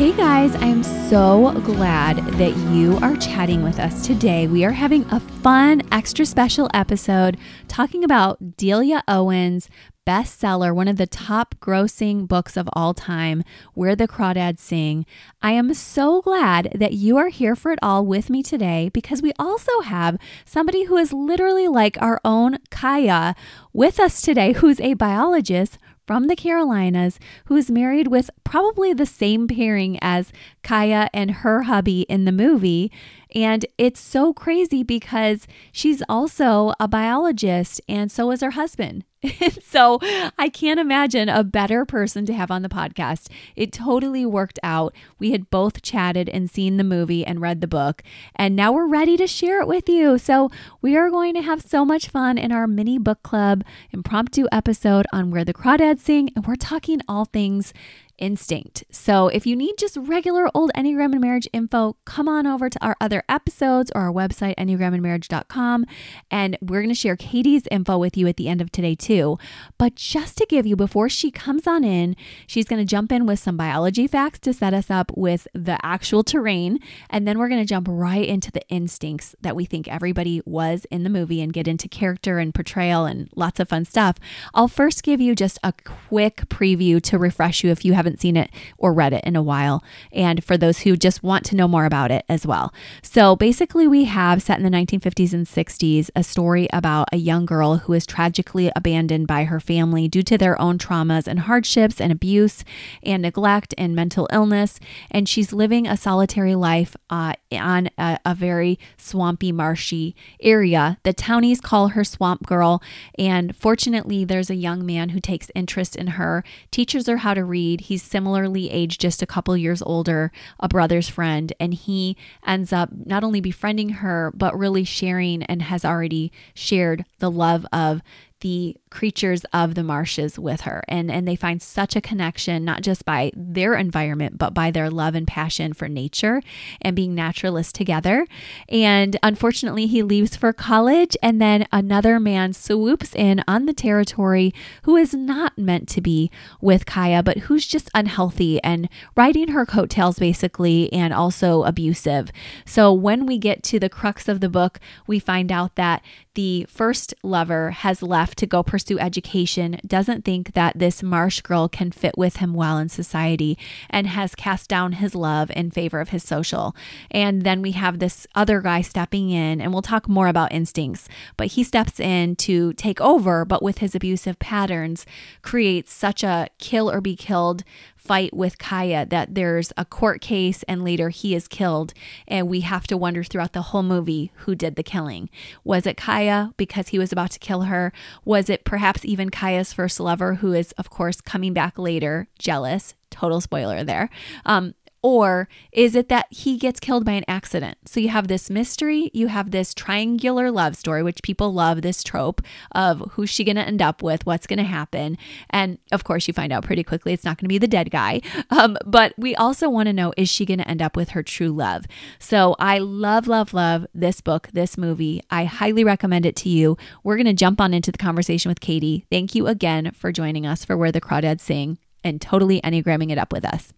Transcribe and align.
Hey 0.00 0.16
guys, 0.16 0.54
I'm 0.54 0.82
so 0.82 1.52
glad 1.62 2.16
that 2.38 2.56
you 2.72 2.96
are 3.02 3.18
chatting 3.18 3.62
with 3.62 3.78
us 3.78 4.06
today. 4.06 4.46
We 4.46 4.64
are 4.64 4.72
having 4.72 5.04
a 5.10 5.20
fun, 5.20 5.82
extra 5.92 6.24
special 6.24 6.70
episode 6.72 7.36
talking 7.68 8.02
about 8.02 8.56
Delia 8.56 9.04
Owens' 9.06 9.68
bestseller, 10.06 10.74
one 10.74 10.88
of 10.88 10.96
the 10.96 11.06
top 11.06 11.54
grossing 11.60 12.26
books 12.26 12.56
of 12.56 12.66
all 12.72 12.94
time, 12.94 13.44
Where 13.74 13.94
the 13.94 14.08
Crawdads 14.08 14.60
Sing. 14.60 15.04
I 15.42 15.52
am 15.52 15.74
so 15.74 16.22
glad 16.22 16.72
that 16.74 16.94
you 16.94 17.18
are 17.18 17.28
here 17.28 17.54
for 17.54 17.70
it 17.70 17.78
all 17.82 18.06
with 18.06 18.30
me 18.30 18.42
today 18.42 18.88
because 18.94 19.20
we 19.20 19.34
also 19.38 19.82
have 19.82 20.16
somebody 20.46 20.84
who 20.84 20.96
is 20.96 21.12
literally 21.12 21.68
like 21.68 22.00
our 22.00 22.22
own 22.24 22.56
Kya 22.70 23.36
with 23.74 24.00
us 24.00 24.22
today, 24.22 24.52
who's 24.54 24.80
a 24.80 24.94
biologist 24.94 25.76
from 26.10 26.26
the 26.26 26.34
Carolinas 26.34 27.20
who 27.44 27.54
is 27.54 27.70
married 27.70 28.08
with 28.08 28.30
probably 28.42 28.92
the 28.92 29.06
same 29.06 29.46
pairing 29.46 29.96
as 30.02 30.32
Kya 30.64 31.08
and 31.14 31.30
her 31.30 31.62
hubby 31.62 32.00
in 32.08 32.24
the 32.24 32.32
movie. 32.32 32.90
And 33.32 33.64
it's 33.78 34.00
so 34.00 34.32
crazy 34.32 34.82
because 34.82 35.46
she's 35.70 36.02
also 36.08 36.72
a 36.80 36.88
biologist 36.88 37.80
and 37.88 38.10
so 38.10 38.32
is 38.32 38.40
her 38.40 38.50
husband. 38.50 39.04
so 39.62 39.98
I 40.38 40.48
can't 40.48 40.80
imagine 40.80 41.28
a 41.28 41.44
better 41.44 41.84
person 41.84 42.24
to 42.26 42.32
have 42.32 42.50
on 42.50 42.62
the 42.62 42.68
podcast. 42.68 43.28
It 43.54 43.72
totally 43.72 44.24
worked 44.24 44.58
out. 44.62 44.94
We 45.18 45.32
had 45.32 45.50
both 45.50 45.82
chatted 45.82 46.28
and 46.28 46.50
seen 46.50 46.76
the 46.76 46.84
movie 46.84 47.24
and 47.24 47.40
read 47.40 47.60
the 47.60 47.66
book, 47.66 48.02
and 48.34 48.56
now 48.56 48.72
we're 48.72 48.88
ready 48.88 49.16
to 49.18 49.26
share 49.26 49.60
it 49.60 49.68
with 49.68 49.88
you. 49.88 50.18
So 50.18 50.50
we 50.80 50.96
are 50.96 51.10
going 51.10 51.34
to 51.34 51.42
have 51.42 51.62
so 51.62 51.84
much 51.84 52.08
fun 52.08 52.38
in 52.38 52.52
our 52.52 52.66
mini 52.66 52.98
book 52.98 53.22
club 53.22 53.62
impromptu 53.92 54.46
episode 54.50 55.06
on 55.12 55.30
Where 55.30 55.44
the 55.44 55.54
Crawdads 55.54 56.00
Sing, 56.00 56.30
and 56.34 56.46
we're 56.46 56.56
talking 56.56 57.00
all 57.06 57.26
things 57.26 57.74
instinct. 58.20 58.84
So 58.90 59.28
if 59.28 59.46
you 59.46 59.56
need 59.56 59.74
just 59.78 59.96
regular 59.96 60.48
old 60.54 60.70
Enneagram 60.76 61.12
and 61.12 61.20
marriage 61.20 61.48
info, 61.52 61.96
come 62.04 62.28
on 62.28 62.46
over 62.46 62.70
to 62.70 62.84
our 62.84 62.96
other 63.00 63.24
episodes 63.28 63.90
or 63.94 64.02
our 64.02 64.12
website, 64.12 64.54
enneagramandmarriage.com. 64.56 65.86
And 66.30 66.58
we're 66.60 66.80
going 66.80 66.88
to 66.88 66.94
share 66.94 67.16
Katie's 67.16 67.66
info 67.70 67.98
with 67.98 68.16
you 68.16 68.26
at 68.26 68.36
the 68.36 68.48
end 68.48 68.60
of 68.60 68.70
today, 68.70 68.94
too. 68.94 69.38
But 69.78 69.94
just 69.94 70.36
to 70.38 70.46
give 70.48 70.66
you, 70.66 70.76
before 70.76 71.08
she 71.08 71.30
comes 71.30 71.66
on 71.66 71.84
in, 71.84 72.16
she's 72.46 72.66
going 72.66 72.80
to 72.80 72.88
jump 72.88 73.12
in 73.12 73.26
with 73.26 73.38
some 73.38 73.56
biology 73.56 74.06
facts 74.06 74.38
to 74.40 74.52
set 74.52 74.74
us 74.74 74.90
up 74.90 75.10
with 75.16 75.48
the 75.54 75.78
actual 75.84 76.22
terrain. 76.22 76.78
And 77.08 77.26
then 77.26 77.38
we're 77.38 77.48
going 77.48 77.62
to 77.62 77.68
jump 77.68 77.86
right 77.90 78.26
into 78.26 78.50
the 78.50 78.66
instincts 78.68 79.34
that 79.40 79.56
we 79.56 79.64
think 79.64 79.88
everybody 79.88 80.42
was 80.44 80.86
in 80.90 81.04
the 81.04 81.10
movie 81.10 81.40
and 81.40 81.52
get 81.52 81.68
into 81.68 81.88
character 81.88 82.38
and 82.38 82.54
portrayal 82.54 83.04
and 83.04 83.28
lots 83.36 83.60
of 83.60 83.68
fun 83.68 83.84
stuff. 83.84 84.16
I'll 84.54 84.68
first 84.68 85.02
give 85.02 85.20
you 85.20 85.34
just 85.34 85.58
a 85.62 85.72
quick 85.84 86.48
preview 86.48 87.00
to 87.02 87.18
refresh 87.18 87.62
you 87.62 87.70
if 87.70 87.84
you 87.84 87.92
haven't 87.92 88.09
haven't 88.10 88.20
seen 88.20 88.36
it 88.36 88.50
or 88.76 88.92
read 88.92 89.12
it 89.12 89.24
in 89.24 89.36
a 89.36 89.42
while, 89.42 89.84
and 90.12 90.42
for 90.42 90.56
those 90.56 90.80
who 90.80 90.96
just 90.96 91.22
want 91.22 91.44
to 91.46 91.56
know 91.56 91.68
more 91.68 91.84
about 91.84 92.10
it 92.10 92.24
as 92.28 92.46
well. 92.46 92.72
So 93.02 93.36
basically, 93.36 93.86
we 93.86 94.04
have 94.04 94.42
set 94.42 94.58
in 94.58 94.64
the 94.64 94.70
1950s 94.70 95.32
and 95.32 95.46
60s 95.46 96.10
a 96.16 96.24
story 96.24 96.68
about 96.72 97.08
a 97.12 97.16
young 97.16 97.46
girl 97.46 97.76
who 97.78 97.92
is 97.92 98.06
tragically 98.06 98.70
abandoned 98.74 99.26
by 99.26 99.44
her 99.44 99.60
family 99.60 100.08
due 100.08 100.22
to 100.22 100.36
their 100.36 100.60
own 100.60 100.78
traumas 100.78 101.28
and 101.28 101.40
hardships 101.40 102.00
and 102.00 102.10
abuse 102.10 102.64
and 103.02 103.22
neglect 103.22 103.74
and 103.78 103.94
mental 103.94 104.28
illness. 104.32 104.80
And 105.10 105.28
she's 105.28 105.52
living 105.52 105.86
a 105.86 105.96
solitary 105.96 106.54
life 106.54 106.96
uh, 107.10 107.34
on 107.52 107.90
a, 107.96 108.18
a 108.24 108.34
very 108.34 108.78
swampy, 108.96 109.52
marshy 109.52 110.16
area. 110.40 110.98
The 111.04 111.12
townies 111.12 111.60
call 111.60 111.88
her 111.88 112.04
Swamp 112.04 112.46
Girl. 112.46 112.82
And 113.18 113.54
fortunately, 113.54 114.24
there's 114.24 114.50
a 114.50 114.54
young 114.54 114.84
man 114.84 115.10
who 115.10 115.20
takes 115.20 115.50
interest 115.54 115.94
in 115.94 116.08
her, 116.08 116.42
teaches 116.70 117.06
her 117.06 117.18
how 117.18 117.34
to 117.34 117.44
read. 117.44 117.82
He's 117.82 117.99
similarly 118.02 118.70
aged, 118.70 119.00
just 119.00 119.22
a 119.22 119.26
couple 119.26 119.56
years 119.56 119.82
older, 119.82 120.32
a 120.58 120.68
brother's 120.68 121.08
friend. 121.08 121.52
And 121.60 121.74
he 121.74 122.16
ends 122.46 122.72
up 122.72 122.90
not 122.92 123.24
only 123.24 123.40
befriending 123.40 123.90
her, 123.90 124.32
but 124.34 124.58
really 124.58 124.84
sharing 124.84 125.42
and 125.44 125.62
has 125.62 125.84
already 125.84 126.32
shared 126.54 127.04
the 127.18 127.30
love 127.30 127.66
of 127.72 128.02
the 128.40 128.76
creatures 128.90 129.44
of 129.52 129.74
the 129.74 129.84
marshes 129.84 130.38
with 130.38 130.62
her. 130.62 130.82
And 130.88 131.10
and 131.10 131.26
they 131.26 131.36
find 131.36 131.62
such 131.62 131.94
a 131.96 132.00
connection 132.00 132.64
not 132.64 132.82
just 132.82 133.04
by 133.04 133.30
their 133.34 133.74
environment 133.74 134.36
but 134.36 134.52
by 134.52 134.70
their 134.70 134.90
love 134.90 135.14
and 135.14 135.26
passion 135.26 135.72
for 135.72 135.88
nature 135.88 136.42
and 136.82 136.96
being 136.96 137.14
naturalists 137.14 137.72
together. 137.72 138.26
And 138.68 139.16
unfortunately 139.22 139.86
he 139.86 140.02
leaves 140.02 140.36
for 140.36 140.52
college 140.52 141.16
and 141.22 141.40
then 141.40 141.66
another 141.72 142.18
man 142.18 142.52
swoops 142.52 143.14
in 143.14 143.42
on 143.46 143.66
the 143.66 143.72
territory 143.72 144.52
who 144.82 144.96
is 144.96 145.14
not 145.14 145.56
meant 145.56 145.88
to 145.90 146.00
be 146.00 146.30
with 146.60 146.84
Kya 146.84 147.24
but 147.24 147.38
who's 147.38 147.66
just 147.66 147.90
unhealthy 147.94 148.62
and 148.62 148.88
riding 149.16 149.48
her 149.48 149.64
coattails 149.64 150.18
basically 150.18 150.92
and 150.92 151.14
also 151.14 151.62
abusive. 151.62 152.32
So 152.66 152.92
when 152.92 153.24
we 153.24 153.38
get 153.38 153.62
to 153.64 153.78
the 153.78 153.88
crux 153.88 154.28
of 154.28 154.40
the 154.40 154.48
book 154.48 154.80
we 155.06 155.20
find 155.20 155.52
out 155.52 155.76
that 155.76 156.02
the 156.34 156.66
first 156.68 157.14
lover 157.22 157.70
has 157.70 158.02
left 158.02 158.38
to 158.38 158.46
go 158.46 158.62
pursue 158.62 158.79
education, 158.98 159.80
doesn't 159.86 160.24
think 160.24 160.54
that 160.54 160.78
this 160.78 161.02
marsh 161.02 161.40
girl 161.40 161.68
can 161.68 161.90
fit 161.90 162.16
with 162.16 162.36
him 162.36 162.54
well 162.54 162.78
in 162.78 162.88
society, 162.88 163.58
and 163.88 164.06
has 164.06 164.34
cast 164.34 164.68
down 164.68 164.92
his 164.92 165.14
love 165.14 165.50
in 165.54 165.70
favor 165.70 166.00
of 166.00 166.10
his 166.10 166.22
social. 166.22 166.74
And 167.10 167.42
then 167.42 167.62
we 167.62 167.72
have 167.72 167.98
this 167.98 168.26
other 168.34 168.60
guy 168.60 168.80
stepping 168.80 169.30
in, 169.30 169.60
and 169.60 169.72
we'll 169.72 169.82
talk 169.82 170.08
more 170.08 170.28
about 170.28 170.52
instincts, 170.52 171.08
but 171.36 171.48
he 171.48 171.64
steps 171.64 172.00
in 172.00 172.36
to 172.36 172.72
take 172.74 173.00
over, 173.00 173.44
but 173.44 173.62
with 173.62 173.78
his 173.78 173.94
abusive 173.94 174.38
patterns, 174.38 175.06
creates 175.42 175.92
such 175.92 176.22
a 176.22 176.48
kill 176.58 176.90
or 176.90 177.00
be 177.00 177.16
killed 177.16 177.64
fight 178.00 178.34
with 178.34 178.58
Kya 178.58 179.08
that 179.10 179.34
there's 179.34 179.72
a 179.76 179.84
court 179.84 180.20
case 180.20 180.62
and 180.64 180.82
later 180.82 181.10
he 181.10 181.34
is 181.34 181.46
killed. 181.46 181.92
And 182.26 182.48
we 182.48 182.60
have 182.60 182.86
to 182.86 182.96
wonder 182.96 183.22
throughout 183.22 183.52
the 183.52 183.62
whole 183.62 183.82
movie 183.82 184.32
who 184.36 184.54
did 184.54 184.76
the 184.76 184.82
killing. 184.82 185.28
Was 185.64 185.86
it 185.86 185.96
Kya 185.98 186.54
because 186.56 186.88
he 186.88 186.98
was 186.98 187.12
about 187.12 187.30
to 187.32 187.38
kill 187.38 187.62
her? 187.62 187.92
Was 188.24 188.48
it 188.48 188.64
perhaps 188.64 189.04
even 189.04 189.30
Kya's 189.30 189.72
first 189.72 190.00
lover, 190.00 190.36
who 190.36 190.52
is, 190.54 190.72
of 190.72 190.90
course, 190.90 191.20
coming 191.20 191.52
back 191.52 191.78
later, 191.78 192.28
jealous? 192.38 192.94
Total 193.10 193.40
spoiler 193.40 193.84
there. 193.84 194.08
Um, 194.46 194.74
or 195.02 195.48
is 195.72 195.94
it 195.94 196.08
that 196.08 196.26
he 196.30 196.58
gets 196.58 196.80
killed 196.80 197.04
by 197.04 197.12
an 197.12 197.24
accident? 197.26 197.78
So 197.86 198.00
you 198.00 198.10
have 198.10 198.28
this 198.28 198.50
mystery, 198.50 199.10
you 199.14 199.28
have 199.28 199.50
this 199.50 199.72
triangular 199.74 200.50
love 200.50 200.76
story, 200.76 201.02
which 201.02 201.22
people 201.22 201.52
love 201.52 201.82
this 201.82 202.02
trope 202.02 202.42
of 202.72 203.00
who's 203.12 203.30
she 203.30 203.44
going 203.44 203.56
to 203.56 203.66
end 203.66 203.80
up 203.80 204.02
with, 204.02 204.26
what's 204.26 204.46
going 204.46 204.58
to 204.58 204.64
happen. 204.64 205.16
And 205.48 205.78
of 205.92 206.04
course, 206.04 206.28
you 206.28 206.34
find 206.34 206.52
out 206.52 206.64
pretty 206.64 206.84
quickly 206.84 207.12
it's 207.12 207.24
not 207.24 207.38
going 207.38 207.46
to 207.46 207.48
be 207.48 207.58
the 207.58 207.68
dead 207.68 207.90
guy. 207.90 208.20
Um, 208.52 208.76
but 208.84 209.14
we 209.16 209.36
also 209.36 209.68
want 209.70 209.86
to 209.86 209.92
know 209.92 210.12
is 210.16 210.28
she 210.28 210.44
going 210.44 210.58
to 210.58 210.68
end 210.68 210.82
up 210.82 210.96
with 210.96 211.10
her 211.10 211.22
true 211.22 211.50
love? 211.50 211.84
So 212.18 212.56
I 212.58 212.78
love, 212.78 213.28
love, 213.28 213.54
love 213.54 213.86
this 213.94 214.20
book, 214.20 214.48
this 214.52 214.76
movie. 214.76 215.22
I 215.30 215.44
highly 215.44 215.84
recommend 215.84 216.26
it 216.26 216.34
to 216.36 216.48
you. 216.48 216.76
We're 217.04 217.16
going 217.16 217.26
to 217.26 217.32
jump 217.32 217.60
on 217.60 217.72
into 217.72 217.92
the 217.92 217.98
conversation 217.98 218.48
with 218.48 218.60
Katie. 218.60 219.06
Thank 219.10 219.34
you 219.34 219.46
again 219.46 219.92
for 219.92 220.10
joining 220.10 220.46
us 220.46 220.64
for 220.64 220.76
Where 220.76 220.90
the 220.90 221.00
Crawdads 221.00 221.40
Sing 221.40 221.78
and 222.02 222.20
totally 222.20 222.60
Enneagramming 222.62 223.10
it 223.10 223.18
up 223.18 223.32
with 223.32 223.44
us. 223.44 223.72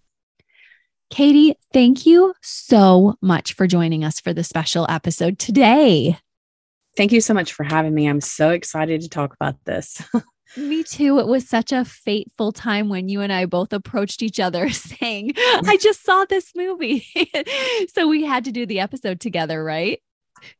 Katie, 1.12 1.54
thank 1.74 2.06
you 2.06 2.32
so 2.40 3.16
much 3.20 3.52
for 3.52 3.66
joining 3.66 4.02
us 4.02 4.18
for 4.18 4.32
the 4.32 4.42
special 4.42 4.86
episode 4.88 5.38
today. 5.38 6.16
Thank 6.96 7.12
you 7.12 7.20
so 7.20 7.34
much 7.34 7.52
for 7.52 7.64
having 7.64 7.92
me. 7.92 8.06
I'm 8.06 8.22
so 8.22 8.48
excited 8.48 9.02
to 9.02 9.10
talk 9.10 9.34
about 9.34 9.62
this. 9.66 10.02
Me 10.56 10.82
too. 10.82 11.18
It 11.18 11.26
was 11.26 11.46
such 11.46 11.70
a 11.70 11.84
fateful 11.84 12.50
time 12.50 12.88
when 12.88 13.10
you 13.10 13.20
and 13.20 13.30
I 13.30 13.44
both 13.44 13.74
approached 13.74 14.22
each 14.22 14.40
other 14.40 14.70
saying, 14.70 15.34
I 15.36 15.76
just 15.78 16.02
saw 16.02 16.24
this 16.24 16.52
movie. 16.56 17.06
so 17.94 18.08
we 18.08 18.24
had 18.24 18.46
to 18.46 18.50
do 18.50 18.64
the 18.64 18.80
episode 18.80 19.20
together, 19.20 19.62
right? 19.62 20.00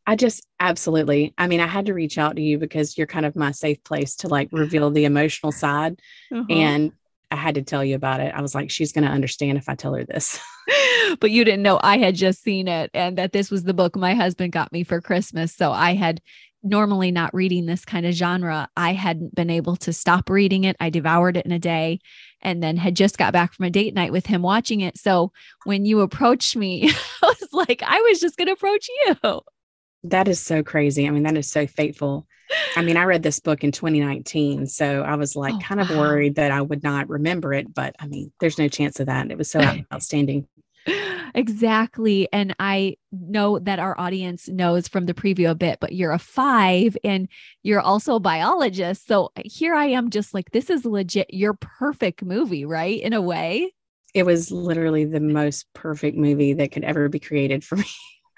I 0.06 0.16
just 0.16 0.46
absolutely. 0.60 1.32
I 1.38 1.46
mean, 1.46 1.60
I 1.60 1.66
had 1.66 1.86
to 1.86 1.94
reach 1.94 2.18
out 2.18 2.36
to 2.36 2.42
you 2.42 2.58
because 2.58 2.98
you're 2.98 3.06
kind 3.06 3.24
of 3.24 3.34
my 3.34 3.52
safe 3.52 3.82
place 3.84 4.16
to 4.16 4.28
like 4.28 4.50
reveal 4.52 4.90
the 4.90 5.06
emotional 5.06 5.50
side. 5.50 5.98
Uh-huh. 6.30 6.44
And 6.50 6.92
I 7.32 7.36
had 7.36 7.54
to 7.54 7.62
tell 7.62 7.82
you 7.82 7.96
about 7.96 8.20
it. 8.20 8.34
I 8.34 8.42
was 8.42 8.54
like, 8.54 8.70
she's 8.70 8.92
going 8.92 9.04
to 9.04 9.10
understand 9.10 9.56
if 9.56 9.68
I 9.68 9.74
tell 9.74 9.94
her 9.94 10.04
this. 10.04 10.38
but 11.20 11.30
you 11.30 11.44
didn't 11.44 11.62
know 11.62 11.80
I 11.82 11.96
had 11.96 12.14
just 12.14 12.42
seen 12.42 12.68
it 12.68 12.90
and 12.92 13.16
that 13.16 13.32
this 13.32 13.50
was 13.50 13.64
the 13.64 13.72
book 13.74 13.96
my 13.96 14.14
husband 14.14 14.52
got 14.52 14.70
me 14.70 14.84
for 14.84 15.00
Christmas. 15.00 15.54
So 15.54 15.72
I 15.72 15.94
had 15.94 16.20
normally 16.62 17.10
not 17.10 17.34
reading 17.34 17.64
this 17.64 17.84
kind 17.86 18.04
of 18.04 18.12
genre. 18.12 18.68
I 18.76 18.92
hadn't 18.92 19.34
been 19.34 19.50
able 19.50 19.76
to 19.76 19.92
stop 19.92 20.28
reading 20.28 20.64
it. 20.64 20.76
I 20.78 20.90
devoured 20.90 21.38
it 21.38 21.46
in 21.46 21.52
a 21.52 21.58
day 21.58 22.00
and 22.42 22.62
then 22.62 22.76
had 22.76 22.94
just 22.94 23.18
got 23.18 23.32
back 23.32 23.54
from 23.54 23.64
a 23.64 23.70
date 23.70 23.94
night 23.94 24.12
with 24.12 24.26
him 24.26 24.42
watching 24.42 24.80
it. 24.80 24.98
So 24.98 25.32
when 25.64 25.86
you 25.86 26.00
approached 26.00 26.54
me, 26.54 26.90
I 27.22 27.34
was 27.40 27.48
like, 27.52 27.82
I 27.82 28.00
was 28.02 28.20
just 28.20 28.36
going 28.36 28.48
to 28.48 28.52
approach 28.52 28.88
you. 28.88 29.40
That 30.04 30.28
is 30.28 30.38
so 30.38 30.62
crazy. 30.62 31.06
I 31.06 31.10
mean, 31.10 31.22
that 31.22 31.36
is 31.36 31.50
so 31.50 31.66
fateful. 31.66 32.26
I 32.76 32.82
mean, 32.82 32.96
I 32.96 33.04
read 33.04 33.22
this 33.22 33.40
book 33.40 33.64
in 33.64 33.72
2019, 33.72 34.66
so 34.66 35.02
I 35.02 35.16
was 35.16 35.36
like 35.36 35.54
oh, 35.54 35.60
kind 35.60 35.80
of 35.80 35.90
wow. 35.90 35.98
worried 35.98 36.36
that 36.36 36.50
I 36.50 36.60
would 36.60 36.82
not 36.82 37.08
remember 37.08 37.52
it, 37.52 37.72
but 37.72 37.94
I 37.98 38.06
mean, 38.06 38.32
there's 38.40 38.58
no 38.58 38.68
chance 38.68 39.00
of 39.00 39.06
that. 39.06 39.30
It 39.30 39.38
was 39.38 39.50
so 39.50 39.60
outstanding. 39.92 40.48
Exactly. 41.34 42.28
And 42.32 42.54
I 42.58 42.96
know 43.10 43.58
that 43.60 43.78
our 43.78 43.98
audience 43.98 44.48
knows 44.48 44.88
from 44.88 45.06
the 45.06 45.14
preview 45.14 45.50
a 45.50 45.54
bit, 45.54 45.78
but 45.80 45.92
you're 45.92 46.12
a 46.12 46.18
five 46.18 46.96
and 47.04 47.28
you're 47.62 47.80
also 47.80 48.16
a 48.16 48.20
biologist. 48.20 49.06
So 49.06 49.30
here 49.44 49.74
I 49.74 49.86
am, 49.86 50.10
just 50.10 50.34
like, 50.34 50.50
this 50.50 50.68
is 50.68 50.84
legit 50.84 51.32
your 51.32 51.54
perfect 51.54 52.22
movie, 52.22 52.64
right? 52.64 53.00
In 53.00 53.12
a 53.12 53.22
way. 53.22 53.72
It 54.14 54.26
was 54.26 54.50
literally 54.50 55.06
the 55.06 55.20
most 55.20 55.66
perfect 55.72 56.18
movie 56.18 56.52
that 56.54 56.72
could 56.72 56.84
ever 56.84 57.08
be 57.08 57.20
created 57.20 57.64
for 57.64 57.76
me. 57.76 57.84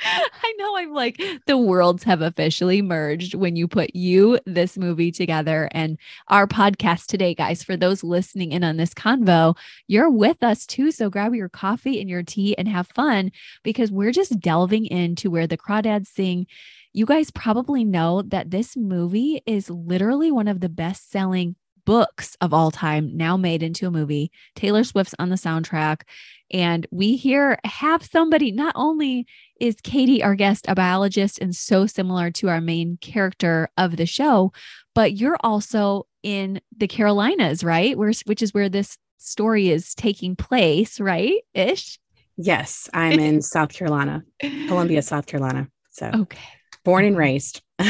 I 0.01 0.55
know 0.59 0.77
I'm 0.77 0.93
like 0.93 1.21
the 1.47 1.57
worlds 1.57 2.05
have 2.05 2.21
officially 2.21 2.83
merged 2.83 3.35
when 3.35 3.57
you 3.57 3.69
put 3.69 3.95
you, 3.95 4.39
this 4.47 4.77
movie 4.77 5.13
together, 5.13 5.69
and 5.73 5.99
our 6.29 6.47
podcast 6.47 7.07
today, 7.07 7.35
guys. 7.35 7.63
For 7.63 7.77
those 7.77 8.05
listening 8.05 8.53
in 8.53 8.65
on 8.65 8.77
this 8.77 8.95
convo, 8.95 9.57
you're 9.87 10.11
with 10.11 10.43
us 10.43 10.67
too. 10.67 10.91
So 10.91 11.11
grab 11.11 11.35
your 11.35 11.49
coffee 11.49 12.01
and 12.01 12.11
your 12.11 12.23
tea 12.23 12.57
and 12.59 12.69
have 12.69 12.89
fun 12.89 13.33
because 13.63 13.91
we're 13.91 14.13
just 14.13 14.41
delving 14.41 14.87
into 14.87 15.31
where 15.31 15.47
the 15.47 15.59
crawdads 15.59 16.09
sing. 16.09 16.47
You 16.93 17.07
guys 17.07 17.31
probably 17.31 17.85
know 17.85 18.23
that 18.23 18.51
this 18.51 18.77
movie 18.77 19.43
is 19.47 19.69
literally 19.69 20.31
one 20.31 20.49
of 20.49 20.61
the 20.61 20.69
best 20.69 21.11
selling 21.11 21.57
books 21.85 22.37
of 22.41 22.53
all 22.53 22.71
time 22.71 23.17
now 23.17 23.37
made 23.37 23.63
into 23.63 23.87
a 23.87 23.91
movie. 23.91 24.31
Taylor 24.55 24.85
Swift's 24.85 25.15
on 25.19 25.29
the 25.29 25.37
soundtrack. 25.37 26.03
And 26.51 26.87
we 26.91 27.17
here 27.17 27.59
have 27.65 28.05
somebody, 28.05 28.53
not 28.53 28.75
only 28.77 29.27
is 29.61 29.77
Katie, 29.83 30.23
our 30.23 30.35
guest, 30.35 30.67
a 30.69 30.75
biologist 30.75 31.39
and 31.39 31.55
so 31.55 31.87
similar 31.87 32.31
to 32.33 32.49
our 32.49 32.61
main 32.61 32.99
character 33.01 33.69
of 33.77 33.97
the 33.97 34.07
show, 34.07 34.53
but 34.95 35.17
you're 35.17 35.39
also 35.41 36.07
in 36.23 36.61
the 36.77 36.87
Carolinas, 36.87 37.65
right? 37.65 37.97
Where, 37.97 38.13
which 38.27 38.43
is 38.43 38.55
where 38.55 38.69
this 38.69 38.99
story 39.19 39.71
is 39.71 39.95
taking 39.95 40.37
place, 40.37 41.01
right? 41.01 41.41
Ish. 41.55 41.99
Yes, 42.37 42.89
I'm 42.93 43.19
in 43.19 43.43
South 43.43 43.73
Carolina, 43.73 44.23
Columbia, 44.41 45.03
South 45.03 45.27
Carolina. 45.27 45.69
So, 45.91 46.11
okay. 46.15 46.39
Born 46.85 47.05
and 47.05 47.17
raised. 47.17 47.63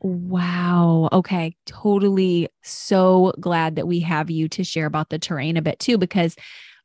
Wow. 0.00 1.08
Okay. 1.12 1.56
Totally. 1.66 2.48
So 2.62 3.32
glad 3.38 3.76
that 3.76 3.86
we 3.86 4.00
have 4.00 4.30
you 4.30 4.48
to 4.48 4.64
share 4.64 4.86
about 4.86 5.10
the 5.10 5.18
terrain 5.18 5.56
a 5.56 5.62
bit 5.62 5.78
too, 5.78 5.98
because 5.98 6.36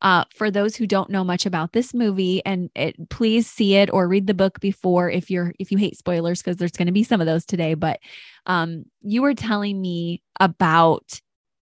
uh, 0.02 0.26
for 0.36 0.52
those 0.52 0.76
who 0.76 0.86
don't 0.86 1.10
know 1.10 1.24
much 1.24 1.46
about 1.46 1.72
this 1.72 1.94
movie, 1.94 2.46
and 2.46 2.70
it, 2.76 3.10
please 3.10 3.50
see 3.50 3.76
it 3.76 3.90
or 3.94 4.08
read 4.08 4.28
the 4.28 4.34
book 4.34 4.60
before 4.60 5.10
if 5.10 5.32
you're 5.32 5.54
if 5.58 5.72
you 5.72 5.78
hate 5.78 5.98
spoilers, 5.98 6.42
because 6.42 6.58
there's 6.58 6.74
going 6.74 6.88
to 6.88 6.92
be 6.92 7.04
some 7.04 7.22
of 7.22 7.28
those 7.28 7.46
today. 7.46 7.74
But 7.74 8.00
um, 8.46 8.84
you 9.02 9.22
were 9.22 9.34
telling 9.34 9.82
me 9.82 10.22
about 10.40 11.22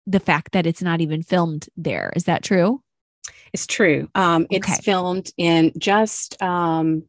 the 0.07 0.21
fact 0.21 0.53
that 0.53 0.65
it's 0.65 0.81
not 0.81 1.01
even 1.01 1.21
filmed 1.21 1.67
there. 1.75 2.13
Is 2.15 2.23
that 2.23 2.43
true? 2.43 2.81
It's 3.53 3.67
true. 3.67 4.09
Um, 4.15 4.47
it's 4.49 4.67
okay. 4.67 4.81
filmed 4.81 5.31
in 5.37 5.73
just 5.77 6.41
um, 6.41 7.03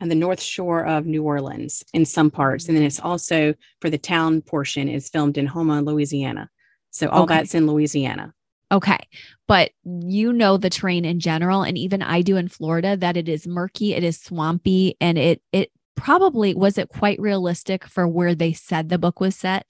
on 0.00 0.08
the 0.08 0.14
north 0.14 0.40
shore 0.40 0.84
of 0.84 1.06
New 1.06 1.22
Orleans 1.22 1.84
in 1.92 2.04
some 2.04 2.30
parts. 2.30 2.68
And 2.68 2.76
then 2.76 2.84
it's 2.84 3.00
also 3.00 3.54
for 3.80 3.90
the 3.90 3.98
town 3.98 4.40
portion 4.42 4.88
is 4.88 5.08
filmed 5.08 5.36
in 5.36 5.46
Houma, 5.46 5.82
Louisiana. 5.82 6.48
So 6.90 7.08
all 7.08 7.24
okay. 7.24 7.36
that's 7.36 7.54
in 7.54 7.66
Louisiana. 7.66 8.34
Okay. 8.72 8.98
But 9.46 9.72
you 9.84 10.32
know 10.32 10.56
the 10.56 10.70
terrain 10.70 11.04
in 11.04 11.18
general, 11.20 11.62
and 11.62 11.76
even 11.76 12.02
I 12.02 12.22
do 12.22 12.36
in 12.36 12.48
Florida, 12.48 12.96
that 12.96 13.16
it 13.16 13.28
is 13.28 13.46
murky, 13.46 13.94
it 13.94 14.04
is 14.04 14.20
swampy, 14.20 14.96
and 15.00 15.18
it 15.18 15.42
it 15.52 15.72
probably 15.96 16.54
was 16.54 16.78
it 16.78 16.88
quite 16.88 17.18
realistic 17.20 17.84
for 17.84 18.06
where 18.06 18.34
they 18.34 18.52
said 18.52 18.88
the 18.88 18.98
book 18.98 19.20
was 19.20 19.34
set. 19.34 19.66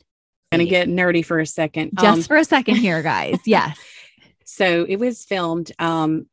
Gonna 0.52 0.66
get 0.66 0.88
nerdy 0.88 1.24
for 1.24 1.40
a 1.40 1.46
second. 1.46 1.92
Just 1.98 2.18
um, 2.18 2.22
for 2.24 2.36
a 2.36 2.44
second 2.44 2.76
here, 2.76 3.02
guys. 3.02 3.38
Yes. 3.46 3.78
so 4.44 4.84
it 4.86 4.96
was 4.96 5.24
filmed 5.24 5.72
um, 5.78 6.26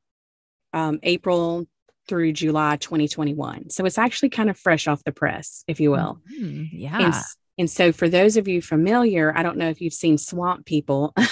um, 0.74 1.00
April 1.04 1.68
through 2.08 2.34
July 2.34 2.78
2021. 2.78 3.70
So 3.70 3.86
it's 3.86 3.98
actually 3.98 4.30
kind 4.30 4.50
of 4.50 4.58
fresh 4.58 4.88
off 4.88 5.04
the 5.04 5.12
press, 5.12 5.64
if 5.68 5.80
you 5.80 5.92
will. 5.92 6.20
Mm-hmm. 6.32 6.66
Yeah. 6.72 7.06
And, 7.06 7.16
and, 7.58 7.70
so 7.70 7.92
for 7.92 8.10
those 8.10 8.38
of 8.38 8.48
you 8.48 8.62
familiar, 8.62 9.34
I 9.36 9.44
don't 9.44 9.58
know 9.58 9.70
if 9.70 9.82
you've 9.82 9.94
seen 9.94 10.18
Swamp 10.18 10.66
People. 10.66 11.14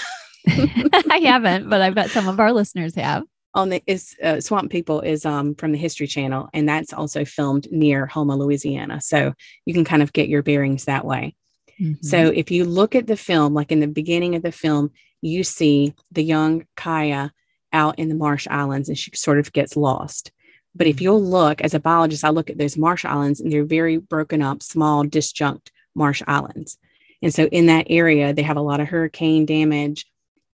I 0.48 1.22
haven't, 1.24 1.70
but 1.70 1.82
I 1.82 1.90
bet 1.90 2.12
some 2.12 2.28
of 2.28 2.40
our 2.40 2.54
listeners 2.54 2.96
have. 2.96 3.24
On 3.56 3.70
the 3.70 3.82
is 3.88 4.16
uh, 4.22 4.42
Swamp 4.42 4.70
People 4.70 5.00
is 5.00 5.26
um 5.26 5.56
from 5.56 5.72
the 5.72 5.78
History 5.78 6.08
Channel, 6.08 6.50
and 6.54 6.68
that's 6.68 6.94
also 6.94 7.24
filmed 7.24 7.68
near 7.72 8.06
Houma, 8.06 8.36
Louisiana. 8.36 9.00
So 9.02 9.34
you 9.66 9.74
can 9.74 9.86
kind 9.86 10.04
of 10.04 10.12
get 10.12 10.28
your 10.28 10.44
bearings 10.44 10.86
that 10.86 11.06
way. 11.06 11.36
Mm-hmm. 11.80 12.06
So 12.06 12.18
if 12.28 12.52
you 12.52 12.66
look 12.66 12.96
at 12.96 13.08
the 13.08 13.18
film, 13.18 13.54
like 13.54 13.72
in 13.72 13.80
the 13.80 13.88
beginning 13.88 14.36
of 14.36 14.44
the 14.44 14.52
film, 14.52 14.92
you 15.22 15.44
see 15.44 15.94
the 16.12 16.24
young 16.24 16.66
Kya 16.78 17.32
out 17.74 18.00
in 18.00 18.10
the 18.10 18.16
Marsh 18.16 18.48
Islands, 18.50 18.90
and 18.90 18.98
she 18.98 19.12
sort 19.16 19.40
of 19.40 19.52
gets 19.54 19.76
lost. 19.76 20.32
But 20.76 20.88
if 20.88 21.02
you'll 21.02 21.24
look 21.24 21.62
as 21.62 21.74
a 21.74 21.80
biologist, 21.80 22.26
I 22.26 22.30
look 22.30 22.50
at 22.50 22.58
those 22.58 22.78
marsh 22.78 23.06
islands 23.06 23.40
and 23.40 23.52
they're 23.52 23.64
very 23.64 23.98
broken 23.98 24.42
up, 24.42 24.62
small, 24.62 25.06
disjunct 25.06 25.70
marsh 25.96 26.22
islands. 26.28 26.78
And 27.22 27.34
so 27.34 27.46
in 27.46 27.68
that 27.68 27.88
area, 27.90 28.34
they 28.34 28.42
have 28.42 28.58
a 28.58 28.62
lot 28.62 28.82
of 28.82 28.88
hurricane 28.88 29.46
damage. 29.46 30.06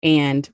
And 0.03 0.49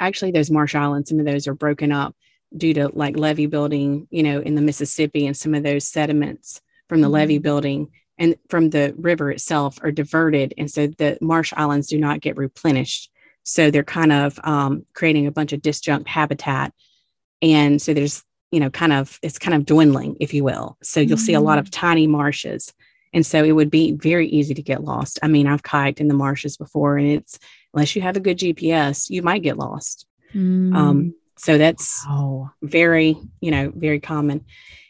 actually, 0.00 0.32
those 0.32 0.50
marsh 0.50 0.74
islands, 0.74 1.08
some 1.08 1.20
of 1.20 1.26
those 1.26 1.46
are 1.46 1.54
broken 1.54 1.92
up 1.92 2.16
due 2.56 2.74
to 2.74 2.88
like 2.88 3.16
levee 3.16 3.46
building, 3.46 4.08
you 4.10 4.22
know, 4.22 4.40
in 4.40 4.56
the 4.56 4.60
Mississippi 4.60 5.26
and 5.26 5.36
some 5.36 5.54
of 5.54 5.62
those 5.62 5.86
sediments 5.86 6.60
from 6.88 7.00
the 7.00 7.06
mm-hmm. 7.06 7.14
levee 7.14 7.38
building 7.38 7.90
and 8.18 8.36
from 8.48 8.70
the 8.70 8.94
river 8.98 9.30
itself 9.30 9.78
are 9.82 9.92
diverted. 9.92 10.54
And 10.58 10.70
so 10.70 10.86
the 10.86 11.18
marsh 11.20 11.52
islands 11.56 11.88
do 11.88 11.98
not 11.98 12.20
get 12.20 12.36
replenished. 12.36 13.10
So 13.44 13.70
they're 13.70 13.82
kind 13.84 14.12
of 14.12 14.38
um, 14.44 14.86
creating 14.92 15.26
a 15.26 15.32
bunch 15.32 15.52
of 15.52 15.60
disjunct 15.60 16.06
habitat. 16.06 16.72
And 17.40 17.80
so 17.80 17.94
there's 17.94 18.22
you 18.52 18.60
know, 18.60 18.70
kind 18.70 18.92
of, 18.92 19.18
it's 19.22 19.38
kind 19.38 19.54
of 19.54 19.66
dwindling, 19.66 20.16
if 20.20 20.32
you 20.32 20.44
will. 20.44 20.76
So 20.82 21.00
you'll 21.00 21.16
mm-hmm. 21.16 21.24
see 21.24 21.34
a 21.34 21.40
lot 21.40 21.58
of 21.58 21.66
mm. 21.66 21.70
tiny 21.72 22.06
marshes. 22.06 22.72
And 23.12 23.26
so 23.26 23.42
it 23.42 23.52
would 23.52 23.70
be 23.70 23.92
very 23.92 24.28
easy 24.28 24.54
to 24.54 24.62
get 24.62 24.84
lost. 24.84 25.18
I 25.22 25.28
mean, 25.28 25.46
I've 25.46 25.62
kayaked 25.62 26.00
in 26.00 26.08
the 26.08 26.14
marshes 26.14 26.56
before, 26.56 26.96
and 26.96 27.08
it's, 27.08 27.38
unless 27.74 27.96
you 27.96 28.02
have 28.02 28.16
a 28.16 28.20
good 28.20 28.38
GPS, 28.38 29.10
you 29.10 29.22
might 29.22 29.42
get 29.42 29.58
lost. 29.58 30.06
Mm. 30.34 30.74
Um, 30.74 31.14
so 31.36 31.58
that's 31.58 32.04
wow. 32.06 32.52
very, 32.62 33.16
you 33.40 33.50
know, 33.50 33.72
very 33.74 34.00
common. 34.00 34.44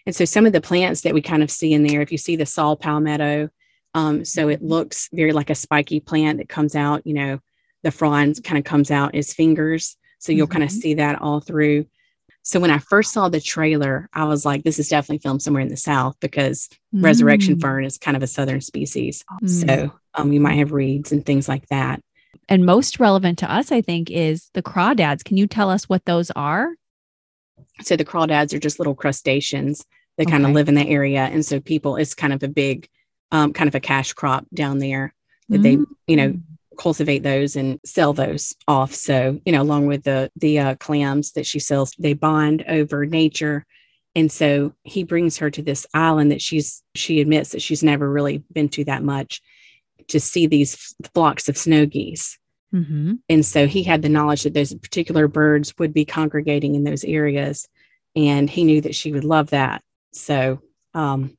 And 0.04 0.14
so 0.14 0.24
some 0.24 0.46
of 0.46 0.52
the 0.52 0.60
plants 0.60 1.02
that 1.02 1.14
we 1.14 1.22
kind 1.22 1.42
of 1.42 1.50
see 1.50 1.72
in 1.72 1.84
there, 1.84 2.02
if 2.02 2.12
you 2.12 2.18
see 2.18 2.36
the 2.36 2.46
saw 2.46 2.74
palmetto, 2.74 3.48
um, 3.94 4.24
so 4.24 4.48
it 4.48 4.58
mm-hmm. 4.58 4.68
looks 4.68 5.08
very 5.12 5.32
like 5.32 5.50
a 5.50 5.54
spiky 5.54 6.00
plant 6.00 6.38
that 6.38 6.48
comes 6.48 6.74
out, 6.74 7.06
you 7.06 7.14
know, 7.14 7.38
the 7.82 7.90
fronds 7.90 8.40
kind 8.40 8.58
of 8.58 8.64
comes 8.64 8.90
out 8.90 9.14
as 9.14 9.32
fingers. 9.32 9.96
So 10.18 10.32
you'll 10.32 10.46
mm-hmm. 10.46 10.52
kind 10.52 10.64
of 10.64 10.70
see 10.70 10.94
that 10.94 11.20
all 11.20 11.40
through. 11.40 11.86
So 12.42 12.58
when 12.58 12.70
I 12.70 12.78
first 12.78 13.12
saw 13.12 13.28
the 13.28 13.40
trailer, 13.40 14.08
I 14.12 14.24
was 14.24 14.44
like, 14.44 14.64
this 14.64 14.78
is 14.78 14.88
definitely 14.88 15.18
filmed 15.18 15.42
somewhere 15.42 15.62
in 15.62 15.68
the 15.68 15.76
South 15.76 16.16
because 16.20 16.68
mm. 16.94 17.04
resurrection 17.04 17.60
fern 17.60 17.84
is 17.84 17.98
kind 17.98 18.16
of 18.16 18.22
a 18.22 18.26
Southern 18.26 18.60
species. 18.60 19.24
Mm. 19.42 19.48
So 19.48 19.92
um, 20.14 20.32
you 20.32 20.40
might 20.40 20.58
have 20.58 20.72
reeds 20.72 21.12
and 21.12 21.24
things 21.24 21.48
like 21.48 21.68
that. 21.68 22.02
And 22.48 22.66
most 22.66 22.98
relevant 22.98 23.38
to 23.38 23.52
us, 23.52 23.70
I 23.70 23.80
think, 23.80 24.10
is 24.10 24.50
the 24.54 24.62
crawdads. 24.62 25.24
Can 25.24 25.36
you 25.36 25.46
tell 25.46 25.70
us 25.70 25.88
what 25.88 26.04
those 26.04 26.30
are? 26.32 26.74
So 27.82 27.96
the 27.96 28.04
crawdads 28.04 28.52
are 28.52 28.58
just 28.58 28.80
little 28.80 28.94
crustaceans 28.94 29.86
that 30.18 30.24
okay. 30.24 30.32
kind 30.32 30.44
of 30.44 30.52
live 30.52 30.68
in 30.68 30.74
the 30.74 30.86
area. 30.86 31.22
And 31.22 31.46
so 31.46 31.60
people, 31.60 31.96
it's 31.96 32.14
kind 32.14 32.32
of 32.32 32.42
a 32.42 32.48
big, 32.48 32.88
um, 33.30 33.52
kind 33.52 33.68
of 33.68 33.74
a 33.74 33.80
cash 33.80 34.12
crop 34.14 34.46
down 34.52 34.78
there 34.78 35.14
that 35.48 35.60
mm. 35.60 35.62
they, 35.62 35.78
you 36.06 36.16
know, 36.16 36.34
cultivate 36.78 37.22
those 37.22 37.56
and 37.56 37.80
sell 37.84 38.12
those 38.12 38.54
off. 38.68 38.94
So, 38.94 39.40
you 39.44 39.52
know, 39.52 39.62
along 39.62 39.86
with 39.86 40.04
the 40.04 40.30
the 40.36 40.58
uh, 40.58 40.74
clams 40.76 41.32
that 41.32 41.46
she 41.46 41.58
sells, 41.58 41.92
they 41.98 42.14
bond 42.14 42.64
over 42.68 43.06
nature. 43.06 43.64
And 44.14 44.30
so 44.30 44.74
he 44.82 45.04
brings 45.04 45.38
her 45.38 45.50
to 45.50 45.62
this 45.62 45.86
island 45.94 46.32
that 46.32 46.42
she's 46.42 46.82
she 46.94 47.20
admits 47.20 47.50
that 47.50 47.62
she's 47.62 47.82
never 47.82 48.10
really 48.10 48.44
been 48.52 48.68
to 48.70 48.84
that 48.84 49.02
much 49.02 49.40
to 50.08 50.20
see 50.20 50.46
these 50.46 50.94
flocks 51.14 51.48
of 51.48 51.56
snow 51.56 51.86
geese. 51.86 52.38
Mm-hmm. 52.74 53.14
And 53.28 53.44
so 53.44 53.66
he 53.66 53.82
had 53.82 54.02
the 54.02 54.08
knowledge 54.08 54.42
that 54.42 54.54
those 54.54 54.74
particular 54.74 55.28
birds 55.28 55.74
would 55.78 55.92
be 55.92 56.04
congregating 56.04 56.74
in 56.74 56.84
those 56.84 57.04
areas. 57.04 57.68
And 58.16 58.48
he 58.48 58.64
knew 58.64 58.80
that 58.82 58.94
she 58.94 59.12
would 59.12 59.24
love 59.24 59.50
that. 59.50 59.82
So, 60.12 60.60
um, 60.94 61.36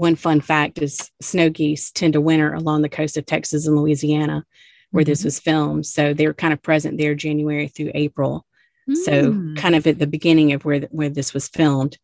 one 0.00 0.16
fun 0.16 0.40
fact 0.40 0.78
is 0.80 1.10
snow 1.20 1.50
geese 1.50 1.90
tend 1.90 2.14
to 2.14 2.22
winter 2.22 2.54
along 2.54 2.80
the 2.80 2.88
coast 2.88 3.18
of 3.18 3.26
Texas 3.26 3.66
and 3.66 3.76
Louisiana 3.76 4.46
where 4.92 5.04
mm-hmm. 5.04 5.10
this 5.10 5.24
was 5.24 5.38
filmed. 5.38 5.84
So 5.84 6.14
they 6.14 6.26
were 6.26 6.32
kind 6.32 6.54
of 6.54 6.62
present 6.62 6.96
there 6.96 7.14
January 7.14 7.68
through 7.68 7.90
April. 7.94 8.46
Mm. 8.88 8.96
So 8.96 9.60
kind 9.60 9.74
of 9.74 9.86
at 9.86 9.98
the 9.98 10.06
beginning 10.06 10.54
of 10.54 10.64
where 10.64 10.80
where 10.90 11.10
this 11.10 11.34
was 11.34 11.48
filmed, 11.48 11.98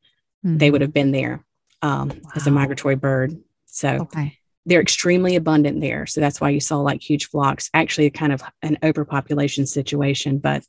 mm-hmm. 0.45 0.59
they 0.59 0.71
would 0.71 0.83
have 0.83 0.93
been 0.93 1.11
there 1.11 1.43
um, 1.81 2.09
wow. 2.09 2.31
as 2.35 2.47
a 2.47 2.51
migratory 2.51 2.97
bird. 2.97 3.35
So 3.65 3.89
okay. 4.03 4.37
they're 4.67 4.83
extremely 4.83 5.35
abundant 5.35 5.81
there. 5.81 6.05
So 6.05 6.21
that's 6.21 6.39
why 6.39 6.51
you 6.51 6.61
saw 6.61 6.77
like 6.81 7.01
huge 7.01 7.31
flocks. 7.31 7.71
Actually, 7.73 8.11
kind 8.11 8.33
of 8.33 8.43
an 8.61 8.77
overpopulation 8.83 9.65
situation, 9.65 10.37
but 10.37 10.63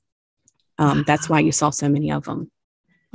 um, 0.78 1.00
wow. 1.00 1.04
that's 1.06 1.28
why 1.28 1.42
you 1.42 1.52
saw 1.52 1.72
so 1.72 1.90
many 1.90 2.10
of 2.10 2.24
them. 2.24 2.50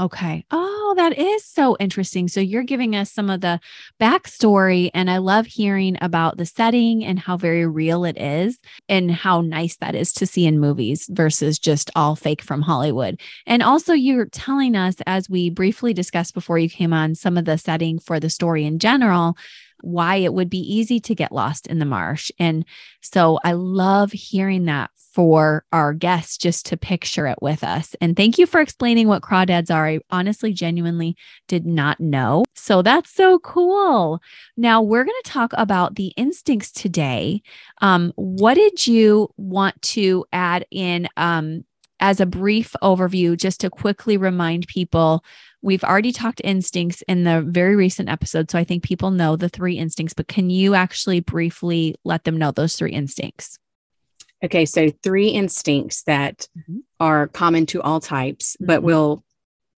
Okay. 0.02 0.44
Oh, 0.50 0.94
that 0.96 1.16
is 1.16 1.44
so 1.44 1.76
interesting. 1.78 2.26
So 2.26 2.40
you're 2.40 2.64
giving 2.64 2.96
us 2.96 3.12
some 3.12 3.30
of 3.30 3.40
the 3.40 3.60
backstory, 4.00 4.90
and 4.94 5.08
I 5.08 5.18
love 5.18 5.46
hearing 5.46 5.96
about 6.00 6.38
the 6.38 6.44
setting 6.44 7.04
and 7.04 7.20
how 7.20 7.36
very 7.36 7.64
real 7.68 8.04
it 8.04 8.18
is, 8.18 8.58
and 8.88 9.12
how 9.12 9.42
nice 9.42 9.76
that 9.76 9.94
is 9.94 10.12
to 10.14 10.26
see 10.26 10.44
in 10.44 10.58
movies 10.58 11.06
versus 11.08 11.56
just 11.56 11.88
all 11.94 12.16
fake 12.16 12.42
from 12.42 12.62
Hollywood. 12.62 13.20
And 13.46 13.62
also, 13.62 13.92
you're 13.92 14.26
telling 14.26 14.74
us, 14.74 14.96
as 15.06 15.30
we 15.30 15.50
briefly 15.50 15.94
discussed 15.94 16.34
before 16.34 16.58
you 16.58 16.68
came 16.68 16.92
on, 16.92 17.14
some 17.14 17.38
of 17.38 17.44
the 17.44 17.56
setting 17.56 18.00
for 18.00 18.18
the 18.18 18.28
story 18.28 18.64
in 18.64 18.80
general 18.80 19.36
why 19.82 20.16
it 20.16 20.32
would 20.32 20.48
be 20.48 20.58
easy 20.58 20.98
to 21.00 21.14
get 21.14 21.32
lost 21.32 21.66
in 21.66 21.78
the 21.78 21.84
marsh. 21.84 22.30
And 22.38 22.64
so 23.00 23.38
I 23.44 23.52
love 23.52 24.12
hearing 24.12 24.64
that 24.64 24.90
for 24.96 25.64
our 25.72 25.92
guests 25.92 26.38
just 26.38 26.64
to 26.66 26.76
picture 26.76 27.26
it 27.26 27.38
with 27.42 27.62
us. 27.62 27.94
And 28.00 28.16
thank 28.16 28.38
you 28.38 28.46
for 28.46 28.60
explaining 28.60 29.08
what 29.08 29.22
crawdads 29.22 29.70
are. 29.70 29.86
I 29.86 30.00
honestly, 30.10 30.52
genuinely 30.52 31.16
did 31.48 31.66
not 31.66 32.00
know. 32.00 32.44
So 32.54 32.80
that's 32.80 33.12
so 33.12 33.38
cool. 33.40 34.22
Now 34.56 34.80
we're 34.80 35.04
going 35.04 35.20
to 35.24 35.30
talk 35.30 35.52
about 35.54 35.96
the 35.96 36.14
instincts 36.16 36.72
today. 36.72 37.42
Um, 37.82 38.12
what 38.16 38.54
did 38.54 38.86
you 38.86 39.28
want 39.36 39.80
to 39.82 40.24
add 40.32 40.64
in 40.70 41.08
um, 41.18 41.64
as 42.02 42.20
a 42.20 42.26
brief 42.26 42.74
overview, 42.82 43.36
just 43.36 43.60
to 43.60 43.70
quickly 43.70 44.16
remind 44.16 44.66
people 44.66 45.24
We've 45.62 45.84
already 45.84 46.12
talked 46.12 46.40
instincts 46.42 47.02
in 47.02 47.24
the 47.24 47.40
very 47.40 47.76
recent 47.76 48.08
episode. 48.08 48.50
So 48.50 48.58
I 48.58 48.64
think 48.64 48.82
people 48.82 49.10
know 49.10 49.36
the 49.36 49.48
three 49.48 49.78
instincts, 49.78 50.12
but 50.12 50.28
can 50.28 50.50
you 50.50 50.74
actually 50.74 51.20
briefly 51.20 51.94
let 52.04 52.24
them 52.24 52.36
know 52.36 52.50
those 52.50 52.76
three 52.76 52.92
instincts? 52.92 53.58
Okay. 54.44 54.66
So, 54.66 54.90
three 55.04 55.28
instincts 55.28 56.02
that 56.02 56.48
mm-hmm. 56.58 56.78
are 56.98 57.28
common 57.28 57.64
to 57.66 57.80
all 57.80 58.00
types, 58.00 58.56
mm-hmm. 58.56 58.66
but 58.66 58.82
will 58.82 59.24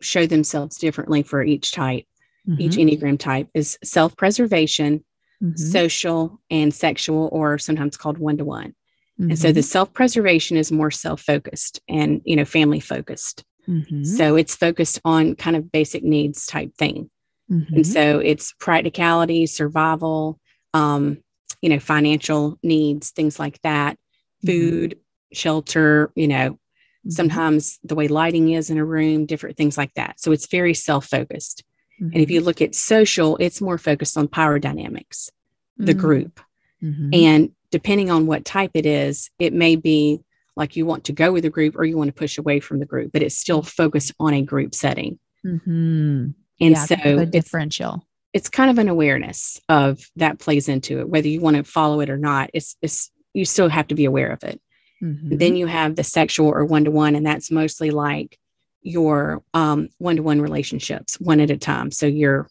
show 0.01 0.27
themselves 0.27 0.79
differently 0.79 1.23
for 1.23 1.43
each 1.43 1.73
type, 1.73 2.07
mm-hmm. 2.49 2.61
each 2.61 2.77
Enneagram 2.77 3.19
type 3.19 3.49
is 3.53 3.79
self 3.85 4.17
preservation, 4.17 5.05
mm-hmm. 5.43 5.55
social, 5.55 6.41
and 6.51 6.73
sexual, 6.73 7.29
or 7.31 7.59
sometimes 7.59 7.99
called 7.99 8.17
one 8.17 8.39
to 8.39 8.45
one. 8.47 8.75
And 9.17 9.39
so 9.39 9.53
the 9.53 9.61
mm-hmm. 9.61 9.65
self 9.65 9.93
preservation 9.93 10.57
is 10.57 10.73
more 10.73 10.91
self 10.91 11.21
focused 11.21 11.81
and, 11.89 12.21
you 12.25 12.35
know, 12.35 12.45
family 12.45 12.81
focused. 12.81 13.45
Mm-hmm. 13.69 14.05
So 14.05 14.37
it's 14.37 14.55
focused 14.55 15.01
on 15.05 15.37
kind 15.37 15.57
of 15.57 15.71
basic 15.73 16.03
needs 16.03 16.47
type 16.47 16.75
thing. 16.77 17.11
Mm-hmm. 17.51 17.75
And 17.75 17.87
so 17.87 18.19
it's 18.19 18.53
practicality, 18.59 19.47
survival, 19.47 20.39
um, 20.73 21.19
you 21.61 21.69
know, 21.69 21.79
financial 21.79 22.59
needs, 22.63 23.11
things 23.11 23.39
like 23.39 23.61
that, 23.63 23.97
mm-hmm. 24.45 24.47
food, 24.47 24.99
shelter, 25.33 26.11
you 26.15 26.29
know, 26.29 26.51
mm-hmm. 26.53 27.11
sometimes 27.11 27.79
the 27.85 27.95
way 27.95 28.09
lighting 28.09 28.51
is 28.51 28.71
in 28.71 28.79
a 28.79 28.85
room, 28.85 29.27
different 29.27 29.57
things 29.57 29.77
like 29.77 29.93
that. 29.95 30.21
So 30.21 30.33
it's 30.33 30.47
very 30.47 30.75
self 30.75 31.07
focused. 31.07 31.65
And 32.01 32.17
if 32.17 32.29
you 32.29 32.41
mm-hmm. 32.41 32.47
look 32.47 32.61
at 32.61 32.75
social, 32.75 33.37
it's 33.37 33.61
more 33.61 33.79
focused 33.79 34.19
on 34.19 34.27
power 34.27 34.59
dynamics, 34.59 35.31
the 35.77 35.95
group. 35.95 36.41
Mm-hmm. 36.83 37.11
And 37.13 37.53
depending 37.71 38.11
on 38.11 38.27
what 38.27 38.45
type 38.45 38.73
it 38.75 38.85
is, 38.85 39.31
it 39.39 39.53
may 39.53 39.77
be 39.77 40.21
like 40.57 40.77
you 40.77 40.87
want 40.87 41.05
to 41.05 41.13
go 41.13 41.33
with 41.33 41.45
a 41.45 41.51
group 41.51 41.77
or 41.77 41.85
you 41.85 41.97
want 41.97 42.09
to 42.09 42.15
push 42.15 42.39
away 42.39 42.61
from 42.61 42.79
the 42.79 42.87
group, 42.87 43.13
but 43.13 43.23
it's 43.23 43.37
still 43.37 43.63
focused 43.63 44.13
on 44.21 44.35
a 44.35 44.43
group 44.43 44.75
setting. 44.75 45.19
Mm-hmm. 45.45 46.31
And 46.61 46.75
yeah, 46.75 46.85
so 46.85 46.95
a 47.05 47.27
differential. 47.27 48.07
It's, 48.33 48.47
it's 48.47 48.49
kind 48.49 48.71
of 48.71 48.79
an 48.79 48.89
awareness 48.89 49.61
of 49.69 50.09
that 50.17 50.39
plays 50.39 50.69
into 50.69 51.01
it, 51.01 51.09
whether 51.09 51.29
you 51.29 51.41
want 51.41 51.57
to 51.57 51.65
follow 51.65 52.01
it 52.01 52.11
or 52.11 52.17
not. 52.17 52.51
It's, 52.55 52.77
it's 52.83 53.11
you 53.33 53.45
still 53.45 53.69
have 53.69 53.89
to 53.89 53.95
be 53.95 54.05
aware 54.05 54.31
of 54.31 54.45
it. 54.45 54.61
Mm-hmm. 55.03 55.37
Then 55.37 55.57
you 55.57 55.67
have 55.67 55.97
the 55.97 56.05
sexual 56.05 56.49
or 56.49 56.65
one 56.65 56.85
to 56.85 56.91
one, 56.91 57.15
and 57.15 57.27
that's 57.27 57.51
mostly 57.51 57.91
like 57.91 58.39
your 58.83 59.43
one 59.53 60.17
to 60.17 60.23
one 60.23 60.41
relationships, 60.41 61.21
one 61.21 61.41
at 61.41 61.51
a 61.51 61.57
time. 61.57 61.91
So 61.91 62.07
your 62.07 62.49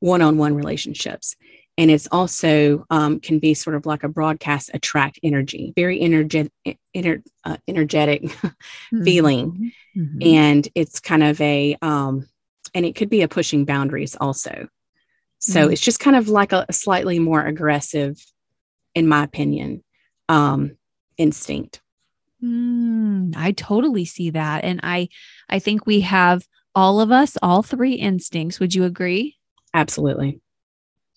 one 0.00 0.22
on 0.22 0.38
one 0.38 0.54
relationships 0.54 1.36
and 1.78 1.90
it's 1.90 2.08
also 2.12 2.84
um, 2.90 3.18
can 3.20 3.38
be 3.38 3.54
sort 3.54 3.76
of 3.76 3.86
like 3.86 4.04
a 4.04 4.08
broadcast 4.08 4.70
attract 4.74 5.18
energy 5.22 5.72
very 5.76 6.00
energetic 6.00 6.52
ener, 6.94 7.22
uh, 7.44 7.56
energetic 7.68 8.22
mm-hmm. 8.24 9.02
feeling 9.02 9.72
mm-hmm. 9.96 10.18
and 10.22 10.68
it's 10.74 11.00
kind 11.00 11.22
of 11.22 11.40
a 11.40 11.76
um, 11.82 12.26
and 12.74 12.86
it 12.86 12.94
could 12.94 13.10
be 13.10 13.22
a 13.22 13.28
pushing 13.28 13.64
boundaries 13.64 14.16
also. 14.18 14.68
So 15.40 15.62
mm-hmm. 15.62 15.72
it's 15.72 15.80
just 15.80 16.00
kind 16.00 16.16
of 16.16 16.28
like 16.28 16.52
a, 16.52 16.64
a, 16.68 16.72
slightly 16.72 17.18
more 17.18 17.44
aggressive 17.44 18.16
in 18.94 19.08
my 19.08 19.24
opinion 19.24 19.82
um, 20.28 20.76
instinct. 21.18 21.80
Mm, 22.42 23.36
i 23.36 23.52
totally 23.52 24.04
see 24.04 24.30
that. 24.30 24.64
And 24.64 24.80
i 24.82 25.08
i 25.48 25.58
think 25.58 25.86
we 25.86 26.00
have 26.00 26.46
all 26.74 27.00
of 27.00 27.12
us 27.12 27.36
all 27.42 27.62
three 27.62 27.94
instincts. 27.94 28.58
Would 28.60 28.74
you 28.74 28.84
agree? 28.84 29.36
Absolutely 29.74 30.40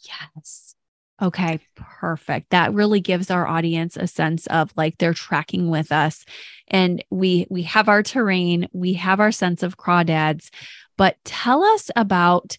Yes. 0.03 0.75
Okay, 1.21 1.59
perfect. 1.75 2.49
That 2.49 2.73
really 2.73 2.99
gives 2.99 3.31
our 3.31 3.47
audience 3.47 3.95
a 3.95 4.05
sense 4.05 4.47
of 4.47 4.71
like 4.75 4.97
they're 4.97 5.13
tracking 5.13 5.69
with 5.69 5.91
us 5.91 6.25
and 6.67 7.03
we 7.09 7.47
we 7.49 7.63
have 7.63 7.87
our 7.87 8.03
terrain, 8.03 8.67
we 8.73 8.93
have 8.93 9.21
our 9.21 9.31
sense 9.31 9.63
of 9.63 9.77
crawdads, 9.77 10.49
but 10.97 11.15
tell 11.23 11.63
us 11.63 11.89
about 11.95 12.57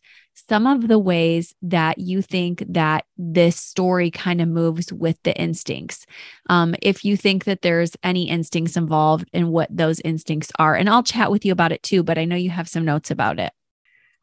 some 0.49 0.67
of 0.67 0.89
the 0.89 0.99
ways 0.99 1.55
that 1.63 1.99
you 1.99 2.23
think 2.23 2.63
that 2.69 3.05
this 3.19 3.57
story 3.57 4.11
kind 4.11 4.41
of 4.41 4.49
moves 4.49 4.93
with 4.93 5.19
the 5.23 5.37
instincts. 5.39 6.07
Um, 6.49 6.75
if 6.83 7.05
you 7.05 7.17
think 7.17 7.45
that 7.45 7.63
there's 7.63 7.97
any 8.03 8.29
instincts 8.29 8.77
involved 8.77 9.29
and 9.33 9.51
what 9.51 9.75
those 9.75 10.01
instincts 10.01 10.53
are, 10.59 10.75
and 10.75 10.89
I'll 10.89 11.03
chat 11.03 11.31
with 11.31 11.45
you 11.45 11.53
about 11.53 11.73
it 11.73 11.83
too, 11.83 12.03
but 12.03 12.19
I 12.19 12.25
know 12.25 12.37
you 12.37 12.51
have 12.51 12.69
some 12.69 12.85
notes 12.85 13.11
about 13.11 13.39
it. 13.39 13.53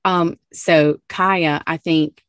Um, 0.06 0.38
so 0.52 0.98
Kya, 1.10 1.62
I 1.66 1.78
think 1.78 2.24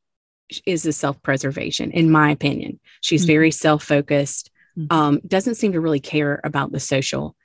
is 0.66 0.86
a 0.86 0.92
self 0.92 1.20
preservation, 1.22 1.90
in 1.90 2.10
my 2.10 2.30
opinion. 2.30 2.80
She's 3.00 3.22
mm-hmm. 3.22 3.32
very 3.32 3.50
self 3.50 3.84
focused, 3.84 4.50
mm-hmm. 4.76 4.96
um, 4.96 5.20
doesn't 5.26 5.56
seem 5.56 5.72
to 5.72 5.80
really 5.80 6.00
care 6.00 6.40
about 6.44 6.72
the 6.72 6.80
social. 6.80 7.36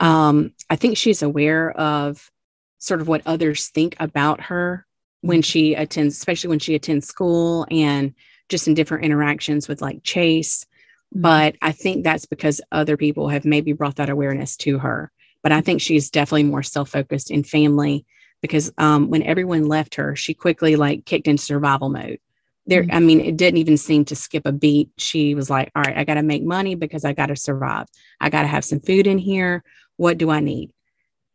Um, 0.00 0.52
I 0.68 0.76
think 0.76 0.96
she's 0.96 1.22
aware 1.22 1.70
of 1.72 2.30
sort 2.78 3.00
of 3.00 3.08
what 3.08 3.22
others 3.26 3.68
think 3.68 3.96
about 3.98 4.42
her 4.42 4.86
when 5.20 5.38
mm-hmm. 5.38 5.42
she 5.42 5.74
attends, 5.74 6.16
especially 6.16 6.48
when 6.48 6.58
she 6.58 6.74
attends 6.74 7.06
school 7.06 7.66
and 7.70 8.14
just 8.48 8.68
in 8.68 8.74
different 8.74 9.04
interactions 9.04 9.68
with 9.68 9.80
like 9.80 10.02
Chase. 10.02 10.64
Mm-hmm. 10.64 11.22
But 11.22 11.56
I 11.62 11.72
think 11.72 12.04
that's 12.04 12.26
because 12.26 12.60
other 12.72 12.96
people 12.96 13.28
have 13.28 13.44
maybe 13.44 13.72
brought 13.72 13.96
that 13.96 14.10
awareness 14.10 14.56
to 14.58 14.78
her. 14.78 15.10
But 15.42 15.52
I 15.52 15.60
think 15.60 15.80
she's 15.80 16.10
definitely 16.10 16.44
more 16.44 16.62
self 16.62 16.90
focused 16.90 17.30
in 17.30 17.44
family 17.44 18.04
because 18.42 18.72
um, 18.78 19.08
when 19.08 19.22
everyone 19.22 19.66
left 19.66 19.94
her, 19.94 20.14
she 20.14 20.34
quickly 20.34 20.76
like 20.76 21.04
kicked 21.04 21.28
into 21.28 21.42
survival 21.42 21.88
mode 21.88 22.18
there 22.66 22.82
mm-hmm. 22.82 22.96
i 22.96 23.00
mean 23.00 23.20
it 23.20 23.36
didn't 23.36 23.58
even 23.58 23.76
seem 23.76 24.04
to 24.04 24.16
skip 24.16 24.42
a 24.46 24.52
beat. 24.52 24.90
She 24.98 25.34
was 25.34 25.48
like 25.48 25.70
all 25.74 25.82
right 25.82 25.96
i 25.96 26.04
got 26.04 26.14
to 26.14 26.22
make 26.22 26.44
money 26.44 26.74
because 26.74 27.04
i 27.04 27.12
got 27.12 27.26
to 27.26 27.36
survive. 27.36 27.86
I 28.20 28.30
got 28.30 28.42
to 28.42 28.48
have 28.48 28.64
some 28.64 28.80
food 28.80 29.06
in 29.06 29.18
here. 29.18 29.62
What 29.96 30.18
do 30.18 30.30
i 30.30 30.40
need? 30.40 30.72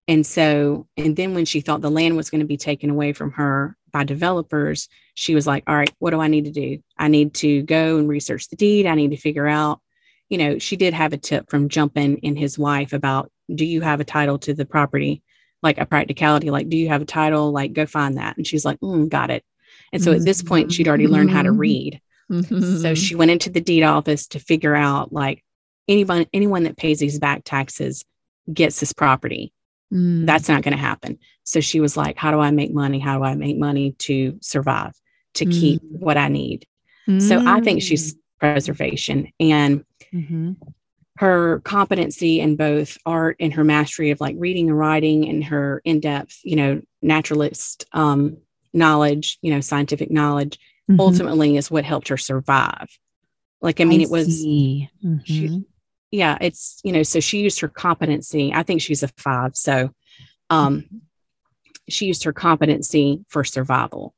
And 0.07 0.25
so 0.25 0.87
and 0.97 1.15
then 1.15 1.33
when 1.33 1.45
she 1.45 1.61
thought 1.61 1.81
the 1.81 1.91
land 1.91 2.17
was 2.17 2.29
going 2.29 2.41
to 2.41 2.47
be 2.47 2.57
taken 2.57 2.89
away 2.89 3.13
from 3.13 3.31
her 3.31 3.77
by 3.91 4.03
developers 4.05 4.87
she 5.15 5.35
was 5.35 5.45
like 5.45 5.63
all 5.67 5.75
right 5.75 5.93
what 5.99 6.11
do 6.11 6.21
i 6.21 6.27
need 6.27 6.45
to 6.45 6.51
do? 6.51 6.79
I 6.97 7.07
need 7.07 7.33
to 7.35 7.63
go 7.63 7.97
and 7.97 8.07
research 8.07 8.49
the 8.49 8.55
deed. 8.55 8.85
I 8.85 8.95
need 8.95 9.11
to 9.11 9.17
figure 9.17 9.47
out 9.47 9.81
you 10.29 10.37
know 10.37 10.59
she 10.59 10.75
did 10.77 10.93
have 10.93 11.13
a 11.13 11.17
tip 11.17 11.49
from 11.49 11.69
Jumpin' 11.69 12.17
in 12.17 12.35
his 12.35 12.57
wife 12.59 12.93
about 12.93 13.31
do 13.53 13.65
you 13.65 13.81
have 13.81 13.99
a 13.99 14.05
title 14.05 14.39
to 14.39 14.53
the 14.53 14.65
property? 14.65 15.23
Like 15.63 15.77
a 15.77 15.85
practicality 15.85 16.49
like 16.49 16.69
do 16.69 16.77
you 16.77 16.89
have 16.89 17.01
a 17.01 17.05
title? 17.05 17.51
Like 17.51 17.73
go 17.73 17.85
find 17.85 18.17
that. 18.17 18.37
And 18.37 18.47
she's 18.47 18.65
like 18.65 18.79
mm, 18.79 19.07
got 19.07 19.29
it 19.29 19.43
and 19.93 20.03
so 20.03 20.13
at 20.13 20.23
this 20.23 20.41
point, 20.41 20.71
she'd 20.71 20.87
already 20.87 21.07
learned 21.07 21.31
how 21.31 21.41
to 21.41 21.49
mm-hmm. 21.49 21.59
read. 21.59 22.01
Mm-hmm. 22.31 22.77
So 22.77 22.95
she 22.95 23.15
went 23.15 23.31
into 23.31 23.49
the 23.49 23.59
deed 23.59 23.83
office 23.83 24.27
to 24.27 24.39
figure 24.39 24.75
out 24.75 25.11
like 25.11 25.43
anyone 25.87 26.25
anyone 26.33 26.63
that 26.63 26.77
pays 26.77 26.99
these 26.99 27.19
back 27.19 27.41
taxes 27.43 28.05
gets 28.51 28.79
this 28.79 28.93
property. 28.93 29.53
Mm. 29.93 30.25
That's 30.25 30.47
not 30.47 30.61
going 30.61 30.75
to 30.75 30.81
happen. 30.81 31.19
So 31.43 31.59
she 31.59 31.81
was 31.81 31.97
like, 31.97 32.17
How 32.17 32.31
do 32.31 32.39
I 32.39 32.51
make 32.51 32.73
money? 32.73 32.99
How 32.99 33.17
do 33.17 33.23
I 33.23 33.35
make 33.35 33.57
money 33.57 33.93
to 33.99 34.37
survive, 34.41 34.93
to 35.35 35.45
mm. 35.45 35.51
keep 35.51 35.81
what 35.83 36.17
I 36.17 36.29
need? 36.29 36.65
Mm. 37.07 37.21
So 37.21 37.43
I 37.45 37.59
think 37.59 37.81
she's 37.81 38.15
mm. 38.15 38.19
preservation 38.39 39.31
and 39.39 39.83
mm-hmm. 40.13 40.53
her 41.17 41.59
competency 41.65 42.39
in 42.39 42.55
both 42.55 42.97
art 43.05 43.35
and 43.41 43.53
her 43.53 43.65
mastery 43.65 44.11
of 44.11 44.21
like 44.21 44.35
reading 44.37 44.69
and 44.69 44.79
writing 44.79 45.27
and 45.27 45.43
her 45.43 45.81
in-depth, 45.83 46.39
you 46.43 46.55
know, 46.55 46.81
naturalist 47.01 47.85
um, 47.91 48.37
knowledge, 48.73 49.37
you 49.41 49.53
know, 49.53 49.61
scientific 49.61 50.11
knowledge, 50.11 50.59
mm-hmm. 50.89 50.99
ultimately 50.99 51.57
is 51.57 51.69
what 51.71 51.85
helped 51.85 52.07
her 52.09 52.17
survive. 52.17 52.87
Like, 53.61 53.79
I 53.79 53.83
mean, 53.83 54.01
I 54.01 54.03
it 54.03 54.09
was, 54.09 54.27
she, 54.27 54.89
mm-hmm. 55.03 55.59
yeah, 56.11 56.37
it's, 56.41 56.79
you 56.83 56.91
know, 56.91 57.03
so 57.03 57.19
she 57.19 57.41
used 57.41 57.59
her 57.59 57.67
competency. 57.67 58.51
I 58.53 58.63
think 58.63 58.81
she's 58.81 59.03
a 59.03 59.07
five. 59.09 59.55
So 59.55 59.91
um, 60.49 60.85
she 61.87 62.05
used 62.07 62.23
her 62.23 62.33
competency 62.33 63.23
for 63.29 63.43
survival. 63.43 64.15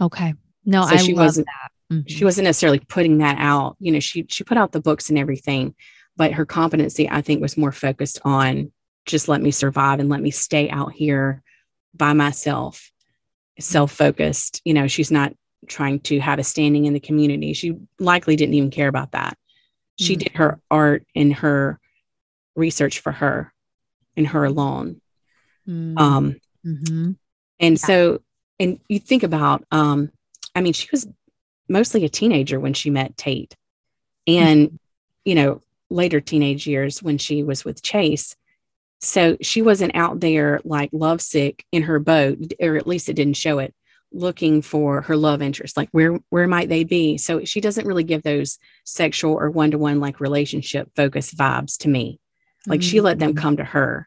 Okay. 0.00 0.34
No, 0.64 0.82
So 0.82 0.94
I 0.94 0.96
she 0.96 1.14
wasn't- 1.14 1.46
that. 1.46 1.70
Mhm. 1.90 2.04
She 2.08 2.24
wasn't 2.24 2.44
necessarily 2.44 2.78
putting 2.78 3.18
that 3.18 3.36
out. 3.40 3.76
You 3.80 3.90
know, 3.90 3.98
she 3.98 4.24
she 4.28 4.44
put 4.44 4.56
out 4.56 4.70
the 4.70 4.80
books 4.80 5.08
and 5.10 5.18
everything, 5.18 5.74
but 6.16 6.32
her 6.34 6.46
competency, 6.46 7.08
I 7.10 7.20
think, 7.20 7.40
was 7.40 7.56
more 7.56 7.72
focused 7.72 8.20
on 8.24 8.70
just 9.06 9.26
let 9.26 9.42
me 9.42 9.50
survive 9.50 9.98
and 9.98 10.08
let 10.08 10.20
me 10.20 10.30
stay 10.30 10.70
out 10.70 10.92
here 10.92 11.42
by 11.92 12.12
myself, 12.12 12.92
self-focused. 13.60 14.60
You 14.64 14.74
know, 14.74 14.86
she's 14.86 15.10
not 15.10 15.32
trying 15.68 16.00
to 16.00 16.18
have 16.20 16.38
a 16.38 16.44
standing 16.44 16.86
in 16.86 16.94
the 16.94 17.00
community. 17.00 17.52
She 17.52 17.74
likely 17.98 18.36
didn't 18.36 18.54
even 18.54 18.70
care 18.70 18.88
about 18.88 19.12
that. 19.12 19.36
She 19.98 20.16
Mm. 20.16 20.18
did 20.18 20.32
her 20.36 20.60
art 20.70 21.06
and 21.14 21.34
her 21.34 21.78
research 22.56 23.00
for 23.00 23.12
her 23.12 23.52
and 24.16 24.26
her 24.26 24.44
alone. 24.44 25.00
Mm. 25.68 25.98
Um, 26.00 26.36
Mhm. 26.66 27.16
and 27.58 27.74
Yeah. 27.78 27.86
so, 27.86 28.22
and 28.58 28.80
you 28.88 28.98
think 28.98 29.22
about, 29.22 29.64
um, 29.70 30.10
I 30.54 30.60
mean, 30.62 30.72
she 30.72 30.88
was 30.90 31.06
mostly 31.68 32.04
a 32.04 32.08
teenager 32.08 32.58
when 32.58 32.74
she 32.74 32.90
met 32.90 33.16
Tate, 33.16 33.54
and 34.26 34.78
you 35.24 35.34
know, 35.34 35.60
later 35.90 36.20
teenage 36.20 36.66
years 36.66 37.02
when 37.02 37.18
she 37.18 37.42
was 37.42 37.64
with 37.64 37.82
Chase. 37.82 38.34
So 39.00 39.36
she 39.40 39.62
wasn't 39.62 39.94
out 39.96 40.20
there 40.20 40.60
like 40.64 40.90
lovesick 40.92 41.64
in 41.72 41.82
her 41.84 41.98
boat, 41.98 42.52
or 42.60 42.76
at 42.76 42.86
least 42.86 43.08
it 43.08 43.14
didn't 43.14 43.36
show 43.36 43.58
it, 43.58 43.74
looking 44.12 44.60
for 44.62 45.02
her 45.02 45.16
love 45.16 45.40
interest. 45.42 45.76
Like 45.76 45.88
where 45.92 46.18
where 46.28 46.46
might 46.46 46.68
they 46.68 46.84
be? 46.84 47.16
So 47.16 47.44
she 47.44 47.60
doesn't 47.60 47.86
really 47.86 48.04
give 48.04 48.22
those 48.22 48.58
sexual 48.84 49.34
or 49.34 49.50
one 49.50 49.70
to 49.70 49.78
one 49.78 50.00
like 50.00 50.20
relationship 50.20 50.90
focus 50.96 51.32
vibes 51.32 51.78
to 51.78 51.88
me. 51.88 52.20
Like 52.66 52.82
she 52.82 53.00
let 53.00 53.18
them 53.18 53.32
Mhm. 53.34 53.38
come 53.38 53.56
to 53.56 53.64
her. 53.64 54.06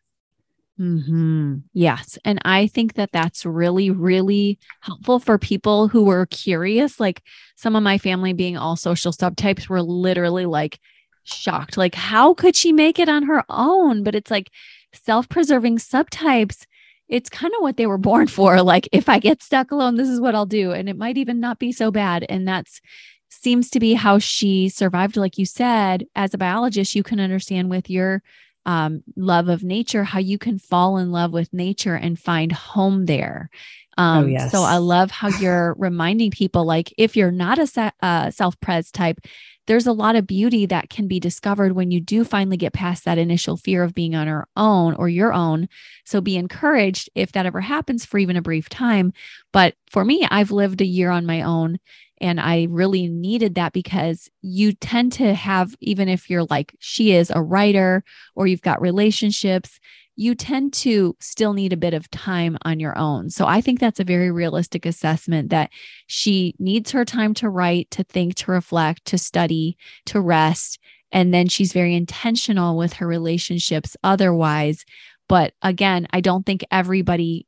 hmm 0.77 1.57
Yes. 1.73 2.17
And 2.25 2.39
I 2.45 2.67
think 2.67 2.95
that 2.95 3.11
that's 3.11 3.45
really, 3.45 3.91
really 3.91 4.57
helpful 4.81 5.19
for 5.19 5.37
people 5.37 5.87
who 5.87 6.03
were 6.03 6.25
curious. 6.27 6.99
Like 6.99 7.21
some 7.55 7.75
of 7.75 7.83
my 7.83 7.97
family, 7.97 8.33
being 8.33 8.57
all 8.57 8.75
social 8.75 9.11
subtypes, 9.11 9.69
were 9.69 9.81
literally 9.83 10.45
like 10.45 10.79
shocked. 11.23 11.77
Like, 11.77 11.95
how 11.95 12.33
could 12.33 12.55
she 12.55 12.71
make 12.73 12.97
it 12.99 13.07
on 13.09 13.23
her 13.23 13.43
own? 13.49 14.03
But 14.03 14.15
it's 14.15 14.31
like 14.31 14.49
self 14.93 15.29
preserving 15.29 15.77
subtypes. 15.77 16.65
It's 17.09 17.29
kind 17.29 17.53
of 17.55 17.61
what 17.61 17.77
they 17.77 17.85
were 17.85 17.97
born 17.97 18.27
for. 18.27 18.61
Like, 18.63 18.87
if 18.91 19.09
I 19.09 19.19
get 19.19 19.43
stuck 19.43 19.71
alone, 19.71 19.97
this 19.97 20.09
is 20.09 20.21
what 20.21 20.35
I'll 20.35 20.45
do. 20.45 20.71
And 20.71 20.87
it 20.89 20.97
might 20.97 21.17
even 21.17 21.39
not 21.39 21.59
be 21.59 21.71
so 21.71 21.91
bad. 21.91 22.25
And 22.29 22.47
that's 22.47 22.81
seems 23.29 23.69
to 23.71 23.79
be 23.79 23.93
how 23.93 24.19
she 24.19 24.69
survived. 24.69 25.17
Like 25.17 25.37
you 25.37 25.45
said, 25.45 26.05
as 26.15 26.33
a 26.33 26.37
biologist, 26.37 26.95
you 26.95 27.03
can 27.03 27.19
understand 27.19 27.69
with 27.69 27.89
your 27.89 28.21
um, 28.65 29.03
love 29.15 29.49
of 29.49 29.63
nature, 29.63 30.03
how 30.03 30.19
you 30.19 30.37
can 30.37 30.59
fall 30.59 30.97
in 30.97 31.11
love 31.11 31.33
with 31.33 31.51
nature 31.51 31.95
and 31.95 32.17
find 32.17 32.51
home 32.51 33.05
there. 33.05 33.49
Um, 33.97 34.29
yes. 34.29 34.51
So 34.51 34.63
I 34.63 34.77
love 34.77 35.11
how 35.11 35.27
you're 35.27 35.73
reminding 35.77 36.31
people 36.31 36.65
like, 36.65 36.93
if 36.97 37.15
you're 37.15 37.31
not 37.31 37.59
a 37.59 37.93
uh, 38.01 38.31
self 38.31 38.59
pres 38.59 38.91
type, 38.91 39.19
there's 39.67 39.87
a 39.87 39.93
lot 39.93 40.15
of 40.15 40.27
beauty 40.27 40.65
that 40.65 40.89
can 40.89 41.07
be 41.07 41.19
discovered 41.19 41.73
when 41.73 41.91
you 41.91 42.01
do 42.01 42.23
finally 42.23 42.57
get 42.57 42.73
past 42.73 43.05
that 43.05 43.17
initial 43.17 43.57
fear 43.57 43.83
of 43.83 43.93
being 43.93 44.15
on 44.15 44.27
our 44.27 44.47
own 44.55 44.93
or 44.95 45.07
your 45.07 45.33
own. 45.33 45.69
So 46.05 46.21
be 46.21 46.35
encouraged 46.35 47.09
if 47.15 47.31
that 47.31 47.45
ever 47.45 47.61
happens 47.61 48.05
for 48.05 48.17
even 48.17 48.35
a 48.35 48.41
brief 48.41 48.69
time. 48.69 49.13
But 49.51 49.75
for 49.89 50.03
me, 50.03 50.27
I've 50.29 50.51
lived 50.51 50.81
a 50.81 50.85
year 50.85 51.09
on 51.09 51.25
my 51.25 51.41
own 51.41 51.79
and 52.19 52.39
I 52.39 52.67
really 52.69 53.07
needed 53.07 53.55
that 53.55 53.73
because 53.73 54.29
you 54.41 54.71
tend 54.71 55.11
to 55.13 55.33
have, 55.33 55.75
even 55.81 56.07
if 56.07 56.29
you're 56.29 56.45
like 56.45 56.73
she 56.79 57.11
is 57.11 57.29
a 57.29 57.41
writer 57.41 58.03
or 58.35 58.47
you've 58.47 58.61
got 58.61 58.81
relationships, 58.81 59.79
you 60.15 60.35
tend 60.35 60.73
to 60.73 61.15
still 61.19 61.53
need 61.53 61.73
a 61.73 61.77
bit 61.77 61.93
of 61.93 62.09
time 62.11 62.57
on 62.63 62.79
your 62.79 62.97
own. 62.97 63.29
So 63.29 63.47
I 63.47 63.61
think 63.61 63.79
that's 63.79 63.99
a 63.99 64.05
very 64.05 64.31
realistic 64.31 64.85
assessment 64.85 65.49
that 65.49 65.71
she 66.07 66.55
needs 66.59 66.91
her 66.91 67.05
time 67.05 67.33
to 67.35 67.49
write, 67.49 67.89
to 67.91 68.03
think, 68.03 68.35
to 68.35 68.51
reflect, 68.51 69.05
to 69.05 69.17
study, 69.17 69.77
to 70.05 70.21
rest. 70.21 70.79
And 71.11 71.33
then 71.33 71.47
she's 71.47 71.73
very 71.73 71.95
intentional 71.95 72.77
with 72.77 72.93
her 72.93 73.07
relationships 73.07 73.95
otherwise. 74.03 74.85
But 75.27 75.53
again, 75.61 76.07
I 76.11 76.21
don't 76.21 76.45
think 76.45 76.63
everybody 76.71 77.47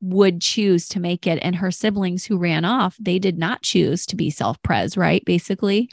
would 0.00 0.40
choose 0.40 0.88
to 0.88 1.00
make 1.00 1.26
it. 1.26 1.38
And 1.42 1.56
her 1.56 1.70
siblings 1.70 2.24
who 2.24 2.38
ran 2.38 2.64
off, 2.64 2.96
they 3.00 3.18
did 3.18 3.38
not 3.38 3.62
choose 3.62 4.06
to 4.06 4.16
be 4.16 4.30
self 4.30 4.60
pres, 4.62 4.96
right? 4.96 5.24
Basically. 5.24 5.90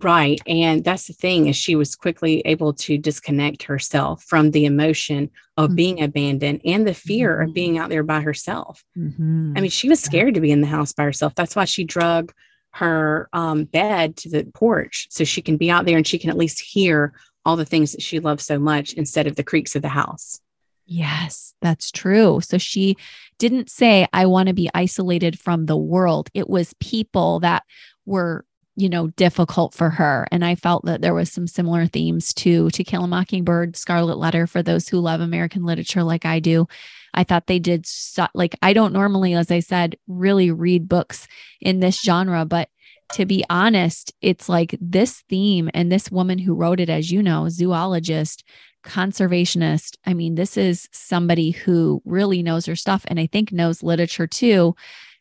Right. 0.00 0.40
And 0.46 0.82
that's 0.84 1.06
the 1.06 1.12
thing 1.12 1.48
is 1.48 1.56
she 1.56 1.76
was 1.76 1.94
quickly 1.94 2.40
able 2.46 2.72
to 2.74 2.96
disconnect 2.96 3.64
herself 3.64 4.24
from 4.24 4.50
the 4.52 4.64
emotion 4.64 5.30
of 5.58 5.70
Mhm. 5.70 5.76
being 5.76 6.02
abandoned 6.02 6.60
and 6.64 6.86
the 6.86 6.94
fear 6.94 7.38
Mhm. 7.38 7.48
of 7.48 7.54
being 7.54 7.76
out 7.78 7.90
there 7.90 8.02
by 8.02 8.20
herself. 8.22 8.84
Mhm. 8.96 9.52
I 9.56 9.60
mean, 9.60 9.70
she 9.70 9.90
was 9.90 10.00
scared 10.00 10.34
to 10.34 10.40
be 10.40 10.50
in 10.50 10.62
the 10.62 10.66
house 10.66 10.92
by 10.94 11.04
herself. 11.04 11.34
That's 11.34 11.54
why 11.54 11.66
she 11.66 11.84
drug 11.84 12.32
her 12.70 13.28
um, 13.34 13.64
bed 13.64 14.16
to 14.16 14.30
the 14.30 14.44
porch 14.54 15.08
so 15.10 15.24
she 15.24 15.42
can 15.42 15.58
be 15.58 15.70
out 15.70 15.84
there 15.84 15.98
and 15.98 16.06
she 16.06 16.18
can 16.18 16.30
at 16.30 16.38
least 16.38 16.60
hear 16.60 17.12
all 17.44 17.56
the 17.56 17.66
things 17.66 17.92
that 17.92 18.00
she 18.00 18.18
loves 18.18 18.46
so 18.46 18.58
much 18.58 18.94
instead 18.94 19.26
of 19.26 19.36
the 19.36 19.42
creaks 19.44 19.76
of 19.76 19.82
the 19.82 19.88
house. 19.90 20.40
Yes, 20.86 21.54
that's 21.60 21.90
true. 21.90 22.40
So 22.42 22.56
she 22.56 22.96
didn't 23.38 23.68
say, 23.70 24.06
I 24.14 24.24
want 24.24 24.46
to 24.48 24.54
be 24.54 24.70
isolated 24.74 25.38
from 25.38 25.66
the 25.66 25.76
world. 25.76 26.30
It 26.32 26.48
was 26.48 26.74
people 26.80 27.40
that 27.40 27.64
were, 28.06 28.44
you 28.76 28.88
know, 28.88 29.08
difficult 29.08 29.74
for 29.74 29.90
her. 29.90 30.26
And 30.32 30.44
I 30.44 30.54
felt 30.54 30.84
that 30.86 31.02
there 31.02 31.14
was 31.14 31.30
some 31.30 31.46
similar 31.46 31.86
themes 31.86 32.32
to 32.34 32.70
To 32.70 32.84
Kill 32.84 33.04
a 33.04 33.06
Mockingbird, 33.06 33.76
Scarlet 33.76 34.16
Letter 34.16 34.46
for 34.46 34.62
those 34.62 34.88
who 34.88 34.98
love 34.98 35.20
American 35.20 35.64
literature 35.64 36.02
like 36.02 36.24
I 36.24 36.40
do. 36.40 36.66
I 37.12 37.24
thought 37.24 37.46
they 37.46 37.58
did 37.58 37.86
so, 37.86 38.26
like 38.34 38.56
I 38.62 38.72
don't 38.72 38.94
normally, 38.94 39.34
as 39.34 39.50
I 39.50 39.60
said, 39.60 39.96
really 40.06 40.50
read 40.50 40.88
books 40.88 41.28
in 41.60 41.80
this 41.80 42.00
genre, 42.00 42.46
but 42.46 42.70
to 43.12 43.26
be 43.26 43.44
honest, 43.50 44.14
it's 44.22 44.48
like 44.48 44.74
this 44.80 45.22
theme 45.28 45.68
and 45.74 45.92
this 45.92 46.10
woman 46.10 46.38
who 46.38 46.54
wrote 46.54 46.80
it, 46.80 46.88
as 46.88 47.10
you 47.12 47.22
know, 47.22 47.50
zoologist, 47.50 48.42
conservationist. 48.84 49.96
I 50.06 50.14
mean, 50.14 50.34
this 50.34 50.56
is 50.56 50.88
somebody 50.92 51.50
who 51.50 52.00
really 52.06 52.42
knows 52.42 52.64
her 52.66 52.76
stuff 52.76 53.04
and 53.06 53.20
I 53.20 53.26
think 53.26 53.52
knows 53.52 53.82
literature 53.82 54.26
too, 54.26 54.74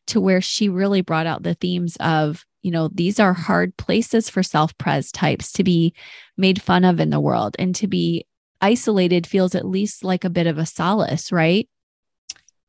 to 0.08 0.22
where 0.22 0.40
she 0.40 0.70
really 0.70 1.02
brought 1.02 1.28
out 1.28 1.44
the 1.44 1.54
themes 1.54 1.98
of, 2.00 2.46
you 2.62 2.72
know, 2.72 2.90
these 2.94 3.20
are 3.20 3.34
hard 3.34 3.76
places 3.78 4.30
for 4.30 4.44
self 4.44 4.78
pres 4.78 5.12
types 5.12 5.52
to 5.54 5.64
be 5.64 5.94
made 6.38 6.62
fun 6.62 6.84
of 6.86 7.00
in 7.00 7.10
the 7.10 7.20
world 7.20 7.56
and 7.60 7.76
to 7.76 7.88
be 7.88 8.26
isolated 8.62 9.26
feels 9.26 9.56
at 9.56 9.66
least 9.66 10.04
like 10.04 10.24
a 10.24 10.30
bit 10.30 10.48
of 10.48 10.58
a 10.58 10.66
solace, 10.66 11.32
right? 11.32 11.68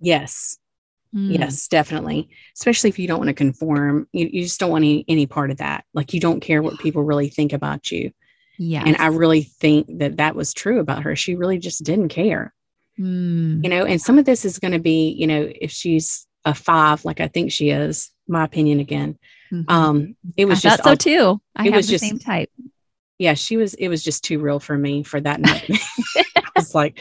Yes. 0.00 0.58
Mm. 1.14 1.38
Yes, 1.38 1.68
definitely. 1.68 2.30
Especially 2.56 2.88
if 2.88 2.98
you 2.98 3.06
don't 3.06 3.18
want 3.18 3.28
to 3.28 3.34
conform. 3.34 4.08
You, 4.12 4.28
you 4.32 4.42
just 4.42 4.58
don't 4.58 4.70
want 4.70 4.84
any, 4.84 5.04
any 5.08 5.26
part 5.26 5.50
of 5.50 5.58
that. 5.58 5.84
Like 5.92 6.14
you 6.14 6.20
don't 6.20 6.40
care 6.40 6.62
what 6.62 6.78
people 6.78 7.02
really 7.02 7.28
think 7.28 7.52
about 7.52 7.90
you. 7.90 8.12
Yeah. 8.58 8.82
And 8.86 8.96
I 8.96 9.06
really 9.06 9.42
think 9.42 9.98
that 9.98 10.16
that 10.16 10.34
was 10.34 10.54
true 10.54 10.80
about 10.80 11.02
her. 11.02 11.14
She 11.14 11.34
really 11.34 11.58
just 11.58 11.84
didn't 11.84 12.08
care. 12.08 12.54
Mm. 13.00 13.64
you 13.64 13.70
know 13.70 13.86
and 13.86 14.02
some 14.02 14.18
of 14.18 14.26
this 14.26 14.44
is 14.44 14.58
going 14.58 14.72
to 14.72 14.78
be 14.78 15.16
you 15.18 15.26
know 15.26 15.50
if 15.62 15.70
she's 15.70 16.26
a 16.44 16.52
five 16.52 17.06
like 17.06 17.20
i 17.20 17.26
think 17.26 17.50
she 17.50 17.70
is 17.70 18.10
my 18.28 18.44
opinion 18.44 18.80
again 18.80 19.18
Mhm. 19.52 19.64
um 19.70 20.16
it 20.36 20.46
was 20.46 20.64
I 20.64 20.70
just 20.70 20.82
thought 20.82 21.02
so 21.02 21.10
too. 21.10 21.40
I 21.54 21.66
it 21.66 21.72
have 21.72 21.76
was 21.78 21.86
the 21.86 21.92
just- 21.92 22.04
same 22.04 22.18
type. 22.18 22.50
yeah 23.18 23.34
she 23.34 23.56
was 23.58 23.74
it 23.74 23.88
was 23.88 24.02
just 24.02 24.24
too 24.24 24.38
real 24.38 24.58
for 24.60 24.76
me 24.78 25.02
for 25.02 25.20
that 25.20 25.40
not 25.40 25.62
it's 26.56 26.74
like 26.74 26.98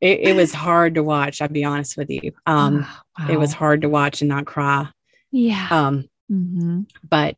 it, 0.00 0.20
it 0.20 0.36
was 0.36 0.54
hard 0.54 0.94
to 0.94 1.02
watch 1.02 1.42
i'll 1.42 1.48
be 1.48 1.64
honest 1.64 1.96
with 1.96 2.08
you 2.10 2.32
um 2.46 2.86
Oh, 3.18 3.26
it 3.32 3.38
was 3.38 3.52
hard 3.52 3.82
to 3.82 3.88
watch 3.88 4.22
and 4.22 4.28
not 4.28 4.46
cry 4.46 4.88
yeah. 5.32 5.66
um 5.70 6.08
Mhm. 6.30 6.86
but 7.08 7.36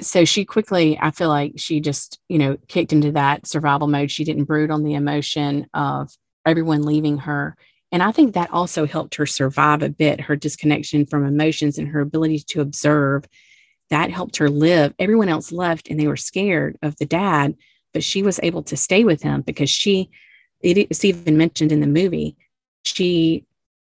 so 0.00 0.24
she 0.24 0.44
quickly 0.44 0.98
i 1.00 1.10
feel 1.12 1.28
like 1.28 1.52
she 1.56 1.80
just 1.80 2.18
you 2.28 2.38
know 2.38 2.56
kicked 2.66 2.92
into 2.92 3.12
that 3.12 3.46
survival 3.46 3.86
mode 3.86 4.10
she 4.10 4.24
didn't 4.24 4.44
brood 4.44 4.70
on 4.72 4.82
the 4.82 4.94
emotion 4.94 5.66
of 5.72 6.10
everyone 6.44 6.82
leaving 6.82 7.18
her 7.18 7.56
and 7.92 8.02
i 8.02 8.10
think 8.10 8.34
that 8.34 8.50
also 8.50 8.86
helped 8.86 9.14
her 9.14 9.26
survive 9.26 9.82
a 9.82 9.88
bit 9.88 10.20
her 10.22 10.34
disconnection 10.34 11.06
from 11.06 11.24
emotions 11.24 11.78
and 11.78 11.88
her 11.88 12.00
ability 12.00 12.40
to 12.48 12.60
observe 12.60 13.24
that 13.90 14.10
helped 14.10 14.36
her 14.38 14.48
live 14.48 14.94
everyone 14.98 15.28
else 15.28 15.52
left 15.52 15.88
and 15.88 15.98
they 16.00 16.06
were 16.06 16.16
scared 16.16 16.76
of 16.82 16.96
the 16.96 17.06
dad 17.06 17.54
but 17.92 18.02
she 18.04 18.22
was 18.22 18.40
able 18.42 18.62
to 18.62 18.76
stay 18.76 19.04
with 19.04 19.22
him 19.22 19.42
because 19.42 19.70
she 19.70 20.10
it's 20.60 21.04
even 21.04 21.36
mentioned 21.36 21.72
in 21.72 21.80
the 21.80 21.86
movie 21.86 22.36
she 22.84 23.44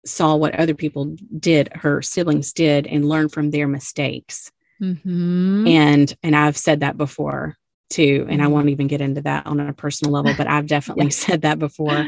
saw 0.04 0.34
what 0.34 0.54
other 0.54 0.74
people 0.74 1.16
did 1.38 1.68
her 1.74 2.02
siblings 2.02 2.52
did 2.52 2.86
and 2.86 3.08
learned 3.08 3.32
from 3.32 3.50
their 3.50 3.68
mistakes 3.68 4.50
Mhm. 4.80 5.68
and 5.68 6.16
and 6.24 6.34
i've 6.34 6.56
said 6.56 6.80
that 6.80 6.96
before 6.96 7.56
too 7.90 8.26
and 8.28 8.42
i 8.42 8.46
Mhm. 8.46 8.50
won't 8.50 8.68
even 8.70 8.86
get 8.88 9.00
into 9.00 9.20
that 9.22 9.46
on 9.46 9.60
a 9.60 9.72
personal 9.72 10.12
level 10.12 10.34
but 10.36 10.48
i've 10.48 10.66
definitely 10.76 11.10
said 11.10 11.42
that 11.42 11.58
before 11.58 12.06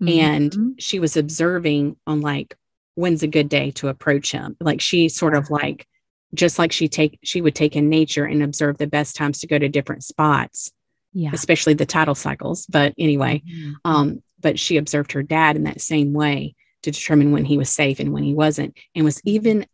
and 0.00 0.52
Mhm. 0.52 0.74
she 0.78 0.98
was 1.00 1.16
observing 1.16 1.96
on 2.06 2.20
like 2.20 2.56
when's 2.94 3.22
a 3.22 3.26
good 3.28 3.48
day 3.48 3.70
to 3.72 3.88
approach 3.88 4.32
him 4.32 4.56
like 4.60 4.80
she 4.80 5.08
sort 5.08 5.34
of 5.34 5.50
like 5.50 5.86
just 6.34 6.58
like 6.58 6.72
she 6.72 6.88
take 6.88 7.18
she 7.22 7.40
would 7.40 7.54
take 7.54 7.76
in 7.76 7.88
nature 7.88 8.24
and 8.24 8.42
observe 8.42 8.78
the 8.78 8.86
best 8.86 9.16
times 9.16 9.38
to 9.40 9.46
go 9.46 9.58
to 9.58 9.68
different 9.68 10.04
spots 10.04 10.72
Yeah. 11.12 11.30
especially 11.32 11.74
the 11.74 11.86
tidal 11.86 12.14
cycles. 12.16 12.66
But 12.66 12.92
anyway, 12.98 13.42
Mhm. 13.46 13.74
um, 13.84 14.22
but 14.40 14.58
she 14.58 14.76
observed 14.76 15.12
her 15.12 15.22
dad 15.22 15.54
in 15.56 15.62
that 15.64 15.80
same 15.80 16.12
way 16.12 16.54
to 16.82 16.90
determine 16.90 17.30
when 17.30 17.44
he 17.44 17.56
was 17.56 17.70
safe 17.70 18.00
and 18.00 18.12
when 18.12 18.24
he 18.24 18.34
wasn't, 18.34 18.76
and 18.94 19.04
was 19.04 19.20
even 19.24 19.64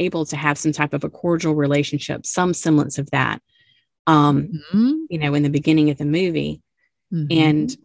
able 0.00 0.24
to 0.26 0.36
have 0.36 0.58
some 0.58 0.72
type 0.72 0.92
of 0.92 1.04
a 1.04 1.08
cordial 1.08 1.54
relationship, 1.54 2.26
some 2.26 2.52
semblance 2.52 2.98
of 2.98 3.08
that. 3.10 3.40
Um, 4.06 4.48
Mhm. 4.72 5.06
you 5.08 5.18
know, 5.18 5.34
in 5.34 5.42
the 5.44 5.50
beginning 5.50 5.88
of 5.90 5.98
the 5.98 6.04
movie, 6.04 6.62
Mhm. 7.12 7.26
and 7.30 7.76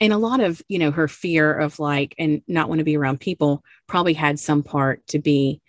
and 0.00 0.12
a 0.12 0.18
lot 0.18 0.40
of 0.40 0.60
you 0.68 0.78
know 0.78 0.90
her 0.90 1.08
fear 1.08 1.52
of 1.54 1.78
like 1.78 2.14
and 2.18 2.42
not 2.48 2.68
want 2.68 2.78
to 2.80 2.84
be 2.84 2.96
around 2.96 3.18
people 3.20 3.62
probably 3.86 4.12
had 4.14 4.38
some 4.38 4.62
part 4.62 5.06
to 5.08 5.18
be 5.18 5.60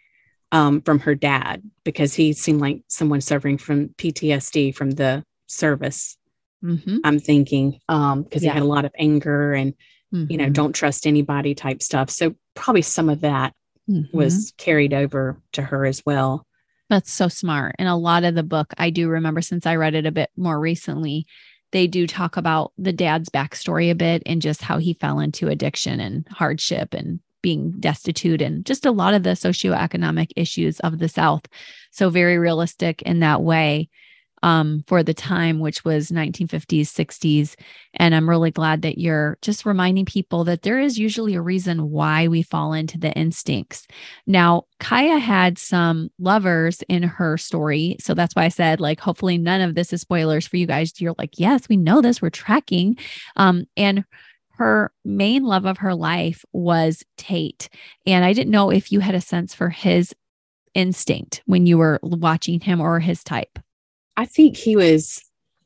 um, 0.52 0.82
from 0.82 1.00
her 1.00 1.16
dad 1.16 1.62
because 1.84 2.14
he 2.14 2.34
seemed 2.34 2.62
like 2.62 2.82
someone 2.88 3.22
suffering 3.22 3.58
from 3.58 3.90
PTSD 3.90 4.74
from 4.76 4.92
the 4.92 5.24
service. 5.48 6.18
Mhm. 6.64 7.00
I'm 7.04 7.20
thinking 7.20 7.80
um, 7.90 8.24
because 8.24 8.44
Yeah. 8.44 8.52
he 8.52 8.54
had 8.56 8.64
a 8.64 8.68
lot 8.68 8.86
of 8.86 8.92
anger 8.98 9.54
and 9.54 9.74
you 10.12 10.38
know 10.38 10.46
Mhm. 10.46 10.54
don't 10.54 10.74
trust 10.74 11.06
anybody 11.06 11.54
type 11.54 11.84
stuff. 11.84 12.10
So 12.10 12.34
probably 12.56 12.82
some 12.82 13.10
of 13.10 13.22
that 13.22 13.54
Mhm. 13.90 14.12
was 14.14 14.54
carried 14.58 14.94
over 14.94 15.42
to 15.52 15.62
her 15.62 15.86
as 15.86 16.02
well. 16.06 16.46
That's 16.90 17.12
so 17.12 17.28
smart. 17.28 17.76
And 17.78 17.90
a 17.90 17.96
lot 17.96 18.24
of 18.24 18.34
the 18.34 18.44
book, 18.44 18.74
I 18.78 18.90
do 18.90 19.10
remember 19.10 19.42
since 19.42 19.66
I 19.66 19.76
read 19.76 19.96
it 19.96 20.06
a 20.06 20.12
bit 20.12 20.30
more 20.38 20.58
recently, 20.60 21.26
they 21.74 21.86
do 21.88 22.08
talk 22.08 22.38
about 22.38 22.72
the 22.78 22.94
dad's 22.94 23.28
backstory 23.28 23.92
a 23.92 23.96
bit 23.96 24.24
and 24.26 24.42
just 24.42 24.62
how 24.62 24.78
he 24.78 24.94
fell 24.94 25.20
into 25.20 25.50
addiction 25.50 26.00
and 26.00 26.26
hardship 26.32 26.94
and 26.94 27.20
being 27.48 27.72
destitute 27.80 28.42
and 28.42 28.66
just 28.66 28.86
a 28.86 28.92
lot 28.92 29.14
of 29.14 29.24
the 29.24 29.30
socioeconomic 29.30 30.32
issues 30.36 30.82
of 30.82 31.00
the 31.00 31.08
South. 31.08 31.44
So, 31.92 32.10
very 32.10 32.38
realistic 32.38 33.02
in 33.04 33.22
that 33.22 33.42
way 33.42 33.88
um, 34.44 34.84
for 34.86 35.02
the 35.02 35.14
time, 35.14 35.62
which 35.62 35.86
was 35.86 36.12
1950s, 36.12 36.88
60s. 36.88 37.56
And 37.94 38.14
I'm 38.14 38.30
really 38.30 38.52
glad 38.52 38.82
that 38.82 38.98
you're 38.98 39.38
just 39.42 39.66
reminding 39.66 40.04
people 40.04 40.44
that 40.44 40.64
there 40.64 40.78
is 40.78 41.00
usually 41.00 41.36
a 41.36 41.42
reason 41.42 41.90
why 41.90 42.28
we 42.28 42.42
fall 42.42 42.74
into 42.74 43.00
the 43.00 43.14
instincts. 43.14 43.88
Now, 44.26 44.64
Kya 44.82 45.18
had 45.18 45.58
some 45.58 46.10
lovers 46.20 46.84
in 46.90 47.04
her 47.04 47.38
story. 47.38 47.96
So 48.02 48.14
that's 48.14 48.36
why 48.36 48.44
I 48.44 48.50
said, 48.50 48.82
like, 48.82 49.00
hopefully 49.00 49.38
none 49.38 49.62
of 49.62 49.74
this 49.74 49.94
is 49.94 50.02
spoilers 50.02 50.46
for 50.46 50.58
you 50.58 50.68
guys. 50.68 51.00
You're 51.00 51.16
like, 51.18 51.40
yes, 51.40 51.70
we 51.70 51.78
know 51.78 52.02
this, 52.02 52.22
we're 52.22 52.30
tracking. 52.30 52.98
Um, 53.38 53.64
and 53.78 54.04
her 54.58 54.92
main 55.06 55.44
love 55.44 55.66
of 55.66 55.78
her 55.80 55.94
life 55.96 56.44
was 56.52 57.04
Tate. 57.18 57.70
And 58.06 58.26
I 58.26 58.34
didn't 58.34 58.52
know 58.52 58.70
if 58.72 58.92
you 58.92 59.00
had 59.00 59.16
a 59.16 59.22
sense 59.22 59.54
for 59.54 59.70
his 59.70 60.14
instinct 60.74 61.42
when 61.46 61.66
you 61.66 61.78
were 61.78 62.00
watching 62.04 62.60
him 62.60 62.82
or 62.82 63.00
his 63.00 63.24
type. 63.24 63.60
I 64.16 64.26
think 64.26 64.58
he 64.58 64.76
was, 64.76 65.24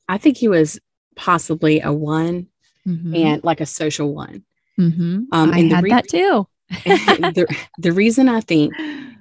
I 0.09 0.17
think 0.17 0.37
he 0.37 0.47
was 0.47 0.79
possibly 1.15 1.81
a 1.81 1.91
one 1.91 2.47
Mhm. 2.87 3.15
and 3.15 3.43
like 3.43 3.61
a 3.61 3.65
social 3.65 4.13
one. 4.13 4.43
Mhm. 4.79 5.25
Um, 5.31 5.53
I 5.53 5.59
and 5.59 5.71
the 5.71 5.75
had 5.75 5.83
re- 5.83 5.89
that 5.91 6.07
too. 6.07 6.47
The, 6.85 7.47
the 7.77 7.91
reason 7.91 8.29
I 8.29 8.41
think 8.41 8.73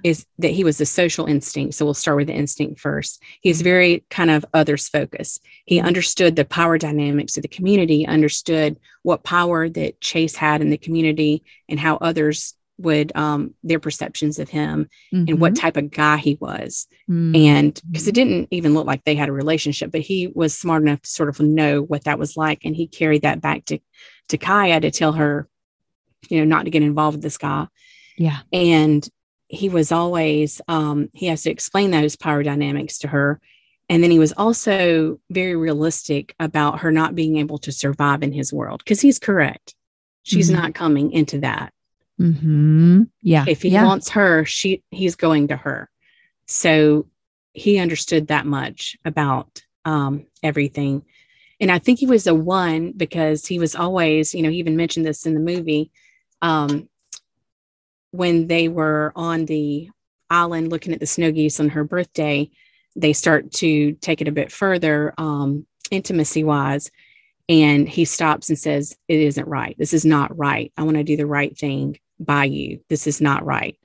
is 0.03 0.25
that 0.39 0.51
he 0.51 0.63
was 0.63 0.81
a 0.81 0.85
social 0.85 1.25
instinct. 1.27 1.75
So 1.75 1.85
we'll 1.85 1.93
start 1.93 2.17
with 2.17 2.27
the 2.27 2.33
instinct 2.33 2.79
first. 2.79 3.21
He's 3.41 3.61
very 3.61 4.03
kind 4.09 4.31
of 4.31 4.45
others 4.53 4.87
focused. 4.87 5.43
He 5.65 5.79
understood 5.79 6.35
the 6.35 6.45
power 6.45 6.77
dynamics 6.77 7.37
of 7.37 7.43
the 7.43 7.47
community, 7.49 8.07
understood 8.07 8.79
what 9.03 9.23
power 9.23 9.69
that 9.69 10.01
Chase 10.01 10.35
had 10.35 10.61
in 10.61 10.69
the 10.69 10.77
community 10.77 11.43
and 11.69 11.79
how 11.79 11.97
others 11.97 12.55
would 12.77 13.11
um 13.15 13.53
their 13.63 13.79
perceptions 13.79 14.39
of 14.39 14.49
him 14.49 14.89
and 15.11 15.39
what 15.39 15.55
type 15.55 15.77
of 15.77 15.91
guy 15.91 16.17
he 16.17 16.35
was 16.41 16.87
Mhm. 17.07 17.37
and 17.37 17.81
because 17.91 18.07
it 18.07 18.15
didn't 18.15 18.47
even 18.49 18.73
look 18.73 18.87
like 18.87 19.03
they 19.03 19.13
had 19.13 19.29
a 19.29 19.33
relationship 19.33 19.91
but 19.91 20.01
he 20.01 20.25
was 20.33 20.57
smart 20.57 20.81
enough 20.81 20.99
to 21.03 21.09
sort 21.09 21.29
of 21.29 21.39
know 21.39 21.83
what 21.83 22.05
that 22.05 22.17
was 22.17 22.35
like 22.35 22.65
and 22.65 22.75
he 22.75 22.87
carried 22.87 23.21
that 23.21 23.39
back 23.39 23.65
to 23.65 23.77
to 24.29 24.37
kya 24.39 24.81
to 24.81 24.89
tell 24.89 25.11
her 25.11 25.47
you 26.29 26.37
know 26.39 26.45
not 26.45 26.65
to 26.65 26.71
get 26.71 26.83
involved 26.83 27.15
with 27.17 27.23
this 27.23 27.37
guy 27.37 27.67
yeah. 28.17 28.39
and 28.53 29.07
he 29.47 29.69
was 29.69 29.91
always 29.91 30.61
um 30.67 31.09
he 31.13 31.25
has 31.27 31.43
to 31.43 31.51
explain 31.51 31.91
those 31.91 32.15
power 32.15 32.43
dynamics 32.43 32.99
to 32.99 33.07
her 33.07 33.39
and 33.89 34.01
then 34.01 34.11
he 34.11 34.19
was 34.19 34.31
also 34.33 35.19
very 35.29 35.55
realistic 35.55 36.33
about 36.39 36.79
her 36.79 36.91
not 36.91 37.15
being 37.15 37.37
able 37.37 37.57
to 37.57 37.71
survive 37.71 38.23
in 38.23 38.31
his 38.31 38.53
world 38.53 38.81
because 38.83 39.01
he's 39.01 39.19
correct 39.19 39.75
she's 40.23 40.49
Mhm. 40.49 40.53
not 40.53 40.73
coming 40.75 41.11
into 41.11 41.39
that 41.39 41.73
hmm 42.17 43.03
Yeah. 43.21 43.45
if 43.47 43.63
he 43.63 43.69
yeah. 43.69 43.83
wants 43.85 44.09
her 44.09 44.45
she 44.45 44.83
he's 44.91 45.15
going 45.15 45.47
to 45.49 45.57
her 45.57 45.89
so 46.45 47.07
he 47.53 47.79
understood 47.79 48.27
that 48.27 48.45
much 48.45 48.95
about 49.03 49.63
um, 49.85 50.25
everything 50.43 51.03
and 51.59 51.71
i 51.71 51.79
think 51.79 51.99
he 51.99 52.05
was 52.05 52.27
a 52.27 52.35
one 52.35 52.93
because 52.95 53.45
he 53.47 53.57
was 53.59 53.75
always 53.75 54.33
you 54.35 54.43
know 54.43 54.49
he 54.49 54.57
even 54.59 54.77
mentioned 54.77 55.05
this 55.05 55.25
in 55.25 55.33
the 55.33 55.39
movie 55.39 55.91
um, 56.41 56.87
when 58.11 58.47
they 58.47 58.67
were 58.67 59.11
on 59.15 59.45
the 59.45 59.89
island 60.29 60.69
looking 60.71 60.93
at 60.93 60.99
the 60.99 61.05
snow 61.05 61.31
geese 61.31 61.59
on 61.59 61.69
her 61.69 61.83
birthday 61.83 62.49
they 62.95 63.13
start 63.13 63.51
to 63.51 63.93
take 63.93 64.21
it 64.21 64.27
a 64.27 64.31
bit 64.33 64.51
further 64.51 65.13
um, 65.17 65.65
intimacy 65.91 66.43
wise 66.43 66.91
and 67.47 67.87
he 67.87 68.03
stops 68.05 68.49
and 68.49 68.59
says 68.59 68.95
it 69.07 69.19
isn't 69.19 69.47
right. 69.47 69.75
This 69.77 69.93
is 69.93 70.05
not 70.05 70.37
right. 70.37 70.71
I 70.77 70.83
want 70.83 70.97
to 70.97 71.03
do 71.03 71.17
the 71.17 71.25
right 71.25 71.57
thing 71.57 71.99
by 72.19 72.45
you. 72.45 72.81
This 72.89 73.07
is 73.07 73.19
not 73.21 73.45
right. 73.45 73.77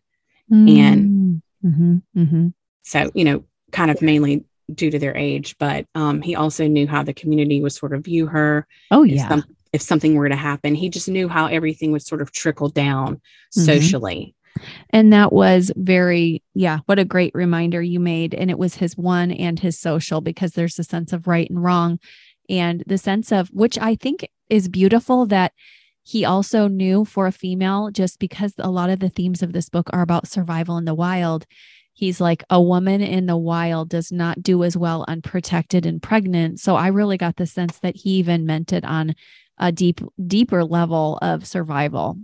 And- 0.69 1.43
Mhm. 1.65 2.03
Mhm. 2.17 2.53
so 2.85 3.11
you 3.15 3.25
know 3.25 3.45
kind 3.73 3.91
of 3.91 4.01
mainly 4.03 4.45
due 4.73 4.91
to 4.91 4.99
their 4.99 5.17
age 5.17 5.57
but 5.59 5.87
um, 5.97 6.21
he 6.23 6.35
also 6.37 6.67
knew 6.69 6.87
how 6.87 7.03
the 7.03 7.15
community 7.15 7.61
would 7.61 7.73
sort 7.73 7.93
of 7.95 8.05
view 8.05 8.27
her. 8.27 8.67
Oh 8.91 9.03
yeah. 9.05 9.29
some, 9.29 9.45
if 9.73 9.83
something 9.83 10.15
were 10.15 10.29
to 10.29 10.37
happen 10.37 10.75
he 10.75 10.89
just 10.89 11.09
knew 11.09 11.29
how 11.29 11.47
everything 11.47 11.93
would 11.93 12.03
sort 12.03 12.23
of 12.23 12.33
trickle 12.33 12.69
down 12.69 13.17
Mhm. 13.57 13.65
socially 13.65 14.35
And 14.91 15.13
that 15.13 15.35
was 15.35 15.71
very, 15.77 16.43
yeah, 16.55 16.79
what 16.87 16.99
a 16.99 17.05
great 17.05 17.35
reminder 17.35 17.83
you 17.83 18.01
made. 18.01 18.33
And 18.33 18.51
it 18.51 18.59
was 18.59 18.77
his 18.77 18.97
one 18.97 19.31
and 19.31 19.61
his 19.61 19.79
social 19.79 20.23
because 20.23 20.53
there's 20.53 20.79
a 20.79 20.83
sense 20.85 21.13
of 21.13 21.27
right 21.27 21.51
and 21.51 21.63
wrong 21.63 21.99
and 22.49 22.83
the 22.87 22.97
sense 22.97 23.31
of, 23.33 23.49
which 23.49 23.77
I 23.79 23.97
think 23.97 24.27
is 24.49 24.69
beautiful 24.71 25.27
that 25.27 25.53
he 26.03 26.25
also 26.25 26.69
knew 26.69 27.05
for 27.05 27.27
a 27.27 27.33
female, 27.33 27.91
just 27.91 28.19
because 28.19 28.55
a 28.57 28.71
lot 28.71 28.89
of 28.89 29.01
the 29.01 29.11
themes 29.11 29.43
of 29.43 29.53
this 29.53 29.69
book 29.69 29.91
are 29.93 30.01
about 30.01 30.27
survival 30.27 30.79
in 30.79 30.87
the 30.87 30.95
wild. 30.95 31.45
He's 31.93 32.19
like, 32.21 32.43
a 32.49 32.63
woman 32.63 33.03
in 33.03 33.27
the 33.27 33.37
wild 33.37 33.91
does 33.91 34.11
not 34.11 34.43
do 34.43 34.65
as 34.65 34.75
well 34.75 35.05
unprotected 35.07 35.85
and 35.85 36.03
pregnant. 36.03 36.61
So 36.61 36.77
I 36.77 36.87
really 36.89 37.19
got 37.19 37.37
the 37.37 37.47
sense 37.47 37.79
that 37.81 37.97
he 37.97 38.11
even 38.13 38.47
meant 38.47 38.73
it 38.73 38.87
on 38.87 39.15
a 39.59 39.73
deep, 39.73 40.01
deeper 40.27 40.65
level 40.65 41.19
of 41.23 41.47
survival. 41.47 42.19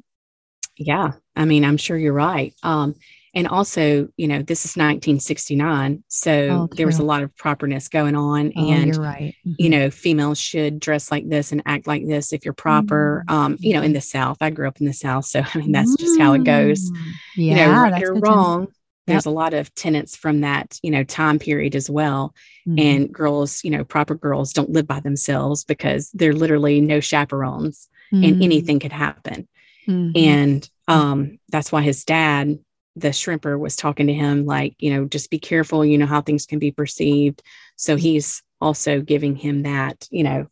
yeah 0.78 1.12
i 1.36 1.44
mean 1.44 1.64
i'm 1.64 1.76
sure 1.76 1.96
you're 1.96 2.12
right. 2.12 2.54
Um, 2.62 2.94
and 3.34 3.48
also 3.48 4.08
you 4.16 4.28
know 4.28 4.42
this 4.42 4.64
is 4.64 4.76
1969 4.76 6.04
so 6.08 6.50
Oh, 6.50 6.68
there 6.76 6.86
was 6.86 6.98
a 6.98 7.04
lot 7.04 7.22
of 7.22 7.34
properness 7.36 7.88
going 7.88 8.14
on 8.14 8.52
Oh, 8.56 8.66
and 8.68 8.86
you're 8.86 9.00
right. 9.02 9.34
you 9.58 9.70
know 9.70 9.90
females 9.90 10.38
should 10.38 10.80
dress 10.80 11.10
like 11.10 11.28
this 11.28 11.52
and 11.52 11.62
act 11.66 11.86
like 11.86 12.06
this 12.06 12.32
if 12.32 12.44
you're 12.44 12.54
proper 12.54 13.24
Mm. 13.28 13.32
um 13.34 13.58
you 13.60 13.72
know 13.74 13.82
in 13.82 13.92
the 13.92 14.00
south. 14.00 14.38
I 14.40 14.50
grew 14.50 14.68
up 14.68 14.80
in 14.80 14.86
the 14.86 14.92
south 14.92 15.24
so 15.26 15.42
i 15.54 15.58
mean 15.58 15.72
that's 15.72 15.96
just 15.96 16.18
how 16.18 16.32
it 16.34 16.44
goes. 16.44 16.90
Yeah, 16.90 17.12
you 17.36 17.54
Yeah, 17.56 17.66
know 17.66 17.70
right 17.82 17.90
that's 17.90 18.08
or 18.08 18.14
good 18.14 18.24
to 18.26 18.32
wrong 18.32 18.68
there's 19.06 19.26
a 19.26 19.30
lot 19.30 19.52
of 19.54 19.74
tenants 19.74 20.16
from 20.16 20.40
that 20.42 20.78
you 20.82 20.90
know 20.90 21.04
time 21.04 21.38
period 21.38 21.74
as 21.74 21.90
well 21.90 22.34
Mhm. 22.66 22.80
and 22.80 23.12
girls 23.12 23.62
you 23.64 23.70
know 23.70 23.84
proper 23.84 24.14
girls 24.14 24.52
don't 24.52 24.70
live 24.70 24.86
by 24.86 25.00
themselves 25.00 25.64
because 25.64 26.10
they're 26.12 26.32
literally 26.32 26.80
no 26.80 27.00
chaperones 27.00 27.88
and 28.12 28.36
Mm. 28.36 28.42
anything 28.42 28.78
could 28.78 28.92
happen 28.92 29.48
Mhm. 29.88 30.12
and 30.16 30.70
um 30.88 31.38
that's 31.50 31.72
why 31.72 31.82
his 31.82 32.04
dad 32.04 32.58
the 32.94 33.08
shrimper 33.08 33.58
was 33.58 33.74
talking 33.74 34.06
to 34.06 34.12
him 34.14 34.44
like 34.46 34.74
you 34.78 34.90
know 34.92 35.06
just 35.06 35.30
be 35.30 35.38
careful 35.38 35.84
you 35.84 35.96
know 35.98 36.06
how 36.06 36.20
things 36.20 36.46
can 36.46 36.58
be 36.58 36.70
perceived 36.70 37.42
so 37.76 37.96
he's 37.96 38.42
also 38.60 39.00
giving 39.00 39.34
him 39.34 39.62
that 39.62 40.06
you 40.10 40.22
know 40.22 40.46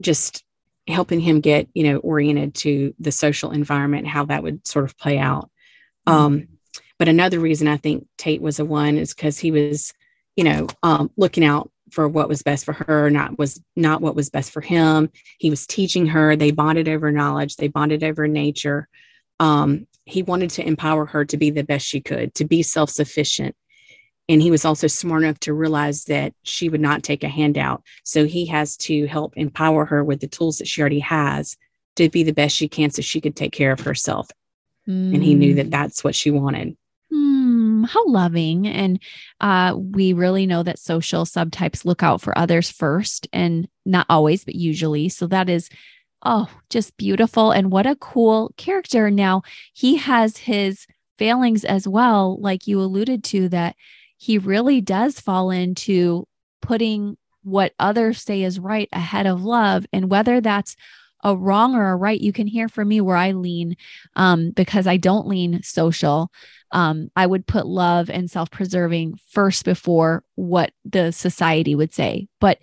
just 0.00 0.42
helping 0.88 1.20
him 1.20 1.40
get 1.40 1.68
you 1.74 1.84
know 1.84 1.98
oriented 1.98 2.54
to 2.54 2.94
the 2.98 3.12
social 3.12 3.50
environment 3.52 4.06
how 4.06 4.24
that 4.24 4.42
would 4.42 4.66
sort 4.66 4.84
of 4.86 4.96
play 4.96 5.18
out 5.18 5.50
um 6.06 6.46
but 7.00 7.08
another 7.08 7.40
reason 7.40 7.66
i 7.66 7.76
think 7.76 8.06
tate 8.16 8.40
was 8.40 8.60
a 8.60 8.64
one 8.64 8.96
is 8.96 9.12
because 9.12 9.40
he 9.40 9.50
was 9.50 9.92
you 10.36 10.44
know 10.44 10.68
um 10.84 11.10
looking 11.16 11.44
out 11.44 11.68
for 11.90 12.08
what 12.08 12.28
was 12.28 12.42
best 12.42 12.64
for 12.64 12.72
her 12.72 13.10
not 13.10 13.38
was 13.38 13.60
not 13.76 14.00
what 14.00 14.14
was 14.14 14.30
best 14.30 14.52
for 14.52 14.60
him. 14.60 15.10
He 15.38 15.50
was 15.50 15.66
teaching 15.66 16.06
her. 16.06 16.36
They 16.36 16.50
bonded 16.50 16.88
over 16.88 17.12
knowledge. 17.12 17.56
They 17.56 17.68
bonded 17.68 18.02
over 18.04 18.28
nature. 18.28 18.88
Um, 19.38 19.86
he 20.04 20.22
wanted 20.22 20.50
to 20.50 20.66
empower 20.66 21.06
her 21.06 21.24
to 21.26 21.36
be 21.36 21.50
the 21.50 21.62
best 21.62 21.86
she 21.86 22.00
could 22.00 22.34
to 22.34 22.44
be 22.44 22.62
self-sufficient. 22.62 23.54
And 24.28 24.40
he 24.40 24.50
was 24.50 24.64
also 24.64 24.86
smart 24.86 25.24
enough 25.24 25.40
to 25.40 25.52
realize 25.52 26.04
that 26.04 26.34
she 26.42 26.68
would 26.68 26.80
not 26.80 27.02
take 27.02 27.24
a 27.24 27.28
handout. 27.28 27.82
So 28.04 28.26
he 28.26 28.46
has 28.46 28.76
to 28.78 29.06
help 29.06 29.36
empower 29.36 29.84
her 29.86 30.04
with 30.04 30.20
the 30.20 30.28
tools 30.28 30.58
that 30.58 30.68
she 30.68 30.80
already 30.80 31.00
has 31.00 31.56
to 31.96 32.08
be 32.08 32.22
the 32.22 32.32
best 32.32 32.54
she 32.54 32.68
can 32.68 32.90
so 32.90 33.02
she 33.02 33.20
could 33.20 33.34
take 33.34 33.52
care 33.52 33.72
of 33.72 33.80
herself. 33.80 34.28
And 35.14 35.22
he 35.22 35.34
knew 35.34 35.54
that 35.54 35.70
that's 35.70 36.04
what 36.04 36.14
she 36.14 36.30
wanted 36.30 36.76
Mm. 37.12 37.60
mm, 37.80 37.88
how 37.88 38.06
loving. 38.06 38.66
And 38.66 39.00
uh, 39.40 39.74
we 39.76 40.12
really 40.12 40.46
know 40.46 40.62
that 40.62 40.78
social 40.78 41.24
subtypes 41.24 41.84
look 41.84 42.02
out 42.02 42.20
for 42.20 42.36
others 42.36 42.70
first, 42.70 43.28
and 43.32 43.68
not 43.84 44.06
always, 44.08 44.44
but 44.44 44.54
usually. 44.54 45.08
So 45.08 45.26
that 45.28 45.48
is, 45.48 45.68
oh, 46.22 46.48
just 46.68 46.96
beautiful. 46.96 47.50
And 47.50 47.70
what 47.70 47.86
a 47.86 47.96
cool 47.96 48.52
character. 48.56 49.10
Now, 49.10 49.42
he 49.72 49.96
has 49.96 50.38
his 50.38 50.86
failings 51.18 51.64
as 51.64 51.86
well, 51.86 52.40
like 52.40 52.66
you 52.66 52.80
alluded 52.80 53.24
to, 53.24 53.48
that 53.50 53.76
he 54.16 54.38
really 54.38 54.80
does 54.80 55.20
fall 55.20 55.50
into 55.50 56.26
putting 56.62 57.16
what 57.42 57.72
others 57.78 58.20
say 58.20 58.42
is 58.42 58.58
right 58.58 58.88
ahead 58.92 59.26
of 59.26 59.42
love. 59.42 59.86
And 59.92 60.10
whether 60.10 60.40
that's 60.40 60.76
a 61.22 61.36
wrong 61.36 61.74
or 61.74 61.90
a 61.90 61.96
right, 61.96 62.20
you 62.20 62.32
can 62.32 62.46
hear 62.46 62.68
from 62.68 62.88
me 62.88 63.00
where 63.00 63.16
I 63.16 63.32
lean 63.32 63.76
um, 64.16 64.50
because 64.50 64.86
I 64.86 64.96
don't 64.96 65.26
lean 65.26 65.62
social. 65.62 66.30
Um, 66.72 67.10
I 67.16 67.26
would 67.26 67.46
put 67.46 67.66
love 67.66 68.10
and 68.10 68.30
self 68.30 68.50
preserving 68.50 69.18
first 69.30 69.64
before 69.64 70.22
what 70.34 70.72
the 70.84 71.12
society 71.12 71.74
would 71.74 71.92
say. 71.92 72.28
But 72.40 72.58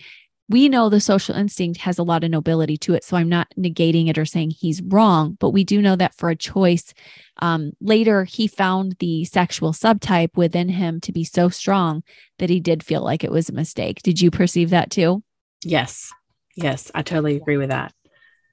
we 0.50 0.70
know 0.70 0.90
the 0.90 1.02
social 1.02 1.36
instinct 1.36 1.82
has 1.82 1.98
a 1.98 2.04
lot 2.04 2.24
of 2.24 2.32
nobility 2.32 2.78
to 2.78 2.94
it. 2.94 3.04
So 3.04 3.18
I'm 3.18 3.28
not 3.28 3.54
negating 3.58 4.10
it 4.10 4.18
or 4.18 4.26
saying 4.26 4.52
he's 4.52 4.82
wrong, 4.82 5.38
but 5.40 5.50
we 5.50 5.64
do 5.64 5.82
know 5.82 5.98
that 5.98 6.16
for 6.16 6.30
a 6.30 6.38
choice, 6.38 6.94
um, 7.40 7.74
later 7.82 8.24
he 8.24 8.48
found 8.48 8.96
the 9.00 9.26
sexual 9.26 9.74
subtype 9.74 10.38
within 10.38 10.70
him 10.70 11.02
to 11.02 11.12
be 11.12 11.26
so 11.26 11.50
strong 11.50 12.02
that 12.40 12.50
he 12.50 12.62
did 12.62 12.82
feel 12.82 13.04
like 13.04 13.24
it 13.24 13.32
was 13.32 13.50
a 13.50 13.54
mistake. 13.54 14.02
Did 14.04 14.22
you 14.22 14.32
perceive 14.32 14.70
that 14.70 14.90
too? 14.90 15.22
Yes. 15.64 16.10
Yes. 16.56 16.92
I 16.96 17.02
totally 17.02 17.36
agree 17.36 17.58
with 17.58 17.70
that. 17.70 17.94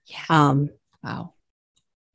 Yeah. 0.06 0.24
Um, 0.28 0.70
wow. 1.02 1.34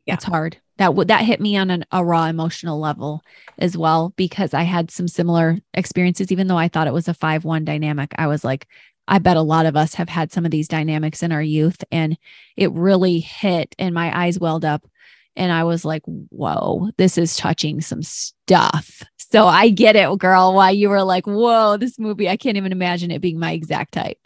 Yeah. 0.05 0.15
It's 0.15 0.23
hard. 0.23 0.57
That 0.77 0.95
would 0.95 1.09
that 1.09 1.25
hit 1.25 1.41
me 1.41 1.57
on 1.57 1.69
an, 1.69 1.85
a 1.91 2.03
raw 2.03 2.25
emotional 2.25 2.79
level 2.79 3.21
as 3.57 3.77
well 3.77 4.13
because 4.15 4.53
I 4.53 4.63
had 4.63 4.91
some 4.91 5.07
similar 5.07 5.57
experiences. 5.73 6.31
Even 6.31 6.47
though 6.47 6.57
I 6.57 6.69
thought 6.69 6.87
it 6.87 6.93
was 6.93 7.07
a 7.07 7.13
five 7.13 7.43
one 7.43 7.65
dynamic, 7.65 8.13
I 8.17 8.27
was 8.27 8.43
like, 8.43 8.67
I 9.07 9.19
bet 9.19 9.37
a 9.37 9.41
lot 9.41 9.65
of 9.65 9.75
us 9.75 9.95
have 9.95 10.07
had 10.07 10.31
some 10.31 10.45
of 10.45 10.51
these 10.51 10.67
dynamics 10.67 11.23
in 11.23 11.31
our 11.31 11.41
youth, 11.41 11.83
and 11.91 12.17
it 12.55 12.71
really 12.71 13.19
hit, 13.19 13.75
and 13.79 13.93
my 13.93 14.15
eyes 14.17 14.39
welled 14.39 14.63
up, 14.63 14.87
and 15.35 15.51
I 15.51 15.63
was 15.63 15.83
like, 15.83 16.03
"Whoa, 16.05 16.91
this 16.97 17.17
is 17.17 17.35
touching 17.35 17.81
some 17.81 18.03
stuff." 18.03 19.03
So 19.17 19.47
I 19.47 19.69
get 19.69 19.95
it, 19.95 20.17
girl. 20.19 20.53
Why 20.55 20.71
you 20.71 20.89
were 20.89 21.03
like, 21.03 21.27
"Whoa, 21.27 21.77
this 21.77 21.99
movie! 21.99 22.29
I 22.29 22.37
can't 22.37 22.57
even 22.57 22.71
imagine 22.71 23.11
it 23.11 23.21
being 23.21 23.39
my 23.39 23.51
exact 23.51 23.93
type." 23.93 24.17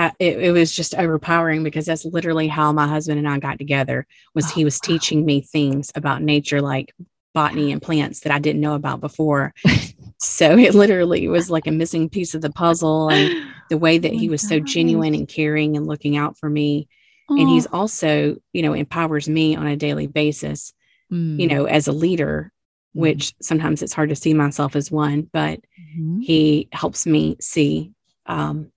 Uh, 0.00 0.10
it, 0.18 0.38
it, 0.38 0.52
was 0.52 0.74
just 0.74 0.94
overpowering 0.94 1.62
because 1.62 1.84
that's 1.84 2.06
literally 2.06 2.48
how 2.48 2.72
my 2.72 2.86
husband 2.86 3.18
and 3.18 3.28
I 3.28 3.38
got 3.38 3.58
together 3.58 4.06
was 4.34 4.46
oh, 4.46 4.54
he 4.54 4.64
was 4.64 4.76
wow. 4.76 4.86
teaching 4.86 5.26
me 5.26 5.42
things 5.42 5.92
about 5.94 6.22
nature 6.22 6.62
like 6.62 6.94
botany 7.34 7.70
and 7.70 7.82
plants 7.82 8.20
that 8.20 8.32
I 8.32 8.38
didn't 8.38 8.62
know 8.62 8.74
about 8.74 9.00
before. 9.00 9.52
so 10.18 10.56
it 10.56 10.74
literally 10.74 11.28
was 11.28 11.50
like 11.50 11.66
a 11.66 11.70
missing 11.70 12.08
piece 12.08 12.34
of 12.34 12.40
the 12.40 12.50
puzzle 12.50 13.10
and 13.10 13.46
the 13.68 13.76
way 13.76 13.98
that 13.98 14.12
oh 14.12 14.16
he 14.16 14.30
was 14.30 14.42
God. 14.42 14.48
so 14.48 14.60
genuine 14.60 15.14
and 15.14 15.28
caring 15.28 15.76
and 15.76 15.86
looking 15.86 16.16
out 16.16 16.38
for 16.38 16.48
me. 16.48 16.88
Oh. 17.28 17.38
And 17.38 17.48
he's 17.48 17.66
also, 17.66 18.36
you 18.54 18.62
know, 18.62 18.72
empowers 18.72 19.28
me 19.28 19.54
on 19.54 19.66
a 19.66 19.76
daily 19.76 20.06
basis, 20.06 20.72
mm. 21.12 21.38
you 21.38 21.46
know, 21.46 21.66
as 21.66 21.88
a 21.88 21.92
leader, 21.92 22.52
mm. 22.96 23.00
which 23.00 23.34
sometimes 23.42 23.82
it's 23.82 23.92
hard 23.92 24.08
to 24.08 24.16
see 24.16 24.32
myself 24.32 24.76
as 24.76 24.90
one, 24.90 25.28
but 25.30 25.60
mm-hmm. 25.78 26.20
he 26.20 26.68
helps 26.72 27.06
me 27.06 27.36
see 27.38 27.92
um, 28.24 28.72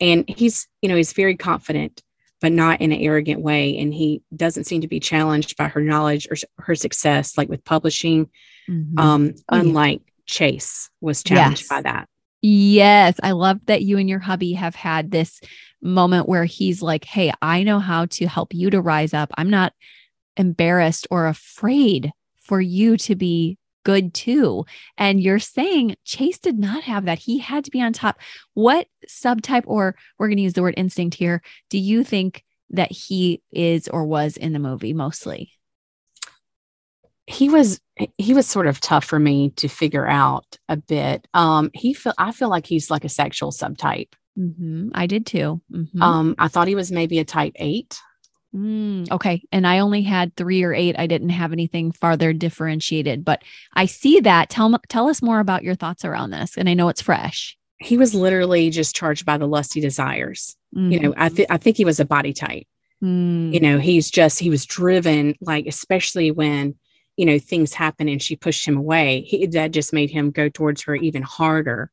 and 0.00 0.24
he's 0.28 0.68
you 0.82 0.88
know 0.88 0.96
he's 0.96 1.12
very 1.12 1.36
confident 1.36 2.02
but 2.40 2.52
not 2.52 2.80
in 2.80 2.92
an 2.92 3.00
arrogant 3.00 3.40
way 3.40 3.76
and 3.78 3.94
he 3.94 4.22
doesn't 4.34 4.64
seem 4.64 4.80
to 4.80 4.88
be 4.88 5.00
challenged 5.00 5.56
by 5.56 5.68
her 5.68 5.80
knowledge 5.80 6.28
or 6.30 6.36
her 6.58 6.74
success 6.74 7.38
like 7.38 7.48
with 7.48 7.64
publishing 7.64 8.28
mm-hmm. 8.68 8.98
um 8.98 9.32
oh, 9.50 9.58
unlike 9.58 10.00
yeah. 10.04 10.12
chase 10.26 10.90
was 11.00 11.22
challenged 11.22 11.62
yes. 11.62 11.68
by 11.68 11.82
that 11.82 12.08
yes 12.42 13.18
i 13.22 13.32
love 13.32 13.58
that 13.66 13.82
you 13.82 13.98
and 13.98 14.08
your 14.08 14.18
hubby 14.18 14.52
have 14.52 14.74
had 14.74 15.10
this 15.10 15.40
moment 15.82 16.28
where 16.28 16.44
he's 16.44 16.82
like 16.82 17.04
hey 17.04 17.32
i 17.42 17.62
know 17.62 17.78
how 17.78 18.06
to 18.06 18.26
help 18.26 18.54
you 18.54 18.70
to 18.70 18.80
rise 18.80 19.14
up 19.14 19.30
i'm 19.36 19.50
not 19.50 19.72
embarrassed 20.36 21.06
or 21.10 21.26
afraid 21.26 22.12
for 22.36 22.60
you 22.60 22.96
to 22.96 23.14
be 23.14 23.58
good 23.86 24.12
too. 24.12 24.66
And 24.98 25.22
you're 25.22 25.38
saying 25.38 25.94
Chase 26.04 26.40
did 26.40 26.58
not 26.58 26.82
have 26.82 27.04
that. 27.04 27.20
He 27.20 27.38
had 27.38 27.64
to 27.66 27.70
be 27.70 27.80
on 27.80 27.92
top. 27.92 28.18
What 28.54 28.88
subtype, 29.08 29.62
or 29.64 29.94
we're 30.18 30.26
going 30.26 30.38
to 30.38 30.42
use 30.42 30.54
the 30.54 30.62
word 30.62 30.74
instinct 30.76 31.16
here, 31.16 31.40
do 31.70 31.78
you 31.78 32.02
think 32.02 32.44
that 32.70 32.90
he 32.90 33.42
is 33.52 33.86
or 33.86 34.04
was 34.04 34.36
in 34.36 34.52
the 34.52 34.58
movie 34.58 34.92
mostly? 34.92 35.52
He 37.28 37.48
was 37.48 37.80
he 38.18 38.34
was 38.34 38.48
sort 38.48 38.66
of 38.66 38.80
tough 38.80 39.04
for 39.04 39.20
me 39.20 39.50
to 39.50 39.68
figure 39.68 40.06
out 40.06 40.58
a 40.68 40.76
bit. 40.76 41.28
Um, 41.32 41.70
he 41.72 41.94
feel 41.94 42.12
I 42.18 42.32
feel 42.32 42.48
like 42.48 42.66
he's 42.66 42.90
like 42.90 43.04
a 43.04 43.08
sexual 43.08 43.52
subtype. 43.52 44.14
Mm-hmm. 44.36 44.88
I 44.94 45.06
did 45.06 45.26
too. 45.26 45.60
Mm-hmm. 45.72 46.02
Um, 46.02 46.34
I 46.38 46.48
thought 46.48 46.66
he 46.66 46.74
was 46.74 46.90
maybe 46.90 47.20
a 47.20 47.24
type 47.24 47.52
eight. 47.54 48.00
Mm, 48.54 49.10
okay. 49.10 49.42
And 49.52 49.66
I 49.66 49.80
only 49.80 50.02
had 50.02 50.34
three 50.34 50.62
or 50.62 50.72
eight. 50.72 50.96
I 50.98 51.06
didn't 51.06 51.30
have 51.30 51.52
anything 51.52 51.92
farther 51.92 52.32
differentiated, 52.32 53.24
but 53.24 53.42
I 53.74 53.86
see 53.86 54.20
that. 54.20 54.48
Tell, 54.48 54.74
tell 54.88 55.08
us 55.08 55.20
more 55.20 55.40
about 55.40 55.62
your 55.62 55.74
thoughts 55.74 56.04
around 56.04 56.30
this. 56.30 56.56
And 56.56 56.68
I 56.68 56.74
know 56.74 56.88
it's 56.88 57.02
fresh. 57.02 57.56
He 57.78 57.98
was 57.98 58.14
literally 58.14 58.70
just 58.70 58.96
charged 58.96 59.26
by 59.26 59.36
the 59.36 59.46
lusty 59.46 59.80
desires. 59.80 60.56
Mm-hmm. 60.74 60.92
You 60.92 61.00
know, 61.00 61.14
I, 61.16 61.26
mm-hmm. 61.26 61.36
th- 61.36 61.48
I 61.50 61.56
think 61.58 61.76
he 61.76 61.84
was 61.84 62.00
a 62.00 62.06
body 62.06 62.32
type. 62.32 62.66
Mm. 63.04 63.52
You 63.52 63.60
know, 63.60 63.78
he's 63.78 64.10
just, 64.10 64.38
he 64.38 64.48
was 64.48 64.64
driven, 64.64 65.34
like, 65.42 65.66
especially 65.66 66.30
when, 66.30 66.76
you 67.18 67.26
know, 67.26 67.38
things 67.38 67.74
happen 67.74 68.08
and 68.08 68.22
she 68.22 68.36
pushed 68.36 68.66
him 68.66 68.78
away. 68.78 69.20
He, 69.22 69.46
that 69.48 69.72
just 69.72 69.92
made 69.92 70.10
him 70.10 70.30
go 70.30 70.48
towards 70.48 70.84
her 70.84 70.94
even 70.94 71.22
harder. 71.22 71.90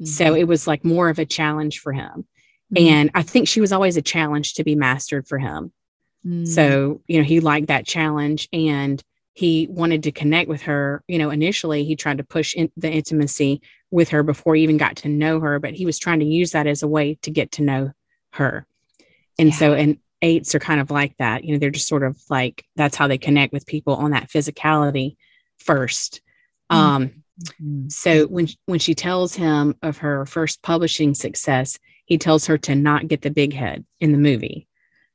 Mm-hmm. 0.00 0.06
So 0.06 0.34
it 0.34 0.44
was 0.44 0.66
like 0.66 0.86
more 0.86 1.10
of 1.10 1.18
a 1.18 1.26
challenge 1.26 1.80
for 1.80 1.92
him. 1.92 2.26
Mm-hmm. 2.74 2.86
And 2.86 3.10
I 3.14 3.22
think 3.22 3.48
she 3.48 3.60
was 3.60 3.72
always 3.72 3.96
a 3.96 4.02
challenge 4.02 4.54
to 4.54 4.64
be 4.64 4.74
mastered 4.74 5.26
for 5.26 5.38
him. 5.38 5.72
Mm. 6.26 6.46
So, 6.46 7.02
you 7.06 7.18
know, 7.18 7.24
he 7.24 7.40
liked 7.40 7.68
that 7.68 7.86
challenge 7.86 8.48
and 8.52 9.02
he 9.34 9.66
wanted 9.70 10.04
to 10.04 10.12
connect 10.12 10.48
with 10.48 10.62
her. 10.62 11.02
You 11.08 11.18
know, 11.18 11.30
initially 11.30 11.84
he 11.84 11.96
tried 11.96 12.18
to 12.18 12.24
push 12.24 12.54
in 12.54 12.70
the 12.76 12.90
intimacy 12.90 13.62
with 13.90 14.10
her 14.10 14.22
before 14.22 14.54
he 14.54 14.62
even 14.62 14.76
got 14.76 14.96
to 14.96 15.08
know 15.08 15.40
her, 15.40 15.58
but 15.58 15.74
he 15.74 15.86
was 15.86 15.98
trying 15.98 16.20
to 16.20 16.26
use 16.26 16.52
that 16.52 16.66
as 16.66 16.82
a 16.82 16.88
way 16.88 17.18
to 17.22 17.30
get 17.30 17.52
to 17.52 17.62
know 17.62 17.92
her. 18.32 18.66
And 19.38 19.50
yeah. 19.50 19.54
so, 19.54 19.74
and 19.74 19.98
eights 20.22 20.54
are 20.54 20.60
kind 20.60 20.80
of 20.80 20.90
like 20.90 21.16
that. 21.18 21.44
You 21.44 21.52
know, 21.52 21.58
they're 21.58 21.70
just 21.70 21.88
sort 21.88 22.04
of 22.04 22.16
like 22.30 22.64
that's 22.76 22.96
how 22.96 23.08
they 23.08 23.18
connect 23.18 23.52
with 23.52 23.66
people 23.66 23.96
on 23.96 24.12
that 24.12 24.28
physicality 24.28 25.16
first. 25.58 26.20
Mm. 26.70 26.76
Um, 26.76 27.21
mm-hmm. 27.40 27.88
so 27.88 28.26
when 28.26 28.48
when 28.66 28.78
she 28.78 28.94
tells 28.94 29.34
him 29.34 29.76
of 29.82 29.98
her 29.98 30.26
first 30.26 30.62
publishing 30.62 31.14
success, 31.14 31.78
he 32.04 32.18
tells 32.18 32.46
her 32.46 32.58
to 32.58 32.74
not 32.74 33.08
get 33.08 33.22
the 33.22 33.30
big 33.30 33.52
head 33.52 33.84
in 34.00 34.12
the 34.12 34.18
movie. 34.18 34.66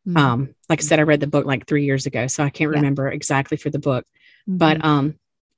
Mm-hmm. 0.08 0.18
Um, 0.18 0.56
like 0.70 0.80
I 0.80 0.84
said, 0.84 1.00
I 1.00 1.04
read 1.04 1.20
the 1.20 1.28
book 1.28 1.46
like 1.46 1.68
three 1.68 1.86
years 1.86 2.06
ago, 2.06 2.28
so 2.28 2.44
I 2.44 2.50
can't 2.50 2.72
yeah. 2.72 2.78
remember 2.78 3.10
exactly 3.10 3.58
for 3.58 3.70
the 3.70 3.80
book, 3.80 4.06
mm-hmm. 4.48 4.58
but 4.58 4.84
um, 4.84 5.16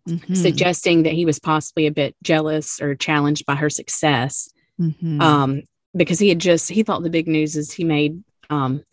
mm-hmm. 0.07 0.33
suggesting 0.33 1.03
that 1.03 1.13
he 1.13 1.25
was 1.25 1.39
possibly 1.39 1.87
a 1.87 1.91
bit 1.91 2.15
jealous 2.23 2.81
or 2.81 2.95
challenged 2.95 3.45
by 3.45 3.55
her 3.55 3.69
success. 3.69 4.49
Mm-hmm. 4.79 5.21
Um, 5.21 5.63
because 5.95 6.19
he 6.19 6.29
had 6.29 6.39
just 6.39 6.69
he 6.69 6.83
thought 6.83 7.03
the 7.03 7.09
big 7.09 7.27
news 7.27 7.55
is 7.55 7.71
he 7.71 7.83
made 7.83 8.23
um 8.49 8.83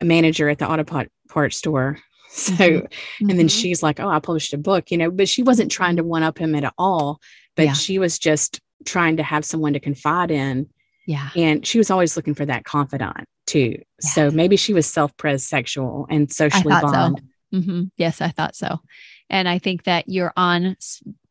a 0.00 0.04
manager 0.04 0.48
at 0.48 0.58
the 0.58 0.68
auto 0.68 0.84
part, 0.84 1.10
part 1.28 1.54
store. 1.54 1.98
So, 2.36 2.64
and 2.64 3.30
then 3.30 3.38
mm-hmm. 3.38 3.46
she's 3.46 3.82
like, 3.82 3.98
"Oh, 3.98 4.10
I 4.10 4.18
published 4.18 4.52
a 4.52 4.58
book," 4.58 4.90
you 4.90 4.98
know, 4.98 5.10
but 5.10 5.26
she 5.26 5.42
wasn't 5.42 5.70
trying 5.70 5.96
to 5.96 6.04
one 6.04 6.22
up 6.22 6.38
him 6.38 6.54
at 6.54 6.70
all. 6.76 7.20
But 7.54 7.64
yeah. 7.64 7.72
she 7.72 7.98
was 7.98 8.18
just 8.18 8.60
trying 8.84 9.16
to 9.16 9.22
have 9.22 9.44
someone 9.44 9.72
to 9.72 9.80
confide 9.80 10.30
in 10.30 10.68
yeah. 11.06 11.30
And 11.36 11.64
she 11.64 11.78
was 11.78 11.90
always 11.90 12.16
looking 12.16 12.34
for 12.34 12.44
that 12.44 12.64
confidant 12.64 13.26
too. 13.46 13.78
Yeah. 13.78 14.10
So 14.10 14.30
maybe 14.30 14.56
she 14.56 14.74
was 14.74 14.86
self-pres 14.86 15.46
sexual 15.46 16.06
and 16.10 16.30
socially 16.30 16.74
bond. 16.74 17.22
So. 17.52 17.58
Mm-hmm. 17.58 17.82
Yes, 17.96 18.20
I 18.20 18.28
thought 18.28 18.56
so. 18.56 18.80
And 19.30 19.48
I 19.48 19.58
think 19.58 19.84
that 19.84 20.08
you're 20.08 20.32
on 20.36 20.76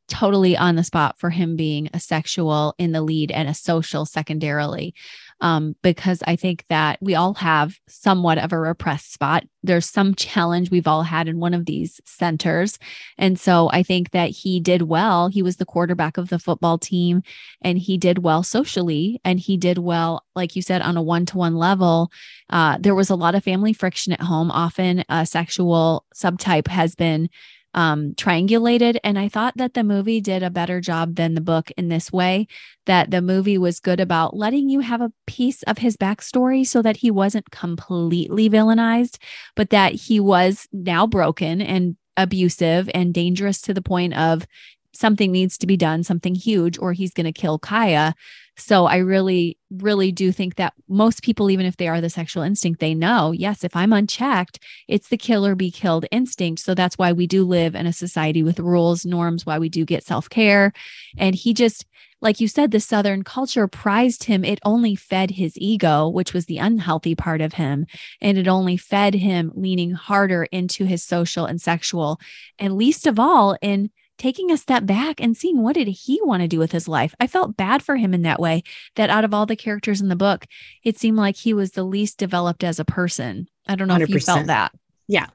totally 0.08 0.56
on 0.56 0.76
the 0.76 0.84
spot 0.84 1.20
for 1.20 1.30
him 1.30 1.56
being 1.56 1.90
a 1.94 2.00
sexual 2.00 2.74
in 2.78 2.92
the 2.94 3.02
lead 3.02 3.32
and 3.32 3.50
a 3.50 3.54
social 3.54 4.06
secondarily 4.06 4.94
um, 5.42 5.76
because 5.82 6.24
I 6.26 6.36
think 6.36 6.66
that 6.70 6.98
we 7.02 7.16
all 7.16 7.34
have 7.36 7.78
somewhat 7.88 8.38
of 8.38 8.54
a 8.54 8.60
repressed 8.60 9.12
spot. 9.12 9.44
There's 9.64 9.90
some 9.90 10.16
challenge 10.16 10.72
we've 10.72 10.88
all 10.88 11.04
had 11.04 11.28
in 11.28 11.40
one 11.40 11.54
of 11.54 11.66
these 11.66 12.00
centers. 12.06 12.80
And 13.18 13.40
so 13.40 13.70
I 13.72 13.84
think 13.84 14.12
that 14.12 14.30
he 14.30 14.60
did 14.60 14.84
well. 14.84 15.28
He 15.28 15.42
was 15.42 15.58
the 15.58 15.66
quarterback 15.66 16.18
of 16.18 16.30
the 16.30 16.40
football 16.40 16.78
team 16.78 17.22
and 17.62 17.78
he 17.78 17.98
did 17.98 18.20
well 18.20 18.44
socially 18.44 19.20
and 19.26 19.40
he 19.40 19.58
did 19.58 19.78
well, 19.78 20.24
like 20.36 20.56
you 20.56 20.62
said, 20.62 20.82
on 20.82 20.98
a 20.98 21.02
one 21.02 21.26
to 21.28 21.38
one 21.38 21.56
level. 21.56 22.12
Uh, 22.50 22.78
there 22.80 22.96
was 22.96 23.10
a 23.10 23.16
lot 23.16 23.36
of 23.36 23.44
family 23.44 23.74
friction 23.74 24.14
at 24.14 24.22
home. 24.22 24.52
Often 24.52 25.04
a 25.10 25.26
sexual 25.26 26.06
subtype 26.16 26.68
has 26.68 26.96
been 26.96 27.30
um, 27.76 28.14
triangulated. 28.14 28.98
And 29.04 29.20
I 29.20 29.30
thought 29.30 29.56
that 29.58 29.76
the 29.76 29.84
movie 29.84 30.22
did 30.22 30.42
a 30.42 30.50
better 30.50 30.82
job 30.82 31.16
than 31.16 31.36
the 31.36 31.42
book 31.42 31.70
in 31.78 31.90
this 31.90 32.12
way, 32.12 32.48
that 32.86 33.12
the 33.12 33.22
movie 33.22 33.58
was 33.58 33.80
good 33.80 34.00
about 34.00 34.36
letting 34.36 34.70
you 34.70 34.80
have 34.80 35.02
a 35.02 35.12
piece 35.28 35.62
of 35.64 35.78
his 35.78 35.98
backstory 35.98 36.66
so 36.66 36.82
that 36.82 36.98
he 36.98 37.12
wasn't 37.12 37.52
completely 37.52 38.50
villainized, 38.50 39.18
but 39.56 39.70
that 39.70 39.94
he 39.94 40.20
was 40.20 40.68
now 40.72 41.06
broken 41.06 41.62
and 41.62 41.98
abusive 42.18 42.90
and 42.94 43.14
dangerous 43.14 43.62
to 43.62 43.74
the 43.74 43.82
point 43.82 44.16
of 44.18 44.48
something 44.94 45.32
needs 45.32 45.58
to 45.58 45.68
be 45.68 45.76
done, 45.76 46.04
something 46.04 46.34
huge, 46.34 46.80
or 46.80 46.94
he's 46.94 47.14
going 47.14 47.26
to 47.26 47.34
kill 47.34 47.60
Kya. 47.60 48.14
So 48.58 48.86
I 48.86 48.98
really, 48.98 49.58
really 49.70 50.12
do 50.12 50.32
think 50.32 50.56
that 50.56 50.74
most 50.88 51.24
people, 51.24 51.52
even 51.52 51.66
if 51.66 51.78
they 51.78 51.88
are 51.88 52.00
the 52.00 52.10
sexual 52.10 52.44
instinct, 52.44 52.80
they 52.80 52.94
know, 52.94 53.32
yes, 53.32 53.64
if 53.64 53.76
I'm 53.76 53.92
unchecked, 53.92 54.60
it's 54.88 55.10
the 55.10 55.18
kill 55.18 55.46
or 55.46 55.56
be 55.56 55.72
killed 55.72 56.06
instinct. 56.12 56.62
So 56.62 56.74
that's 56.74 56.98
why 56.98 57.12
we 57.12 57.28
do 57.28 57.44
live 57.44 57.76
in 57.76 57.86
a 57.86 57.94
society 57.94 58.44
with 58.44 58.60
rules, 58.60 59.06
norms, 59.06 59.46
why 59.46 59.60
we 59.60 59.68
do 59.68 59.84
get 59.84 60.06
self 60.06 60.30
care. 60.30 60.72
And 61.18 61.36
he 61.36 61.54
just, 61.54 61.86
like 62.22 62.40
you 62.40 62.48
said, 62.48 62.72
the 62.72 62.80
Southern 62.80 63.24
culture 63.24 63.68
prized 63.68 64.24
him. 64.24 64.46
It 64.46 64.60
only 64.64 64.96
fed 64.96 65.32
his 65.32 65.54
ego, 65.58 66.08
which 66.08 66.34
was 66.34 66.46
the 66.46 66.58
unhealthy 66.58 67.14
part 67.14 67.42
of 67.42 67.54
him. 67.54 67.86
And 68.22 68.38
it 68.38 68.48
only 68.48 68.78
fed 68.78 69.16
him 69.16 69.52
leaning 69.54 69.92
harder 69.92 70.46
into 70.46 70.86
his 70.86 71.04
social 71.04 71.46
and 71.46 71.62
sexual. 71.62 72.20
And 72.58 72.78
least 72.78 73.06
of 73.06 73.20
all, 73.20 73.58
in 73.62 73.92
taking 74.18 74.52
a 74.52 74.58
step 74.58 74.86
back 74.86 75.22
and 75.22 75.36
seeing 75.36 75.62
what 75.62 75.76
did 75.76 75.88
he 75.88 76.20
want 76.24 76.42
to 76.42 76.48
do 76.48 76.60
with 76.60 76.72
his 76.72 76.88
life. 76.88 77.14
I 77.20 77.28
felt 77.28 77.58
bad 77.58 77.84
for 77.84 77.98
him 77.98 78.14
in 78.14 78.22
that 78.24 78.40
way 78.40 78.64
that 78.96 79.10
out 79.10 79.26
of 79.26 79.34
all 79.34 79.46
the 79.46 79.56
characters 79.56 80.02
in 80.02 80.10
the 80.10 80.16
book, 80.16 80.46
it 80.84 80.98
seemed 80.98 81.18
like 81.18 81.36
he 81.36 81.54
was 81.54 81.72
the 81.72 81.84
least 81.84 82.18
developed 82.18 82.64
as 82.64 82.80
a 82.80 82.86
person. 82.86 83.48
I 83.68 83.76
don't 83.76 83.88
know 83.88 83.96
100%. 83.96 84.02
if 84.02 84.10
you 84.10 84.20
felt 84.20 84.48
that. 84.48 84.72
Yeah. 85.08 85.28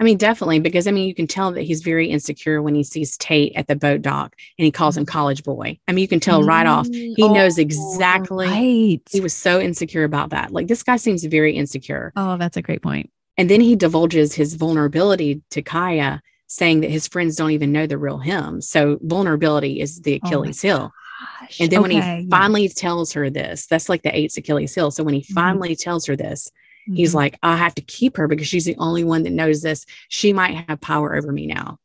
I 0.00 0.02
mean, 0.02 0.16
definitely, 0.16 0.60
because 0.60 0.86
I 0.86 0.92
mean, 0.92 1.06
you 1.06 1.14
can 1.14 1.26
tell 1.26 1.52
that 1.52 1.60
he's 1.60 1.82
very 1.82 2.08
insecure 2.08 2.62
when 2.62 2.74
he 2.74 2.82
sees 2.82 3.18
Tate 3.18 3.52
at 3.54 3.68
the 3.68 3.76
boat 3.76 4.00
dock 4.00 4.34
and 4.58 4.64
he 4.64 4.70
calls 4.70 4.96
him 4.96 5.04
mm-hmm. 5.04 5.12
college 5.12 5.44
boy. 5.44 5.78
I 5.86 5.92
mean, 5.92 6.00
you 6.00 6.08
can 6.08 6.20
tell 6.20 6.42
right 6.42 6.66
off. 6.66 6.88
He 6.88 7.14
oh, 7.20 7.34
knows 7.34 7.58
exactly. 7.58 8.48
Right. 8.48 9.02
He 9.10 9.20
was 9.20 9.34
so 9.34 9.60
insecure 9.60 10.04
about 10.04 10.30
that. 10.30 10.52
Like, 10.52 10.68
this 10.68 10.82
guy 10.82 10.96
seems 10.96 11.22
very 11.24 11.54
insecure. 11.54 12.14
Oh, 12.16 12.38
that's 12.38 12.56
a 12.56 12.62
great 12.62 12.80
point. 12.80 13.10
And 13.36 13.50
then 13.50 13.60
he 13.60 13.76
divulges 13.76 14.34
his 14.34 14.54
vulnerability 14.54 15.42
to 15.50 15.62
Kya 15.62 16.20
saying 16.50 16.80
that 16.80 16.90
his 16.90 17.06
friends 17.06 17.36
don't 17.36 17.52
even 17.52 17.70
know 17.70 17.86
the 17.86 17.96
real 17.96 18.18
him. 18.18 18.60
So 18.60 18.98
vulnerability 19.02 19.80
is 19.80 20.00
the 20.00 20.20
oh 20.20 20.26
Achilles 20.26 20.64
oh 20.64 20.68
heel. 20.68 20.92
Gosh. 21.40 21.60
And 21.60 21.70
then 21.70 21.84
okay, 21.84 21.94
when 21.94 22.22
he 22.22 22.28
finally 22.28 22.68
tells 22.68 23.12
her 23.12 23.30
this, 23.30 23.66
that's 23.68 23.88
like 23.88 24.02
the 24.02 24.14
eight's 24.16 24.36
Achilles 24.36 24.74
heel. 24.74 24.90
So 24.90 25.04
when 25.04 25.14
he 25.14 25.20
mm-hmm. 25.20 25.34
finally 25.34 25.76
tells 25.76 26.06
her 26.06 26.16
this, 26.16 26.50
mm-hmm. 26.88 26.96
he's 26.96 27.14
like, 27.14 27.38
I 27.44 27.56
have 27.56 27.76
to 27.76 27.82
keep 27.82 28.16
her 28.16 28.26
because 28.26 28.48
she's 28.48 28.64
the 28.64 28.76
only 28.78 29.04
one 29.04 29.22
that 29.22 29.32
knows 29.32 29.62
this. 29.62 29.86
She 30.08 30.32
might 30.32 30.68
have 30.68 30.80
power 30.80 31.14
over 31.14 31.30
me 31.30 31.46
now. 31.46 31.78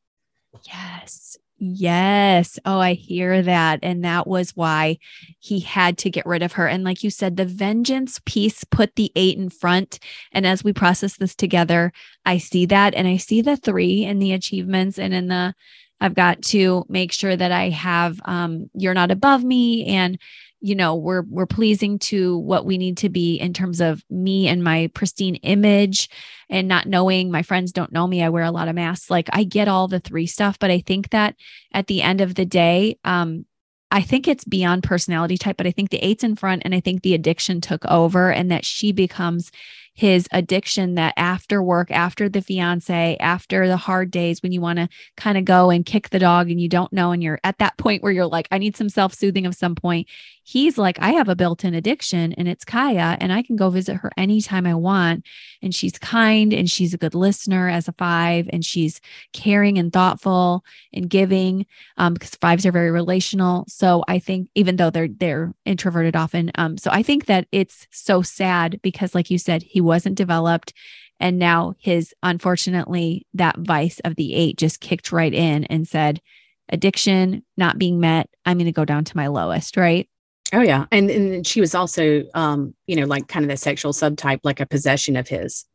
Yes. 0.64 1.38
Yes. 1.68 2.60
Oh, 2.64 2.80
I 2.80 2.94
hear 2.94 3.42
that. 3.42 3.80
And 3.82 4.06
that 4.06 4.28
was 4.28 4.52
why 4.56 5.00
he 5.40 5.62
had 5.62 5.98
to 6.00 6.12
get 6.12 6.26
rid 6.26 6.44
of 6.44 6.54
her. 6.54 6.68
And 6.68 6.84
like 6.84 7.04
you 7.04 7.10
said, 7.10 7.38
the 7.38 7.46
vengeance 7.46 8.22
piece 8.26 8.64
put 8.64 8.96
the 8.96 9.12
eight 9.16 9.38
in 9.40 9.50
front. 9.50 10.00
And 10.32 10.46
as 10.46 10.64
we 10.64 10.74
process 10.74 11.18
this 11.18 11.34
together, 11.34 11.92
I 12.24 12.38
see 12.38 12.68
that. 12.68 12.94
And 12.94 13.08
I 13.08 13.18
see 13.18 13.42
the 13.42 13.58
three 13.58 14.04
in 14.04 14.20
the 14.20 14.32
achievements 14.34 15.00
and 15.00 15.12
in 15.12 15.28
the, 15.28 15.56
I've 16.00 16.14
got 16.14 16.44
to 16.44 16.86
make 16.88 17.12
sure 17.12 17.36
that 17.36 17.52
I 17.52 17.70
have, 17.70 18.20
um, 18.26 18.70
you're 18.76 18.94
not 18.94 19.10
above 19.10 19.44
me. 19.44 19.86
And 19.88 20.20
you 20.66 20.74
know 20.74 20.96
we're 20.96 21.22
we're 21.30 21.46
pleasing 21.46 22.00
to 22.00 22.40
what 22.40 22.66
we 22.66 22.80
need 22.80 22.98
to 22.98 23.08
be 23.08 23.36
in 23.36 23.54
terms 23.54 23.80
of 23.80 24.04
me 24.10 24.48
and 24.48 24.64
my 24.64 24.90
pristine 24.96 25.36
image 25.36 26.10
and 26.50 26.68
not 26.68 26.88
knowing 26.88 27.30
my 27.30 27.44
friends 27.44 27.72
don't 27.72 27.92
know 27.92 28.08
me 28.08 28.24
i 28.24 28.30
wear 28.30 28.44
a 28.44 28.52
lot 28.52 28.68
of 28.68 28.74
masks 28.74 29.12
like 29.12 29.30
i 29.32 29.44
get 29.44 29.68
all 29.68 29.88
the 29.88 30.00
three 30.00 30.26
stuff 30.26 30.58
but 30.58 30.72
i 30.72 30.80
think 30.80 31.12
that 31.12 31.36
at 31.72 31.86
the 31.86 32.02
end 32.02 32.20
of 32.20 32.34
the 32.34 32.46
day 32.46 32.98
um 33.06 33.46
I 33.92 34.02
think 34.02 34.28
it's 34.28 34.44
beyond 34.44 34.84
personality 34.84 35.38
type, 35.38 35.56
but 35.56 35.68
I 35.68 35.72
think 35.72 35.90
the 35.90 36.04
eight's 36.04 36.24
in 36.24 36.36
front 36.36 36.64
and 36.66 36.76
I 36.76 36.82
think 36.82 37.02
the 37.02 37.14
addiction 37.14 37.62
took 37.62 37.86
over 37.86 38.30
and 38.30 38.52
that 38.52 38.66
she 38.66 38.92
becomes 38.92 39.52
his 39.96 40.28
addiction 40.34 40.96
that 40.96 41.14
after 41.16 41.64
work, 41.64 41.90
after 41.90 42.28
the 42.28 42.42
fiance, 42.42 43.16
after 43.22 43.66
the 43.66 43.78
hard 43.78 44.12
days 44.12 44.44
when 44.44 44.52
you 44.52 44.60
want 44.60 44.78
to 44.78 44.90
kind 45.16 45.38
of 45.38 45.46
go 45.46 45.70
and 45.70 45.86
kick 45.86 46.10
the 46.10 46.20
dog 46.20 46.52
and 46.52 46.60
you 46.60 46.68
don't 46.68 46.92
know, 46.92 47.14
and 47.14 47.24
you're 47.24 47.40
at 47.46 47.58
that 47.60 47.78
point 47.78 48.04
where 48.04 48.12
you're 48.12 48.26
like, 48.26 48.50
I 48.52 48.58
need 48.58 48.76
some 48.76 48.90
self 48.90 49.14
soothing 49.14 49.46
of 49.46 49.56
some 49.56 49.74
point. 49.74 50.08
He's 50.48 50.78
like, 50.78 51.00
I 51.02 51.14
have 51.14 51.28
a 51.28 51.36
built 51.36 51.66
in 51.66 51.74
addiction 51.74 52.32
and 52.34 52.48
it's 52.48 52.64
Kya, 52.64 53.18
and 53.20 53.34
I 53.34 53.42
can 53.42 53.56
go 53.56 53.72
visit 53.72 53.96
her 53.96 54.12
anytime 54.16 54.68
I 54.68 54.76
want. 54.76 55.26
And 55.64 55.74
she's 55.74 55.98
kind 55.98 56.54
and 56.54 56.70
she's 56.70 56.94
a 56.94 57.00
good 57.00 57.16
listener 57.16 57.68
as 57.68 57.88
a 57.88 57.94
five, 57.94 58.48
and 58.54 58.64
she's 58.64 59.02
caring 59.34 59.80
and 59.80 59.92
thoughtful 59.92 60.64
and 60.94 61.10
giving 61.10 61.66
um, 61.98 62.14
because 62.14 62.36
fives 62.36 62.64
are 62.64 62.72
very 62.72 62.92
relational. 62.92 63.66
So 63.68 64.04
I 64.08 64.20
think 64.20 64.50
even 64.54 64.76
though 64.76 64.92
they're 64.92 65.08
they're 65.08 65.52
introverted 65.66 66.16
often, 66.16 66.52
um, 66.54 66.78
so 66.78 66.92
I 66.92 67.02
think 67.02 67.26
that 67.26 67.48
it's 67.52 67.88
so 67.90 68.22
sad 68.22 68.80
because, 68.84 69.16
like 69.16 69.32
you 69.32 69.40
said, 69.40 69.64
he 69.64 69.82
wasn't 69.82 70.16
developed. 70.16 70.74
And 71.20 71.40
now 71.40 71.74
his, 71.80 72.14
unfortunately, 72.22 73.26
that 73.34 73.58
vice 73.58 74.00
of 74.02 74.16
the 74.16 74.36
eight 74.36 74.60
just 74.60 74.80
kicked 74.80 75.12
right 75.12 75.34
in 75.34 75.64
and 75.66 75.88
said, 75.88 76.22
addiction 76.70 77.44
not 77.58 77.80
being 77.80 78.00
met, 78.00 78.30
I'm 78.46 78.58
going 78.58 78.66
to 78.66 78.72
go 78.72 78.86
down 78.86 79.06
to 79.06 79.18
my 79.18 79.28
lowest, 79.28 79.76
right? 79.76 80.08
Oh 80.54 80.62
yeah. 80.62 80.86
And 80.92 81.10
and 81.10 81.48
she 81.48 81.60
was 81.60 81.76
also 81.76 82.24
um, 82.34 82.76
you 82.88 82.96
know, 82.96 83.06
like 83.06 83.28
kind 83.28 83.46
of 83.46 83.50
the 83.50 83.58
sexual 83.58 83.94
subtype, 83.94 84.40
like 84.44 84.60
a 84.60 84.66
possession 84.66 85.16
of 85.16 85.28
his. 85.28 85.66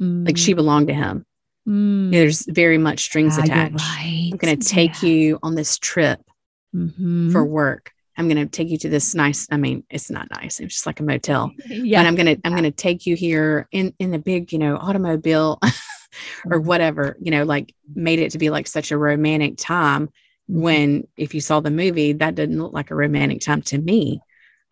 Mm. 0.00 0.26
Like 0.26 0.36
she 0.36 0.52
mm. 0.52 0.56
belonged 0.56 0.88
to 0.88 0.94
him. 0.94 1.26
Mm. 1.66 2.10
There's 2.10 2.44
very 2.46 2.78
much 2.78 3.00
strings 3.00 3.38
ah, 3.38 3.42
attached. 3.42 3.80
Right. 3.80 4.30
I'm 4.32 4.38
gonna 4.38 4.56
take 4.56 5.02
yeah. 5.02 5.08
you 5.08 5.38
on 5.42 5.54
this 5.54 5.78
trip 5.78 6.20
mm-hmm. 6.74 7.30
for 7.32 7.44
work. 7.44 7.92
I'm 8.16 8.28
going 8.28 8.36
to 8.36 8.46
take 8.46 8.68
you 8.68 8.78
to 8.78 8.88
this 8.88 9.14
nice, 9.14 9.48
I 9.50 9.56
mean, 9.56 9.84
it's 9.90 10.10
not 10.10 10.28
nice. 10.30 10.60
It's 10.60 10.74
just 10.74 10.86
like 10.86 11.00
a 11.00 11.02
motel. 11.02 11.50
Yeah. 11.66 11.98
And 11.98 12.08
I'm 12.08 12.14
going 12.14 12.36
to, 12.36 12.40
I'm 12.44 12.52
going 12.52 12.64
to 12.64 12.70
take 12.70 13.06
you 13.06 13.16
here 13.16 13.68
in, 13.72 13.92
in 13.98 14.10
the 14.10 14.18
big, 14.18 14.52
you 14.52 14.58
know, 14.58 14.76
automobile 14.76 15.58
or 16.44 16.58
mm-hmm. 16.58 16.66
whatever, 16.66 17.16
you 17.20 17.30
know, 17.30 17.44
like 17.44 17.74
made 17.92 18.20
it 18.20 18.32
to 18.32 18.38
be 18.38 18.50
like 18.50 18.66
such 18.66 18.92
a 18.92 18.98
romantic 18.98 19.56
time. 19.56 20.10
When 20.46 21.06
if 21.16 21.34
you 21.34 21.40
saw 21.40 21.60
the 21.60 21.70
movie, 21.70 22.12
that 22.12 22.34
didn't 22.34 22.60
look 22.60 22.72
like 22.72 22.90
a 22.90 22.94
romantic 22.94 23.40
time 23.40 23.62
to 23.62 23.78
me. 23.78 24.20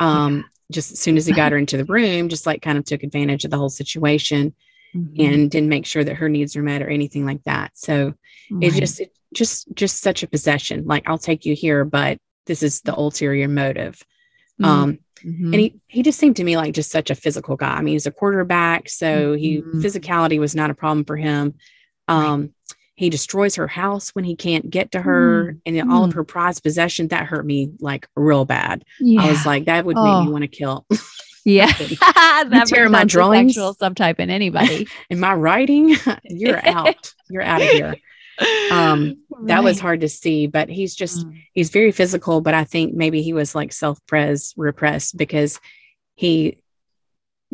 Um, 0.01 0.37
yeah. 0.37 0.43
just 0.73 0.93
as 0.93 0.99
soon 0.99 1.17
as 1.17 1.27
he 1.27 1.33
got 1.33 1.53
her 1.53 1.59
into 1.65 1.77
the 1.77 1.85
room, 1.85 2.29
just 2.29 2.47
like 2.47 2.63
kind 2.63 2.79
of 2.79 2.85
took 2.85 3.03
advantage 3.03 3.45
of 3.45 3.51
the 3.51 3.59
whole 3.59 3.71
situation 3.71 4.55
mm-hmm. 4.95 5.21
and 5.21 5.51
didn't 5.51 5.69
make 5.69 5.87
sure 5.87 6.05
that 6.05 6.17
her 6.17 6.29
needs 6.29 6.57
were 6.57 6.63
met 6.63 6.83
or 6.83 6.89
anything 6.89 7.25
like 7.25 7.43
that. 7.45 7.73
So 7.75 8.15
right. 8.51 8.63
it 8.63 8.75
just, 8.75 9.01
it 9.01 9.13
just, 9.35 9.73
just 9.75 10.01
such 10.01 10.23
a 10.23 10.29
possession. 10.29 10.85
Like 10.87 11.09
I'll 11.09 11.19
take 11.19 11.45
you 11.45 11.55
here, 11.55 11.85
but 11.85 12.19
this 12.47 12.63
is 12.63 12.81
the 12.83 12.95
ulterior 12.95 13.49
motive. 13.49 14.03
Mm-hmm. 14.61 14.65
Um, 14.65 14.99
mm-hmm. 15.25 15.45
and 15.47 15.55
he 15.55 15.81
he 15.87 16.03
just 16.03 16.19
seemed 16.19 16.37
to 16.37 16.45
me 16.45 16.57
like 16.57 16.75
just 16.75 16.91
such 16.91 17.11
a 17.11 17.15
physical 17.15 17.57
guy. 17.57 17.75
I 17.75 17.83
mean, 17.83 17.95
he's 17.95 18.07
a 18.07 18.13
quarterback, 18.13 18.89
so 18.89 19.35
he 19.35 19.59
mm-hmm. 19.59 19.81
physicality 19.81 20.39
was 20.39 20.55
not 20.55 20.71
a 20.71 20.75
problem 20.75 21.05
for 21.05 21.17
him. 21.17 21.55
Um, 22.09 22.41
right. 22.41 22.51
He 22.95 23.11
destroys 23.11 23.57
her 23.57 23.69
house 23.69 24.11
when 24.11 24.25
he 24.25 24.37
can't 24.37 24.69
get 24.69 24.93
to 24.93 25.01
her 25.01 25.55
mm-hmm. 25.67 25.77
and 25.79 25.91
all 25.91 26.05
of 26.05 26.11
mm-hmm. 26.11 26.19
her 26.19 26.25
prized 26.25 26.63
possessions. 26.63 27.11
That 27.11 27.27
hurt 27.27 27.47
me 27.47 27.73
like 27.81 28.07
real 28.15 28.45
bad. 28.45 28.85
Yeah. 29.01 29.23
I 29.23 29.31
was 29.31 29.47
like, 29.47 29.65
that 29.67 29.85
would 29.85 29.97
oh. 29.97 30.05
make 30.05 30.25
me 30.25 30.29
oh. 30.29 30.33
want 30.33 30.43
to 30.43 30.49
kill. 30.49 30.87
Yeah, 31.45 31.67
that 31.73 32.67
tear 32.69 32.89
my 32.89 33.03
drawings. 33.03 33.57
Sexual 33.57 33.75
subtype 33.75 34.21
in 34.21 34.31
anybody. 34.31 34.87
in 35.11 35.19
my 35.19 35.35
writing, 35.35 35.97
you're 36.23 36.65
out. 36.65 37.13
You're 37.29 37.43
out 37.43 37.61
of 37.61 37.69
here 37.69 37.97
um 38.71 39.19
right. 39.31 39.47
that 39.49 39.65
was 39.65 39.79
hard 39.79 40.01
to 40.01 40.09
see 40.09 40.47
but 40.47 40.69
he's 40.69 40.95
just 40.95 41.27
mm. 41.27 41.43
he's 41.53 41.71
very 41.71 41.93
physical 41.93 42.41
but 42.41 42.55
i 42.55 42.65
think 42.65 42.95
maybe 42.95 43.23
he 43.23 43.33
was 43.33 43.55
like 43.55 43.73
self-pres 43.73 44.55
repressed 44.57 45.17
because 45.17 45.61
he 46.15 46.59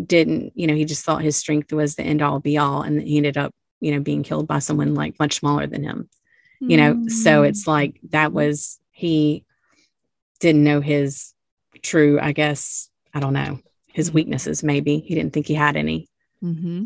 didn't 0.03 0.53
you 0.55 0.67
know 0.67 0.75
he 0.75 0.85
just 0.85 1.05
thought 1.05 1.23
his 1.23 1.37
strength 1.37 1.73
was 1.73 1.97
the 1.97 2.03
end 2.03 2.23
all 2.23 2.39
be 2.39 2.57
all 2.59 2.83
and 2.83 3.03
he 3.03 3.17
ended 3.17 3.37
up 3.37 3.53
you 3.81 3.93
know 3.93 4.01
being 4.01 4.23
killed 4.23 4.47
by 4.47 4.59
someone 4.59 4.95
like 4.95 5.19
much 5.19 5.35
smaller 5.35 5.67
than 5.67 5.83
him 5.83 6.09
mm. 6.63 6.71
you 6.71 6.77
know 6.77 7.09
so 7.09 7.43
it's 7.43 7.65
mm. 7.65 7.69
like 7.69 8.01
that 8.11 8.33
was 8.33 8.79
he 8.91 9.45
didn't 10.41 10.65
know 10.65 10.81
his 10.81 11.35
true 11.83 12.19
i 12.21 12.33
guess 12.33 12.91
i 13.15 13.21
don't 13.21 13.33
know 13.33 13.59
his 13.87 14.11
mm. 14.11 14.15
weaknesses 14.15 14.63
maybe 14.63 14.99
he 14.99 15.15
didn't 15.15 15.33
think 15.33 15.47
he 15.47 15.55
had 15.55 15.77
any 15.77 16.09
Mm-hmm. 16.43 16.85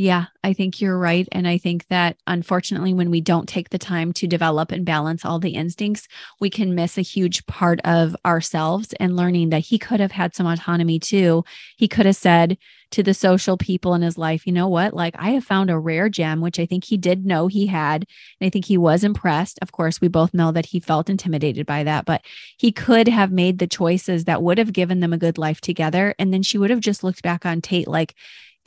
Yeah, 0.00 0.26
I 0.44 0.52
think 0.52 0.80
you're 0.80 0.96
right. 0.96 1.26
And 1.32 1.48
I 1.48 1.58
think 1.58 1.88
that 1.88 2.18
unfortunately, 2.28 2.94
when 2.94 3.10
we 3.10 3.20
don't 3.20 3.48
take 3.48 3.70
the 3.70 3.78
time 3.78 4.12
to 4.12 4.28
develop 4.28 4.70
and 4.70 4.84
balance 4.84 5.24
all 5.24 5.40
the 5.40 5.56
instincts, 5.56 6.06
we 6.38 6.50
can 6.50 6.76
miss 6.76 6.96
a 6.96 7.02
huge 7.02 7.44
part 7.46 7.80
of 7.80 8.14
ourselves 8.24 8.94
and 9.00 9.16
learning 9.16 9.50
that 9.50 9.64
he 9.66 9.76
could 9.76 9.98
have 9.98 10.12
had 10.12 10.36
some 10.36 10.46
autonomy 10.46 11.00
too. 11.00 11.44
He 11.76 11.88
could 11.88 12.06
have 12.06 12.14
said 12.14 12.58
to 12.92 13.02
the 13.02 13.12
social 13.12 13.56
people 13.58 13.92
in 13.92 14.02
his 14.02 14.16
life, 14.16 14.46
you 14.46 14.52
know 14.52 14.68
what? 14.68 14.94
Like, 14.94 15.16
I 15.18 15.30
have 15.30 15.42
found 15.44 15.68
a 15.68 15.76
rare 15.78 16.08
gem, 16.08 16.40
which 16.40 16.60
I 16.60 16.64
think 16.64 16.84
he 16.84 16.96
did 16.96 17.26
know 17.26 17.48
he 17.48 17.66
had. 17.66 18.06
And 18.40 18.46
I 18.46 18.50
think 18.50 18.66
he 18.66 18.78
was 18.78 19.02
impressed. 19.02 19.58
Of 19.60 19.72
course, 19.72 20.00
we 20.00 20.06
both 20.06 20.32
know 20.32 20.52
that 20.52 20.66
he 20.66 20.78
felt 20.78 21.10
intimidated 21.10 21.66
by 21.66 21.82
that, 21.82 22.04
but 22.06 22.22
he 22.56 22.70
could 22.70 23.08
have 23.08 23.32
made 23.32 23.58
the 23.58 23.66
choices 23.66 24.26
that 24.26 24.44
would 24.44 24.58
have 24.58 24.72
given 24.72 25.00
them 25.00 25.12
a 25.12 25.18
good 25.18 25.38
life 25.38 25.60
together. 25.60 26.14
And 26.20 26.32
then 26.32 26.44
she 26.44 26.56
would 26.56 26.70
have 26.70 26.80
just 26.80 27.02
looked 27.02 27.22
back 27.24 27.44
on 27.44 27.60
Tate 27.60 27.88
like, 27.88 28.14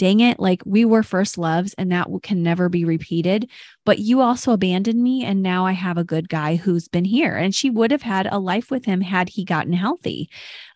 dang 0.02 0.20
it, 0.20 0.39
like 0.39 0.64
we 0.66 0.84
were 0.84 1.04
first 1.04 1.38
loves 1.38 1.76
and 1.76 1.91
that 1.91 2.08
can 2.24 2.41
never 2.41 2.70
be 2.70 2.84
repeated. 2.84 3.47
But 3.86 3.99
you 3.99 4.20
also 4.20 4.52
abandoned 4.52 4.99
me. 4.99 5.24
And 5.24 5.43
now 5.43 5.68
I 5.68 5.74
have 5.74 5.95
a 5.95 6.04
good 6.04 6.28
guy 6.28 6.56
who's 6.56 6.88
been 6.88 7.06
here. 7.06 7.36
And 7.36 7.54
she 7.54 7.70
would 7.70 7.91
have 7.91 8.02
had 8.02 8.28
a 8.32 8.39
life 8.39 8.72
with 8.72 8.84
him 8.84 9.02
had 9.02 9.30
he 9.30 9.45
gotten 9.45 9.74
healthy. 9.74 10.28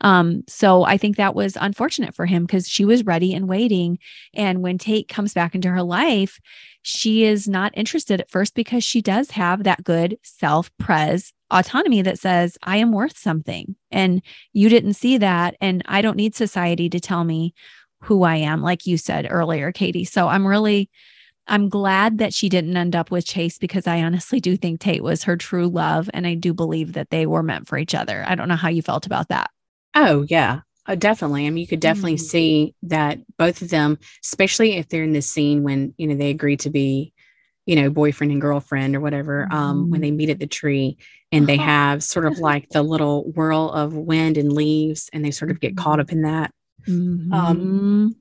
Um, 0.01 0.43
so 0.47 0.83
I 0.83 0.99
think 0.99 1.17
that 1.17 1.33
was 1.33 1.57
unfortunate 1.59 2.13
for 2.13 2.27
him 2.27 2.45
because 2.45 2.69
she 2.69 2.85
was 2.85 3.03
ready 3.03 3.33
and 3.33 3.49
waiting. 3.49 3.97
And 4.35 4.61
when 4.61 4.77
Tate 4.77 5.07
comes 5.07 5.33
back 5.33 5.55
into 5.55 5.69
her 5.69 5.81
life, 5.81 6.39
she 6.83 7.23
is 7.23 7.47
not 7.47 7.75
interested 7.75 8.21
at 8.21 8.29
first 8.29 8.53
because 8.53 8.83
she 8.83 9.01
does 9.01 9.31
have 9.31 9.63
that 9.63 9.83
good 9.83 10.19
self 10.21 10.69
pres 10.77 11.33
autonomy 11.49 12.03
that 12.03 12.19
says, 12.19 12.59
I 12.61 12.77
am 12.77 12.91
worth 12.91 13.17
something. 13.17 13.75
And 13.89 14.21
you 14.53 14.69
didn't 14.69 14.93
see 14.93 15.17
that. 15.17 15.55
And 15.59 15.81
I 15.87 16.03
don't 16.03 16.17
need 16.17 16.35
society 16.35 16.89
to 16.89 16.99
tell 16.99 17.23
me 17.23 17.55
who 18.05 18.23
I 18.23 18.37
am, 18.37 18.61
like 18.61 18.85
you 18.85 18.97
said 18.97 19.27
earlier, 19.29 19.71
Katie. 19.71 20.05
So 20.05 20.27
I'm 20.27 20.45
really, 20.45 20.89
I'm 21.47 21.69
glad 21.69 22.19
that 22.19 22.33
she 22.33 22.49
didn't 22.49 22.77
end 22.77 22.95
up 22.95 23.11
with 23.11 23.25
Chase 23.25 23.57
because 23.57 23.87
I 23.87 24.01
honestly 24.01 24.39
do 24.39 24.55
think 24.55 24.79
Tate 24.79 25.03
was 25.03 25.23
her 25.23 25.35
true 25.35 25.67
love. 25.67 26.09
And 26.13 26.25
I 26.25 26.35
do 26.35 26.53
believe 26.53 26.93
that 26.93 27.09
they 27.09 27.25
were 27.25 27.43
meant 27.43 27.67
for 27.67 27.77
each 27.77 27.95
other. 27.95 28.23
I 28.27 28.35
don't 28.35 28.47
know 28.47 28.55
how 28.55 28.69
you 28.69 28.81
felt 28.81 29.05
about 29.05 29.29
that. 29.29 29.49
Oh, 29.95 30.25
yeah. 30.29 30.61
Uh, 30.87 30.95
definitely. 30.95 31.47
I 31.47 31.49
mean, 31.49 31.61
you 31.61 31.67
could 31.67 31.79
definitely 31.79 32.15
mm. 32.15 32.21
see 32.21 32.75
that 32.83 33.19
both 33.37 33.63
of 33.63 33.69
them, 33.69 33.97
especially 34.23 34.73
if 34.73 34.87
they're 34.87 35.03
in 35.03 35.13
this 35.13 35.29
scene 35.29 35.63
when, 35.63 35.95
you 35.97 36.05
know, 36.05 36.15
they 36.15 36.29
agree 36.29 36.57
to 36.57 36.69
be, 36.69 37.11
you 37.65 37.75
know, 37.75 37.89
boyfriend 37.89 38.31
and 38.31 38.41
girlfriend 38.41 38.95
or 38.95 38.99
whatever, 38.99 39.47
mm. 39.49 39.55
um, 39.55 39.89
when 39.89 40.01
they 40.01 40.11
meet 40.11 40.29
at 40.29 40.39
the 40.39 40.45
tree 40.45 40.97
and 41.31 41.47
they 41.47 41.55
uh-huh. 41.55 41.65
have 41.65 42.03
sort 42.03 42.27
of 42.27 42.37
like 42.37 42.69
the 42.69 42.83
little 42.83 43.31
whirl 43.31 43.71
of 43.71 43.95
wind 43.95 44.37
and 44.37 44.53
leaves 44.53 45.09
and 45.11 45.25
they 45.25 45.31
sort 45.31 45.49
of 45.49 45.59
get 45.59 45.75
caught 45.75 45.93
mm-hmm. 45.93 46.01
up 46.01 46.11
in 46.11 46.21
that. 46.21 46.51
Mm-hmm. 46.87 47.33
Um, 47.33 48.15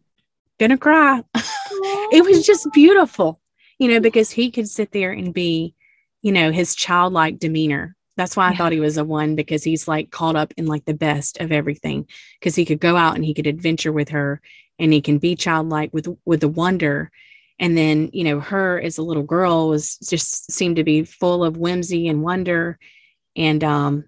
gonna 0.58 0.78
cry. 0.78 1.22
it 1.34 2.24
was 2.24 2.46
just 2.46 2.66
beautiful, 2.72 3.40
you 3.78 3.88
know, 3.88 4.00
because 4.00 4.30
he 4.30 4.50
could 4.50 4.68
sit 4.68 4.92
there 4.92 5.12
and 5.12 5.32
be, 5.34 5.74
you 6.22 6.32
know, 6.32 6.50
his 6.50 6.74
childlike 6.74 7.38
demeanor 7.38 7.96
that's 8.16 8.36
why 8.36 8.46
I 8.46 8.50
yeah. 8.52 8.56
thought 8.56 8.72
he 8.72 8.80
was 8.80 8.96
a 8.96 9.04
one 9.04 9.34
because 9.34 9.64
he's 9.64 9.88
like 9.88 10.10
caught 10.10 10.36
up 10.36 10.54
in 10.56 10.66
like 10.66 10.84
the 10.84 10.94
best 10.94 11.40
of 11.40 11.52
everything 11.52 12.06
because 12.38 12.54
he 12.54 12.64
could 12.64 12.80
go 12.80 12.96
out 12.96 13.16
and 13.16 13.24
he 13.24 13.34
could 13.34 13.46
adventure 13.46 13.92
with 13.92 14.10
her 14.10 14.40
and 14.78 14.92
he 14.92 15.00
can 15.00 15.18
be 15.18 15.36
childlike 15.36 15.92
with 15.92 16.08
with 16.24 16.40
the 16.40 16.48
wonder 16.48 17.10
and 17.58 17.76
then 17.76 18.10
you 18.12 18.24
know 18.24 18.40
her 18.40 18.80
as 18.80 18.98
a 18.98 19.02
little 19.02 19.22
girl 19.22 19.68
was 19.68 19.96
just 19.98 20.50
seemed 20.52 20.76
to 20.76 20.84
be 20.84 21.04
full 21.04 21.44
of 21.44 21.56
whimsy 21.56 22.08
and 22.08 22.22
wonder 22.22 22.78
and 23.36 23.64
um 23.64 24.04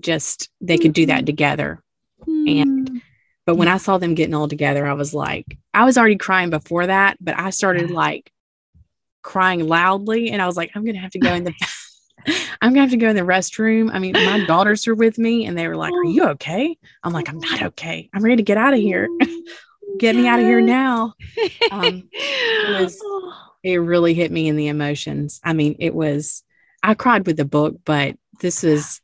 just 0.00 0.50
they 0.60 0.78
could 0.78 0.92
do 0.92 1.06
that 1.06 1.18
mm-hmm. 1.18 1.26
together 1.26 1.82
mm. 2.26 2.60
and 2.60 3.02
but 3.46 3.56
when 3.56 3.68
I 3.68 3.78
saw 3.78 3.98
them 3.98 4.14
getting 4.14 4.34
all 4.34 4.48
together 4.48 4.86
I 4.86 4.92
was 4.92 5.14
like 5.14 5.56
I 5.72 5.84
was 5.84 5.96
already 5.96 6.16
crying 6.16 6.50
before 6.50 6.86
that 6.86 7.16
but 7.20 7.38
I 7.38 7.50
started 7.50 7.90
like 7.90 8.30
crying 9.22 9.66
loudly 9.66 10.30
and 10.30 10.42
I 10.42 10.46
was 10.46 10.56
like 10.56 10.70
I'm 10.74 10.84
going 10.84 10.94
to 10.94 11.00
have 11.00 11.12
to 11.12 11.18
go 11.18 11.34
in 11.34 11.44
the 11.44 11.54
I'm 12.60 12.70
gonna 12.70 12.82
have 12.82 12.90
to 12.90 12.96
go 12.96 13.08
in 13.08 13.16
the 13.16 13.22
restroom. 13.22 13.90
I 13.92 13.98
mean, 13.98 14.12
my 14.12 14.44
daughters 14.46 14.86
are 14.88 14.94
with 14.94 15.18
me 15.18 15.46
and 15.46 15.56
they 15.56 15.68
were 15.68 15.76
like, 15.76 15.92
Are 15.92 16.04
you 16.04 16.24
okay? 16.30 16.76
I'm 17.02 17.12
like, 17.12 17.28
I'm 17.28 17.38
not 17.38 17.62
okay. 17.62 18.10
I'm 18.14 18.22
ready 18.22 18.36
to 18.36 18.42
get 18.42 18.58
out 18.58 18.74
of 18.74 18.80
here. 18.80 19.08
get 19.98 20.14
yes. 20.14 20.22
me 20.22 20.28
out 20.28 20.40
of 20.40 20.46
here 20.46 20.60
now. 20.60 21.14
Um, 21.70 22.08
it, 22.12 22.82
was, 22.82 23.00
it 23.62 23.76
really 23.76 24.14
hit 24.14 24.30
me 24.30 24.48
in 24.48 24.56
the 24.56 24.68
emotions. 24.68 25.40
I 25.44 25.52
mean, 25.52 25.76
it 25.78 25.94
was, 25.94 26.42
I 26.82 26.94
cried 26.94 27.26
with 27.26 27.36
the 27.36 27.44
book, 27.44 27.76
but 27.84 28.16
this 28.40 28.64
is, 28.64 29.00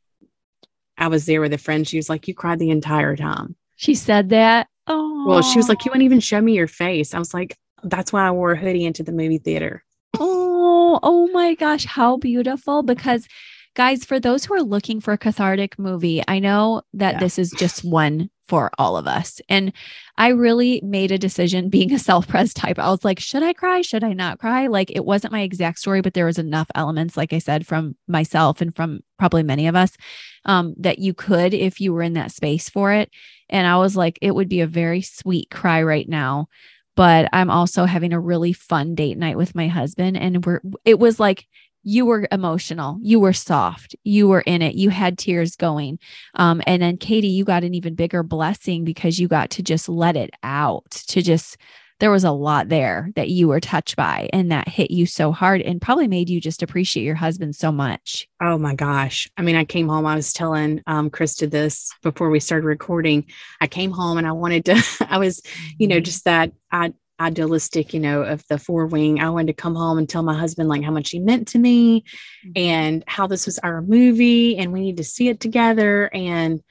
I 0.99 1.09
was 1.09 1.24
there 1.24 1.40
with 1.40 1.53
a 1.53 1.59
friend. 1.59 1.86
She 1.86 1.97
was 1.97 2.09
like, 2.09 2.28
You 2.28 2.34
cried 2.34 2.59
the 2.59 2.70
entire 2.70 3.16
time. 3.16 3.57
She 3.83 3.97
said 3.97 4.28
that. 4.28 4.68
Oh, 4.87 5.24
well, 5.26 5.43
she 5.43 5.59
was 5.59 5.68
like, 5.68 5.85
You 5.85 5.91
wouldn't 5.91 6.05
even 6.05 6.20
show 6.20 6.41
me 6.41 6.55
your 6.55 6.68
face. 6.68 7.14
I 7.14 7.18
was 7.18 7.35
like, 7.35 7.59
That's 7.83 8.12
why 8.12 8.28
I 8.28 8.30
wore 8.30 8.53
a 8.53 8.57
hoodie 8.57 8.85
into 8.85 9.03
the 9.03 9.11
movie 9.11 9.39
theater. 9.39 9.83
Oh, 10.20 11.01
oh 11.03 11.26
my 11.33 11.55
gosh, 11.57 11.85
how 11.85 12.16
beautiful. 12.16 12.85
Because, 12.85 13.26
guys, 13.74 14.05
for 14.05 14.20
those 14.20 14.45
who 14.45 14.55
are 14.55 14.62
looking 14.62 15.01
for 15.01 15.12
a 15.12 15.18
cathartic 15.18 15.80
movie, 15.80 16.22
I 16.28 16.39
know 16.39 16.83
that 16.95 17.14
yeah. 17.14 17.18
this 17.18 17.41
is 17.41 17.51
just 17.51 17.83
one 17.83 18.30
for 18.47 18.70
all 18.78 18.97
of 18.97 19.09
us. 19.09 19.41
And 19.49 19.72
I 20.16 20.28
really 20.28 20.80
made 20.85 21.11
a 21.11 21.18
decision 21.18 21.68
being 21.68 21.93
a 21.93 21.99
self 21.99 22.28
pres 22.28 22.55
type. 22.55 22.78
I 22.78 22.89
was 22.89 23.05
like, 23.05 23.18
should 23.18 23.43
I 23.43 23.53
cry? 23.53 23.80
Should 23.80 24.05
I 24.05 24.12
not 24.12 24.39
cry? 24.39 24.68
Like, 24.68 24.93
it 24.93 25.05
wasn't 25.05 25.33
my 25.33 25.41
exact 25.41 25.80
story, 25.80 26.03
but 26.03 26.14
there 26.14 26.26
was 26.26 26.39
enough 26.39 26.68
elements, 26.76 27.16
like 27.16 27.33
I 27.33 27.39
said, 27.39 27.66
from 27.66 27.97
myself 28.07 28.61
and 28.61 28.76
from 28.76 29.01
probably 29.18 29.43
many 29.43 29.66
of 29.66 29.74
us 29.74 29.97
um, 30.45 30.74
that 30.78 31.01
you 31.01 31.14
could 31.14 31.53
if 31.53 31.80
you 31.80 31.93
were 31.93 32.03
in 32.03 32.12
that 32.12 32.30
space 32.30 32.68
for 32.68 32.93
it. 32.93 33.11
And 33.53 33.68
I 33.68 33.76
was 33.76 33.96
like, 33.96 34.18
it 34.20 34.34
would 34.34 34.48
be 34.48 34.61
a 34.62 34.66
very 34.66 35.03
sweet 35.03 35.48
cry 35.50 35.82
right 35.84 36.09
now 36.09 36.48
but 36.94 37.28
I'm 37.32 37.50
also 37.50 37.84
having 37.84 38.12
a 38.12 38.20
really 38.20 38.53
fun 38.53 38.94
date 38.94 39.16
night 39.16 39.36
with 39.36 39.55
my 39.55 39.68
husband. 39.68 40.16
And 40.16 40.44
we're, 40.44 40.61
it 40.84 40.98
was 40.98 41.18
like, 41.18 41.46
you 41.84 42.07
were 42.07 42.28
emotional, 42.30 42.98
you 43.03 43.18
were 43.18 43.32
soft, 43.32 43.96
you 44.05 44.28
were 44.28 44.42
in 44.42 44.62
it, 44.62 44.76
you 44.76 44.90
had 44.90 45.18
tears 45.18 45.57
going. 45.57 45.98
Um, 46.34 46.62
and 46.66 46.80
then 46.80 46.96
Katie, 46.96 47.26
you 47.28 47.44
got 47.44 47.64
an 47.64 47.74
even 47.74 47.96
bigger 47.96 48.22
blessing 48.22 48.84
because 48.84 49.18
you 49.18 49.26
got 49.26 49.50
to 49.50 49.62
just 49.64 49.88
let 49.88 50.16
it 50.16 50.30
out, 50.44 50.88
to 51.09 51.22
just, 51.22 51.57
there 52.03 52.11
was 52.11 52.24
a 52.24 52.32
lot 52.32 52.68
there 52.68 53.12
that 53.14 53.28
you 53.28 53.46
were 53.46 53.61
touched 53.61 53.94
by 53.94 54.28
and 54.32 54.50
that 54.50 54.66
hit 54.66 54.90
you 54.90 55.07
so 55.07 55.30
hard 55.30 55.61
and 55.61 55.80
probably 55.80 56.09
made 56.09 56.28
you 56.28 56.40
just 56.40 56.61
appreciate 56.61 57.05
your 57.05 57.14
husband 57.14 57.55
so 57.55 57.70
much. 57.70 58.26
Oh 58.42 58.59
my 58.59 58.74
gosh. 58.74 59.30
I 59.36 59.42
mean, 59.42 59.55
I 59.55 59.64
came 59.64 59.88
home, 59.88 60.05
I 60.05 60.16
was 60.16 60.32
telling 60.32 60.82
um, 60.88 61.11
Krista 61.11 61.48
this 61.48 61.92
before 62.03 62.28
we 62.28 62.40
started 62.40 62.66
recording. 62.66 63.26
I 63.61 63.68
came 63.68 63.92
home 63.92 64.18
and 64.18 64.26
I 64.26 64.32
wanted 64.32 64.64
to, 64.64 65.07
I 65.09 65.18
was, 65.18 65.42
you 65.78 65.86
know, 65.86 65.98
mm-hmm. 65.98 66.03
just 66.03 66.24
that 66.24 66.50
I, 66.72 66.92
idealistic, 67.20 67.94
you 67.94 68.00
know, 68.00 68.22
of 68.22 68.44
the 68.48 68.59
four 68.59 68.86
wing. 68.86 69.20
I 69.20 69.30
wanted 69.30 69.55
to 69.57 69.62
come 69.62 69.76
home 69.76 69.96
and 69.96 70.09
tell 70.09 70.24
my 70.24 70.36
husband 70.36 70.68
like 70.68 70.82
how 70.82 70.90
much 70.90 71.11
he 71.11 71.20
meant 71.20 71.46
to 71.48 71.59
me 71.61 72.00
mm-hmm. 72.00 72.50
and 72.57 73.05
how 73.07 73.28
this 73.28 73.46
was 73.46 73.61
our 73.61 73.80
movie 73.80 74.59
and 74.59 74.72
we 74.72 74.80
need 74.80 74.96
to 74.96 75.05
see 75.05 75.28
it 75.28 75.38
together 75.38 76.11
and, 76.12 76.64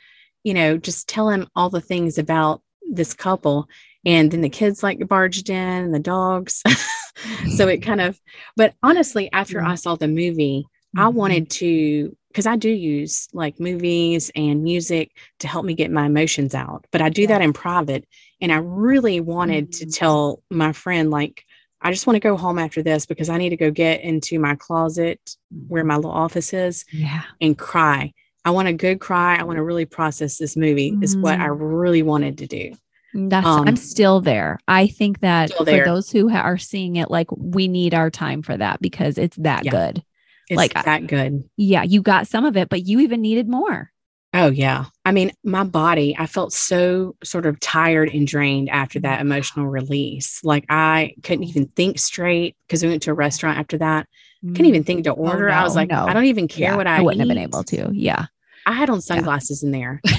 you 0.43 0.53
know, 0.53 0.75
just 0.75 1.07
tell 1.07 1.29
him 1.29 1.47
all 1.55 1.69
the 1.69 1.79
things 1.79 2.17
about 2.17 2.61
this 2.91 3.13
couple. 3.13 3.69
And 4.05 4.31
then 4.31 4.41
the 4.41 4.49
kids 4.49 4.83
like 4.83 5.07
barged 5.07 5.49
in 5.49 5.55
and 5.55 5.93
the 5.93 5.99
dogs. 5.99 6.63
so 7.55 7.67
it 7.67 7.79
kind 7.79 8.01
of, 8.01 8.19
but 8.55 8.73
honestly, 8.81 9.29
after 9.31 9.59
mm-hmm. 9.59 9.67
I 9.67 9.75
saw 9.75 9.95
the 9.95 10.07
movie, 10.07 10.65
I 10.95 11.01
mm-hmm. 11.01 11.17
wanted 11.17 11.49
to 11.51 12.15
because 12.31 12.47
I 12.47 12.55
do 12.55 12.69
use 12.69 13.27
like 13.33 13.59
movies 13.59 14.31
and 14.35 14.63
music 14.63 15.11
to 15.39 15.47
help 15.49 15.65
me 15.65 15.73
get 15.73 15.91
my 15.91 16.05
emotions 16.05 16.55
out, 16.55 16.85
but 16.91 17.01
I 17.01 17.09
do 17.09 17.27
that 17.27 17.41
in 17.41 17.51
private. 17.51 18.07
And 18.39 18.51
I 18.51 18.57
really 18.57 19.19
wanted 19.19 19.71
mm-hmm. 19.71 19.89
to 19.89 19.91
tell 19.91 20.41
my 20.49 20.71
friend, 20.71 21.11
like, 21.11 21.43
I 21.81 21.91
just 21.91 22.07
want 22.07 22.15
to 22.15 22.21
go 22.21 22.37
home 22.37 22.57
after 22.57 22.81
this 22.83 23.05
because 23.05 23.27
I 23.27 23.37
need 23.37 23.49
to 23.49 23.57
go 23.57 23.69
get 23.69 24.01
into 24.01 24.39
my 24.39 24.55
closet 24.55 25.19
where 25.67 25.83
my 25.83 25.95
little 25.95 26.11
office 26.11 26.53
is 26.53 26.85
yeah. 26.91 27.23
and 27.41 27.57
cry. 27.57 28.13
I 28.45 28.51
want 28.51 28.67
a 28.67 28.73
good 28.73 28.99
cry. 28.99 29.35
I 29.35 29.43
want 29.43 29.57
to 29.57 29.63
really 29.63 29.85
process 29.85 30.37
this 30.37 30.55
movie, 30.55 30.91
mm-hmm. 30.91 31.03
is 31.03 31.17
what 31.17 31.39
I 31.39 31.47
mm-hmm. 31.47 31.63
really 31.63 32.03
wanted 32.03 32.37
to 32.39 32.47
do. 32.47 32.73
That's 33.13 33.45
um, 33.45 33.67
I'm 33.67 33.75
still 33.75 34.21
there. 34.21 34.59
I 34.67 34.87
think 34.87 35.19
that 35.19 35.51
for 35.53 35.65
those 35.65 36.11
who 36.11 36.29
ha- 36.29 36.41
are 36.41 36.57
seeing 36.57 36.95
it, 36.95 37.11
like 37.11 37.27
we 37.31 37.67
need 37.67 37.93
our 37.93 38.09
time 38.09 38.41
for 38.41 38.55
that 38.55 38.81
because 38.81 39.17
it's 39.17 39.37
that 39.37 39.65
yeah. 39.65 39.71
good. 39.71 40.03
It's 40.49 40.57
like 40.57 40.73
that 40.73 41.07
good. 41.07 41.43
Yeah, 41.57 41.83
you 41.83 42.01
got 42.01 42.27
some 42.27 42.45
of 42.45 42.57
it, 42.57 42.69
but 42.69 42.85
you 42.85 42.99
even 42.99 43.21
needed 43.21 43.47
more. 43.47 43.91
Oh 44.33 44.49
yeah. 44.49 44.85
I 45.03 45.11
mean, 45.11 45.31
my 45.43 45.63
body, 45.63 46.15
I 46.17 46.25
felt 46.25 46.53
so 46.53 47.15
sort 47.23 47.45
of 47.45 47.59
tired 47.59 48.09
and 48.09 48.25
drained 48.25 48.69
after 48.69 48.99
that 49.01 49.19
mm-hmm. 49.19 49.31
emotional 49.31 49.67
release. 49.67 50.41
Like 50.43 50.65
I 50.69 51.15
couldn't 51.23 51.43
even 51.45 51.67
think 51.67 51.99
straight 51.99 52.55
because 52.65 52.81
we 52.81 52.89
went 52.89 53.03
to 53.03 53.11
a 53.11 53.15
restaurant 53.15 53.59
after 53.59 53.77
that. 53.79 54.07
Mm. 54.43 54.51
Couldn't 54.51 54.67
even 54.67 54.83
think 54.85 55.03
to 55.03 55.11
oh, 55.11 55.15
order. 55.15 55.49
Oh, 55.49 55.51
no, 55.51 55.57
I 55.57 55.63
was 55.63 55.75
like, 55.75 55.89
no. 55.89 56.05
I 56.05 56.13
don't 56.13 56.25
even 56.25 56.47
care 56.47 56.71
yeah, 56.71 56.75
what 56.77 56.87
I, 56.87 56.97
I 56.97 57.01
wouldn't 57.01 57.17
eat. 57.17 57.27
have 57.27 57.35
been 57.35 57.43
able 57.43 57.63
to. 57.65 57.89
Yeah. 57.93 58.27
I 58.65 58.71
had 58.73 58.89
on 58.89 59.01
sunglasses 59.01 59.63
yeah. 59.63 59.67
in 59.67 59.71
there. 59.71 60.01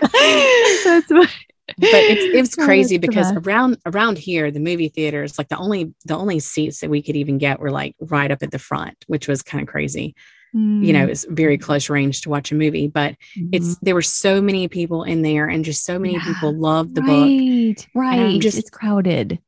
That's 0.84 1.06
but 1.08 1.30
it's 1.82 2.54
it's 2.56 2.58
oh, 2.58 2.64
crazy 2.64 2.96
oh, 2.96 2.98
because 2.98 3.32
around 3.32 3.78
around 3.86 4.18
here 4.18 4.50
the 4.50 4.60
movie 4.60 4.88
theaters 4.88 5.38
like 5.38 5.48
the 5.48 5.56
only 5.56 5.92
the 6.04 6.16
only 6.16 6.40
seats 6.40 6.80
that 6.80 6.90
we 6.90 7.02
could 7.02 7.16
even 7.16 7.38
get 7.38 7.60
were 7.60 7.70
like 7.70 7.94
right 8.00 8.30
up 8.30 8.42
at 8.42 8.50
the 8.50 8.58
front 8.58 8.96
which 9.06 9.28
was 9.28 9.42
kind 9.42 9.62
of 9.62 9.68
crazy 9.68 10.14
mm. 10.54 10.84
you 10.84 10.92
know 10.92 11.06
mm. 11.06 11.10
it's 11.10 11.24
very 11.30 11.58
close 11.58 11.88
range 11.88 12.20
to 12.22 12.28
watch 12.28 12.52
a 12.52 12.54
movie 12.54 12.88
but 12.88 13.12
mm-hmm. 13.36 13.48
it's 13.52 13.78
there 13.80 13.94
were 13.94 14.02
so 14.02 14.40
many 14.40 14.68
people 14.68 15.04
in 15.04 15.22
there 15.22 15.48
and 15.48 15.64
just 15.64 15.84
so 15.84 15.98
many 15.98 16.14
yeah, 16.14 16.24
people 16.24 16.52
loved 16.52 16.94
the 16.94 17.02
right, 17.02 17.76
book 17.76 17.86
right 17.94 18.40
just 18.40 18.58
it's 18.58 18.70
crowded 18.70 19.38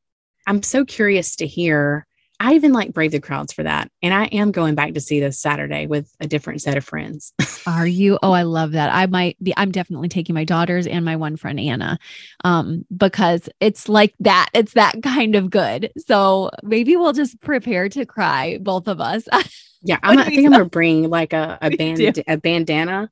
i'm 0.46 0.62
so 0.62 0.84
curious 0.84 1.36
to 1.36 1.46
hear 1.46 2.06
I 2.42 2.54
even 2.54 2.72
like 2.72 2.92
Brave 2.92 3.12
the 3.12 3.20
Crowds 3.20 3.52
for 3.52 3.62
that. 3.62 3.88
And 4.02 4.12
I 4.12 4.24
am 4.24 4.50
going 4.50 4.74
back 4.74 4.94
to 4.94 5.00
see 5.00 5.20
this 5.20 5.38
Saturday 5.38 5.86
with 5.86 6.12
a 6.18 6.26
different 6.26 6.60
set 6.60 6.76
of 6.76 6.84
friends. 6.84 7.32
Are 7.68 7.86
you? 7.86 8.18
Oh, 8.20 8.32
I 8.32 8.42
love 8.42 8.72
that. 8.72 8.92
I 8.92 9.06
might 9.06 9.36
be, 9.40 9.54
I'm 9.56 9.70
definitely 9.70 10.08
taking 10.08 10.34
my 10.34 10.42
daughters 10.42 10.88
and 10.88 11.04
my 11.04 11.14
one 11.14 11.36
friend, 11.36 11.60
Anna, 11.60 12.00
um, 12.42 12.84
because 12.94 13.48
it's 13.60 13.88
like 13.88 14.14
that. 14.20 14.48
It's 14.54 14.72
that 14.72 15.04
kind 15.04 15.36
of 15.36 15.50
good. 15.50 15.92
So 16.08 16.50
maybe 16.64 16.96
we'll 16.96 17.12
just 17.12 17.40
prepare 17.40 17.88
to 17.90 18.04
cry, 18.04 18.58
both 18.60 18.88
of 18.88 19.00
us. 19.00 19.28
yeah. 19.82 20.00
I'm, 20.02 20.18
I 20.18 20.24
think 20.24 20.38
I'm 20.38 20.50
going 20.50 20.64
to 20.64 20.68
bring 20.68 21.08
like 21.08 21.32
a, 21.32 21.58
a, 21.62 21.70
band, 21.76 22.24
a 22.26 22.36
bandana, 22.38 23.08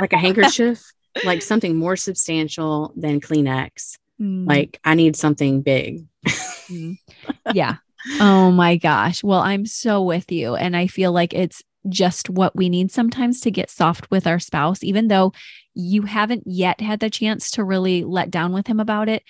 like 0.00 0.12
a 0.12 0.18
handkerchief, 0.18 0.80
like 1.24 1.42
something 1.42 1.74
more 1.74 1.96
substantial 1.96 2.92
than 2.94 3.20
Kleenex. 3.20 3.98
Mm. 4.20 4.46
Like 4.46 4.78
I 4.84 4.94
need 4.94 5.16
something 5.16 5.62
big. 5.62 6.06
mm. 6.24 6.98
Yeah 7.52 7.78
oh 8.20 8.50
my 8.50 8.76
gosh. 8.76 9.22
Well, 9.22 9.40
I'm 9.40 9.66
so 9.66 10.02
with 10.02 10.30
you. 10.32 10.56
And 10.56 10.76
I 10.76 10.86
feel 10.86 11.12
like 11.12 11.34
it's 11.34 11.62
just 11.88 12.28
what 12.28 12.54
we 12.54 12.68
need 12.68 12.90
sometimes 12.90 13.40
to 13.40 13.50
get 13.50 13.70
soft 13.70 14.10
with 14.10 14.26
our 14.26 14.38
spouse, 14.38 14.82
even 14.84 15.08
though 15.08 15.32
you 15.74 16.02
haven't 16.02 16.42
yet 16.46 16.80
had 16.80 17.00
the 17.00 17.08
chance 17.08 17.50
to 17.52 17.64
really 17.64 18.04
let 18.04 18.30
down 18.30 18.52
with 18.52 18.66
him 18.66 18.80
about 18.80 19.08
it. 19.08 19.22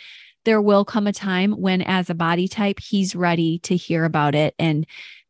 there 0.44 0.60
will 0.60 0.84
come 0.84 1.06
a 1.06 1.12
time 1.12 1.52
when, 1.52 1.82
as 1.82 2.08
a 2.10 2.14
body 2.14 2.48
type, 2.48 2.78
he's 2.80 3.14
ready 3.14 3.58
to 3.60 3.76
hear 3.76 4.04
about 4.04 4.34
it 4.34 4.54
and 4.58 4.86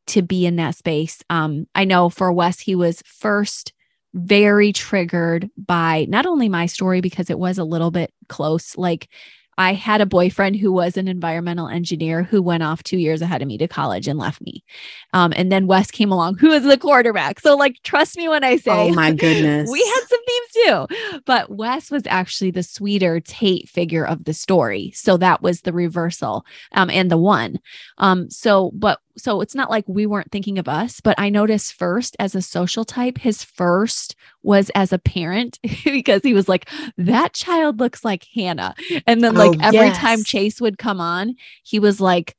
to 0.06 0.22
be 0.22 0.46
in 0.46 0.56
that 0.56 0.76
space. 0.76 1.22
Um, 1.30 1.66
I 1.74 1.84
know 1.84 2.08
for 2.08 2.32
Wes, 2.32 2.60
he 2.60 2.74
was 2.74 3.02
first 3.04 3.72
very 4.12 4.72
triggered 4.72 5.50
by 5.56 6.06
not 6.08 6.26
only 6.26 6.48
my 6.48 6.66
story 6.66 7.00
because 7.00 7.30
it 7.30 7.38
was 7.38 7.58
a 7.58 7.64
little 7.64 7.90
bit 7.90 8.12
close, 8.28 8.76
like 8.76 9.08
I 9.60 9.74
had 9.74 10.00
a 10.00 10.06
boyfriend 10.06 10.56
who 10.56 10.72
was 10.72 10.96
an 10.96 11.06
environmental 11.06 11.68
engineer 11.68 12.22
who 12.22 12.40
went 12.40 12.62
off 12.62 12.82
two 12.82 12.96
years 12.96 13.20
ahead 13.20 13.42
of 13.42 13.48
me 13.48 13.58
to 13.58 13.68
college 13.68 14.08
and 14.08 14.18
left 14.18 14.40
me. 14.40 14.64
Um, 15.12 15.34
and 15.36 15.52
then 15.52 15.66
Wes 15.66 15.90
came 15.90 16.10
along, 16.10 16.38
who 16.38 16.50
is 16.50 16.64
the 16.64 16.78
quarterback. 16.78 17.40
So, 17.40 17.58
like, 17.58 17.76
trust 17.82 18.16
me 18.16 18.26
when 18.26 18.42
I 18.42 18.56
say, 18.56 18.70
oh 18.70 18.94
my 18.94 19.12
goodness, 19.14 19.70
we 19.70 19.78
had 19.80 20.00
some 20.08 20.18
themes 20.26 20.49
too. 20.64 20.86
But 21.26 21.50
Wes 21.50 21.90
was 21.90 22.02
actually 22.06 22.50
the 22.50 22.62
sweeter 22.62 23.20
Tate 23.20 23.68
figure 23.68 24.06
of 24.06 24.24
the 24.24 24.34
story. 24.34 24.92
So 24.94 25.16
that 25.16 25.42
was 25.42 25.62
the 25.62 25.72
reversal 25.72 26.44
um, 26.72 26.90
and 26.90 27.10
the 27.10 27.18
one. 27.18 27.58
Um, 27.98 28.30
so, 28.30 28.70
but 28.74 29.00
so 29.16 29.40
it's 29.40 29.54
not 29.54 29.70
like 29.70 29.84
we 29.86 30.06
weren't 30.06 30.32
thinking 30.32 30.58
of 30.58 30.68
us, 30.68 31.00
but 31.00 31.18
I 31.18 31.28
noticed 31.28 31.74
first 31.74 32.16
as 32.18 32.34
a 32.34 32.42
social 32.42 32.84
type, 32.84 33.18
his 33.18 33.44
first 33.44 34.16
was 34.42 34.70
as 34.74 34.92
a 34.92 34.98
parent 34.98 35.58
because 35.84 36.22
he 36.22 36.34
was 36.34 36.48
like, 36.48 36.68
that 36.96 37.34
child 37.34 37.80
looks 37.80 38.04
like 38.04 38.26
Hannah. 38.34 38.74
And 39.06 39.22
then, 39.22 39.34
like, 39.34 39.58
oh, 39.58 39.62
every 39.62 39.88
yes. 39.88 39.98
time 39.98 40.24
Chase 40.24 40.60
would 40.60 40.78
come 40.78 41.00
on, 41.00 41.34
he 41.62 41.78
was 41.78 42.00
like, 42.00 42.36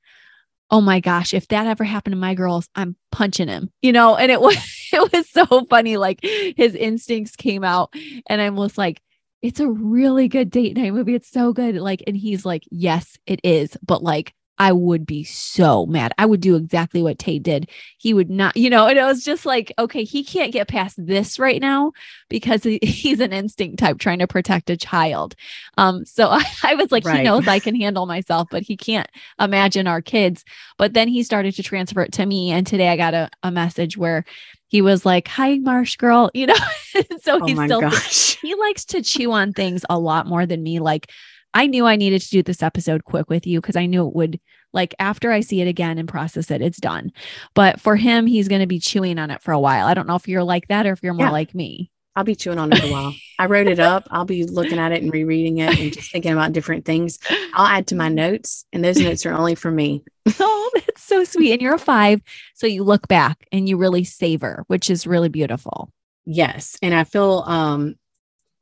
oh 0.72 0.82
my 0.82 1.02
gosh, 1.02 1.34
if 1.34 1.48
that 1.50 1.68
ever 1.68 1.84
happened 1.84 2.14
to 2.14 2.20
my 2.20 2.34
girls, 2.34 2.70
I'm 2.76 2.96
punching 3.12 3.50
him, 3.50 3.72
you 3.82 3.92
know? 3.92 4.16
And 4.16 4.32
it 4.32 4.40
was, 4.40 4.56
it 4.94 5.12
was 5.12 5.30
so 5.30 5.66
funny. 5.70 5.98
Like, 5.98 6.20
his 6.24 6.76
instincts 6.76 7.36
came 7.36 7.64
out, 7.64 7.94
and 8.28 8.42
I 8.42 8.50
was 8.50 8.78
like, 8.78 9.02
it's 9.42 9.60
a 9.60 9.70
really 9.70 10.28
good 10.28 10.50
date 10.52 10.78
night 10.78 10.94
movie. 10.94 11.16
It's 11.16 11.30
so 11.30 11.54
good. 11.54 11.76
Like, 11.76 12.04
and 12.06 12.16
he's 12.16 12.46
like, 12.46 12.64
yes, 12.70 13.18
it 13.26 13.40
is. 13.44 13.76
But 13.82 14.04
like, 14.04 14.34
I 14.62 14.74
would 14.74 15.08
be 15.08 15.24
so 15.24 15.88
mad. 15.88 16.14
I 16.20 16.28
would 16.28 16.40
do 16.40 16.56
exactly 16.56 17.02
what 17.02 17.18
Tate 17.18 17.42
did. 17.42 17.68
He 17.98 18.14
would 18.14 18.30
not, 18.30 18.56
you 18.56 18.70
know, 18.70 18.86
and 18.86 19.00
it 19.00 19.04
was 19.04 19.24
just 19.24 19.44
like, 19.44 19.74
okay, 19.80 20.04
he 20.04 20.24
can't 20.24 20.54
get 20.54 20.68
past 20.68 21.04
this 21.04 21.40
right 21.40 21.60
now 21.60 21.94
because 22.30 22.64
he's 22.84 23.20
an 23.20 23.34
instinct 23.34 23.80
type 23.80 23.98
trying 23.98 24.20
to 24.20 24.28
protect 24.28 24.70
a 24.70 24.78
child. 24.78 25.36
Um, 25.80 26.06
so 26.06 26.28
I, 26.32 26.44
I 26.64 26.76
was 26.76 26.92
like, 26.92 27.06
right. 27.06 27.18
he 27.18 27.24
knows 27.24 27.48
I 27.48 27.58
can 27.58 27.76
handle 27.76 28.06
myself, 28.06 28.50
but 28.52 28.62
he 28.62 28.78
can't 28.78 29.10
imagine 29.40 29.88
our 29.88 30.02
kids. 30.02 30.46
But 30.78 30.94
then 30.94 31.08
he 31.08 31.24
started 31.24 31.56
to 31.56 31.64
transfer 31.64 32.04
it 32.04 32.12
to 32.14 32.26
me. 32.28 32.52
And 32.52 32.68
today 32.68 32.90
I 32.90 32.98
got 32.98 33.16
a, 33.16 33.32
a 33.42 33.50
message 33.50 33.98
where 33.98 34.26
he 34.72 34.82
was 34.82 35.06
like, 35.06 35.28
Hi, 35.28 35.58
Marsh 35.58 35.98
girl, 35.98 36.32
you 36.34 36.48
know. 36.48 36.56
so 37.22 37.40
oh 37.42 37.46
he's 37.46 37.62
still 37.62 37.82
gosh. 37.82 38.38
he 38.42 38.56
likes 38.56 38.86
to 38.86 39.04
chew 39.04 39.34
on 39.34 39.52
things 39.52 39.84
a 39.90 40.00
lot 40.00 40.28
more 40.28 40.46
than 40.46 40.64
me. 40.64 40.80
Like 40.80 41.12
I 41.54 41.68
knew 41.68 41.86
I 41.86 41.98
needed 41.98 42.22
to 42.22 42.30
do 42.30 42.42
this 42.42 42.64
episode 42.64 43.04
quick 43.04 43.30
with 43.30 43.46
you 43.46 43.60
because 43.60 43.76
I 43.76 43.86
knew 43.86 44.08
it 44.08 44.16
would 44.16 44.40
like 44.72 44.96
after 44.98 45.30
I 45.30 45.42
see 45.42 45.60
it 45.60 45.68
again 45.68 45.98
and 45.98 46.08
process 46.08 46.50
it, 46.50 46.62
it's 46.62 46.80
done. 46.80 47.12
But 47.54 47.82
for 47.82 47.98
him, 47.98 48.26
he's 48.26 48.48
going 48.48 48.62
to 48.62 48.68
be 48.68 48.80
chewing 48.80 49.20
on 49.20 49.30
it 49.30 49.42
for 49.42 49.52
a 49.52 49.60
while. 49.60 49.88
I 49.88 49.94
don't 49.94 50.08
know 50.08 50.16
if 50.16 50.30
you're 50.30 50.46
like 50.46 50.70
that 50.70 50.88
or 50.88 50.94
if 50.94 51.04
you're 51.04 51.14
more 51.14 51.26
yeah. 51.26 51.32
like 51.34 51.54
me. 51.54 51.92
I'll 52.16 52.24
be 52.24 52.36
chewing 52.36 52.60
on 52.60 52.74
it 52.74 52.84
a 52.84 52.92
while. 52.92 53.14
I 53.40 53.46
wrote 53.46 53.68
it 53.68 53.80
up. 53.80 54.08
I'll 54.12 54.26
be 54.26 54.44
looking 54.44 54.80
at 54.80 54.92
it 54.92 55.02
and 55.02 55.14
rereading 55.14 55.60
it 55.60 55.80
and 55.80 55.94
just 55.94 56.12
thinking 56.12 56.34
about 56.34 56.52
different 56.52 56.84
things. 56.84 57.20
I'll 57.54 57.68
add 57.68 57.88
to 57.88 57.96
my 57.96 58.10
notes, 58.10 58.66
and 58.74 58.84
those 58.84 58.98
notes 58.98 59.26
are 59.26 59.34
only 59.34 59.56
for 59.56 59.72
me. 59.72 60.04
oh, 60.40 60.72
that's 60.74 61.04
so 61.04 61.24
sweet. 61.24 61.54
And 61.54 61.62
you're 61.62 61.76
a 61.76 61.80
five. 61.80 62.22
So 62.54 62.68
you 62.68 62.84
look 62.84 63.08
back 63.08 63.48
and 63.52 63.68
you 63.68 63.78
really 63.78 64.04
savor, 64.04 64.64
which 64.68 64.90
is 64.90 65.08
really 65.08 65.30
beautiful. 65.30 65.92
Yes. 66.26 66.78
And 66.82 66.94
I 66.94 67.06
feel, 67.06 67.44
um, 67.48 67.96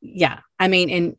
yeah, 0.01 0.39
I 0.59 0.67
mean, 0.67 0.89
and 0.89 1.15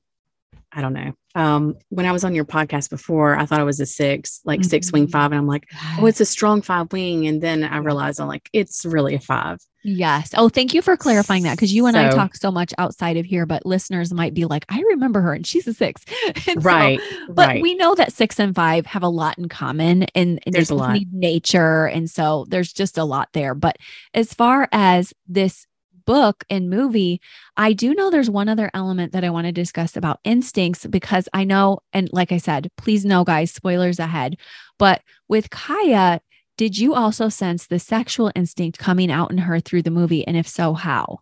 I 0.73 0.81
don't 0.81 0.95
know. 0.95 1.13
Um, 1.35 1.77
when 1.91 2.07
I 2.07 2.13
was 2.13 2.25
on 2.25 2.35
your 2.35 2.45
podcast 2.45 2.91
before, 2.91 3.37
I 3.37 3.45
thought 3.45 3.61
it 3.61 3.65
was 3.65 3.81
a 3.81 3.87
six, 3.87 4.41
like 4.45 4.61
mm-hmm. 4.61 4.69
six 4.69 4.93
wing 4.93 5.05
mm-hmm. 5.05 5.13
five. 5.13 5.33
And 5.33 5.39
I'm 5.39 5.47
like, 5.47 5.69
oh, 5.99 6.07
it's 6.07 6.21
a 6.21 6.25
strong 6.25 6.63
five 6.63 6.93
wing. 6.93 7.27
And 7.27 7.43
then 7.43 7.65
I 7.65 7.79
realized 7.79 8.21
I'm 8.21 8.29
like, 8.29 8.49
it's 8.53 8.85
really 8.85 9.15
a 9.15 9.21
five. 9.21 9.59
Yes. 9.83 10.35
Oh, 10.37 10.49
thank 10.49 10.75
you 10.75 10.83
for 10.83 10.97
clarifying 10.97 11.43
that 11.45 11.57
because 11.57 11.73
you 11.73 11.87
and 11.87 11.95
so, 11.95 12.07
I 12.07 12.11
talk 12.11 12.37
so 12.37 12.51
much 12.51 12.75
outside 12.77 13.17
of 13.17 13.25
here, 13.25 13.47
but 13.47 13.65
listeners 13.65 14.13
might 14.13 14.35
be 14.35 14.45
like, 14.45 14.67
I 14.69 14.81
remember 14.81 15.21
her 15.23 15.33
and 15.33 15.47
she's 15.47 15.67
a 15.67 15.73
six. 15.73 16.05
right. 16.57 17.01
So, 17.01 17.33
but 17.33 17.49
right. 17.49 17.63
we 17.63 17.75
know 17.75 17.95
that 17.95 18.13
six 18.13 18.39
and 18.39 18.55
five 18.55 18.85
have 18.87 19.03
a 19.03 19.09
lot 19.09 19.39
in 19.39 19.49
common 19.49 20.05
and, 20.15 20.39
and 20.45 20.55
there's 20.55 20.71
a 20.71 20.75
lot 20.75 20.99
nature. 21.13 21.87
And 21.87 22.11
so 22.11 22.47
there's 22.49 22.73
just 22.73 22.99
a 22.99 23.05
lot 23.05 23.31
there. 23.33 23.55
But 23.55 23.79
as 24.13 24.35
far 24.35 24.69
as 24.71 25.15
this 25.27 25.67
book 26.05 26.45
and 26.51 26.69
movie, 26.69 27.21
I 27.57 27.73
do 27.73 27.95
know 27.95 28.11
there's 28.11 28.29
one 28.29 28.49
other 28.49 28.71
element 28.75 29.13
that 29.13 29.25
I 29.25 29.31
want 29.31 29.47
to 29.47 29.53
discuss 29.53 29.97
about 29.97 30.21
instincts 30.25 30.87
because 30.87 31.29
I 31.33 31.45
know, 31.45 31.81
and 31.93 32.11
like 32.13 32.33
I 32.33 32.39
said, 32.39 32.71
please 32.77 33.05
know, 33.05 33.25
guys, 33.25 33.51
spoilers 33.51 33.99
ahead. 33.99 34.37
But 34.79 35.03
with 35.29 35.51
Kya, 35.51 36.21
did 36.61 36.77
you 36.77 36.93
also 36.93 37.31
sense 37.31 37.67
the 37.67 37.79
sexual 37.79 38.31
instinct 38.37 38.79
coming 38.79 39.11
out 39.11 39.31
in 39.31 39.39
her 39.39 39.61
through 39.61 39.81
the 39.81 39.91
movie? 39.91 40.27
And 40.27 40.37
if 40.37 40.47
so, 40.47 40.75
how? 40.75 41.21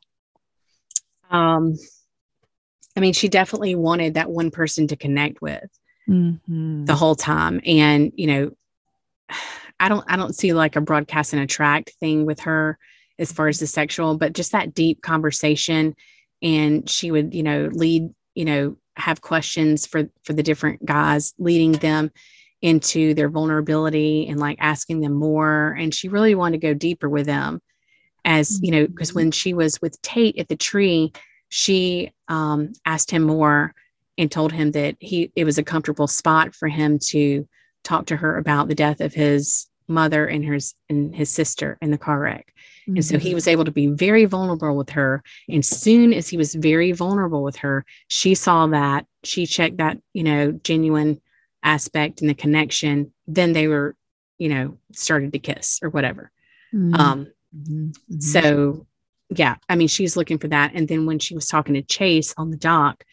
Um, 1.31 1.77
I 2.97 3.01
mean, 3.01 3.13
she 3.13 3.29
definitely 3.29 3.77
wanted 3.77 4.15
that 4.15 4.29
one 4.29 4.51
person 4.51 4.89
to 4.89 4.97
connect 4.97 5.41
with 5.41 5.71
mm-hmm. 6.09 6.87
the 6.87 6.95
whole 6.97 7.15
time. 7.15 7.61
And, 7.65 8.11
you 8.17 8.27
know, 8.27 8.51
I 9.79 9.89
don't 9.89 10.05
I 10.09 10.17
don't 10.17 10.35
see 10.35 10.53
like 10.55 10.75
a 10.75 10.81
broadcast 10.81 11.33
and 11.33 11.41
attract 11.41 11.93
thing 12.01 12.27
with 12.27 12.41
her 12.41 12.77
as 13.21 13.31
far 13.31 13.47
as 13.47 13.61
the 13.61 13.69
sexual, 13.69 14.19
but 14.19 14.33
just 14.33 14.51
that 14.51 14.75
deep 14.75 15.03
conversation. 15.03 15.95
And 16.43 16.91
she 16.91 17.13
would, 17.13 17.33
you 17.33 17.45
know, 17.45 17.69
lead, 17.71 18.13
you 18.35 18.45
know, 18.45 18.77
have 18.97 19.21
questions 19.21 19.87
for 19.87 20.11
for 20.25 20.33
the 20.33 20.43
different 20.43 20.85
guys, 20.85 21.33
leading 21.39 21.75
them 21.75 22.11
into 22.63 23.15
their 23.15 23.29
vulnerability 23.29 24.27
and 24.29 24.41
like 24.41 24.59
asking 24.61 25.01
them 25.01 25.13
more. 25.13 25.77
And 25.79 25.95
she 25.95 26.09
really 26.09 26.35
wanted 26.35 26.61
to 26.61 26.67
go 26.67 26.75
deeper 26.75 27.09
with 27.09 27.27
them, 27.27 27.61
as 28.25 28.61
you 28.63 28.71
know, 28.71 28.87
because 28.87 29.15
when 29.15 29.31
she 29.31 29.55
was 29.55 29.81
with 29.81 30.01
Tate 30.03 30.39
at 30.39 30.49
the 30.49 30.57
tree, 30.57 31.13
she 31.49 32.13
um, 32.29 32.73
asked 32.85 33.11
him 33.11 33.23
more 33.23 33.75
and 34.17 34.31
told 34.31 34.53
him 34.53 34.73
that 34.73 34.97
he 34.99 35.31
it 35.37 35.45
was 35.45 35.59
a 35.59 35.63
comfortable 35.63 36.09
spot 36.09 36.55
for 36.55 36.69
him 36.69 36.99
to 36.99 37.49
talk 37.85 38.07
to 38.07 38.17
her 38.17 38.37
about 38.37 38.69
the 38.69 38.75
death 38.75 39.01
of 39.01 39.15
his 39.15 39.67
mother 39.87 40.27
and 40.27 40.45
his 40.45 40.75
and 40.89 41.15
his 41.15 41.31
sister 41.31 41.79
in 41.81 41.91
the 41.91 41.99
car 41.99 42.19
wreck 42.19 42.53
Mm-hmm. 42.89 42.97
And 42.97 43.05
so 43.05 43.19
he 43.19 43.29
mm-hmm. 43.29 43.35
was 43.35 43.49
able 43.49 43.65
to 43.65 43.71
be 43.71 43.89
very 43.89 44.25
vulnerable 44.25 44.77
with 44.77 44.91
her. 44.91 45.23
And 45.49 45.65
soon 45.65 46.13
as 46.15 46.29
he 46.29 46.37
was 46.37 46.55
very 46.55 46.93
vulnerable 46.93 47.43
with 47.43 47.57
her, 47.57 47.85
she 48.09 48.35
saw 48.35 48.67
that, 48.69 49.07
she 49.25 49.47
checked 49.47 49.77
that, 49.77 49.99
you 50.15 50.23
know, 50.23 50.53
genuine 50.53 51.21
aspect 51.63 52.21
and 52.21 52.31
the 52.31 52.35
connection. 52.35 53.13
Then 53.27 53.53
they 53.53 53.69
were, 53.69 53.97
you 54.39 54.49
know, 54.49 54.79
started 54.93 55.33
to 55.33 55.39
kiss 55.39 55.81
or 55.83 55.91
whatever. 55.91 56.31
Mm-hmm. 56.75 56.95
Um, 56.95 57.33
mm-hmm. 57.57 58.21
so 58.21 58.87
yeah, 59.31 59.57
I 59.69 59.77
mean, 59.77 59.89
she's 59.89 60.17
looking 60.17 60.39
for 60.39 60.49
that. 60.49 60.73
And 60.75 60.89
then 60.89 61.07
when 61.07 61.19
she 61.19 61.35
was 61.35 61.47
talking 61.47 61.75
to 61.75 61.83
Chase 61.83 62.35
on 62.37 62.51
the 62.51 62.57
dock, 62.57 63.05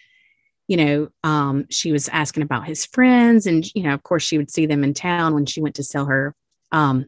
you 0.68 0.78
know, 0.78 1.10
um, 1.24 1.66
she 1.70 1.92
was 1.92 2.10
asking 2.10 2.44
about 2.44 2.66
his 2.66 2.86
friends, 2.86 3.46
and 3.46 3.66
you 3.76 3.84
know, 3.84 3.94
of 3.94 4.02
course, 4.02 4.24
she 4.24 4.38
would 4.38 4.50
see 4.50 4.66
them 4.66 4.84
in 4.84 4.94
town 4.94 5.36
when 5.36 5.46
she 5.46 5.62
went 5.62 5.76
to 5.76 5.84
sell 5.84 6.06
her 6.06 6.34
um, 6.72 7.06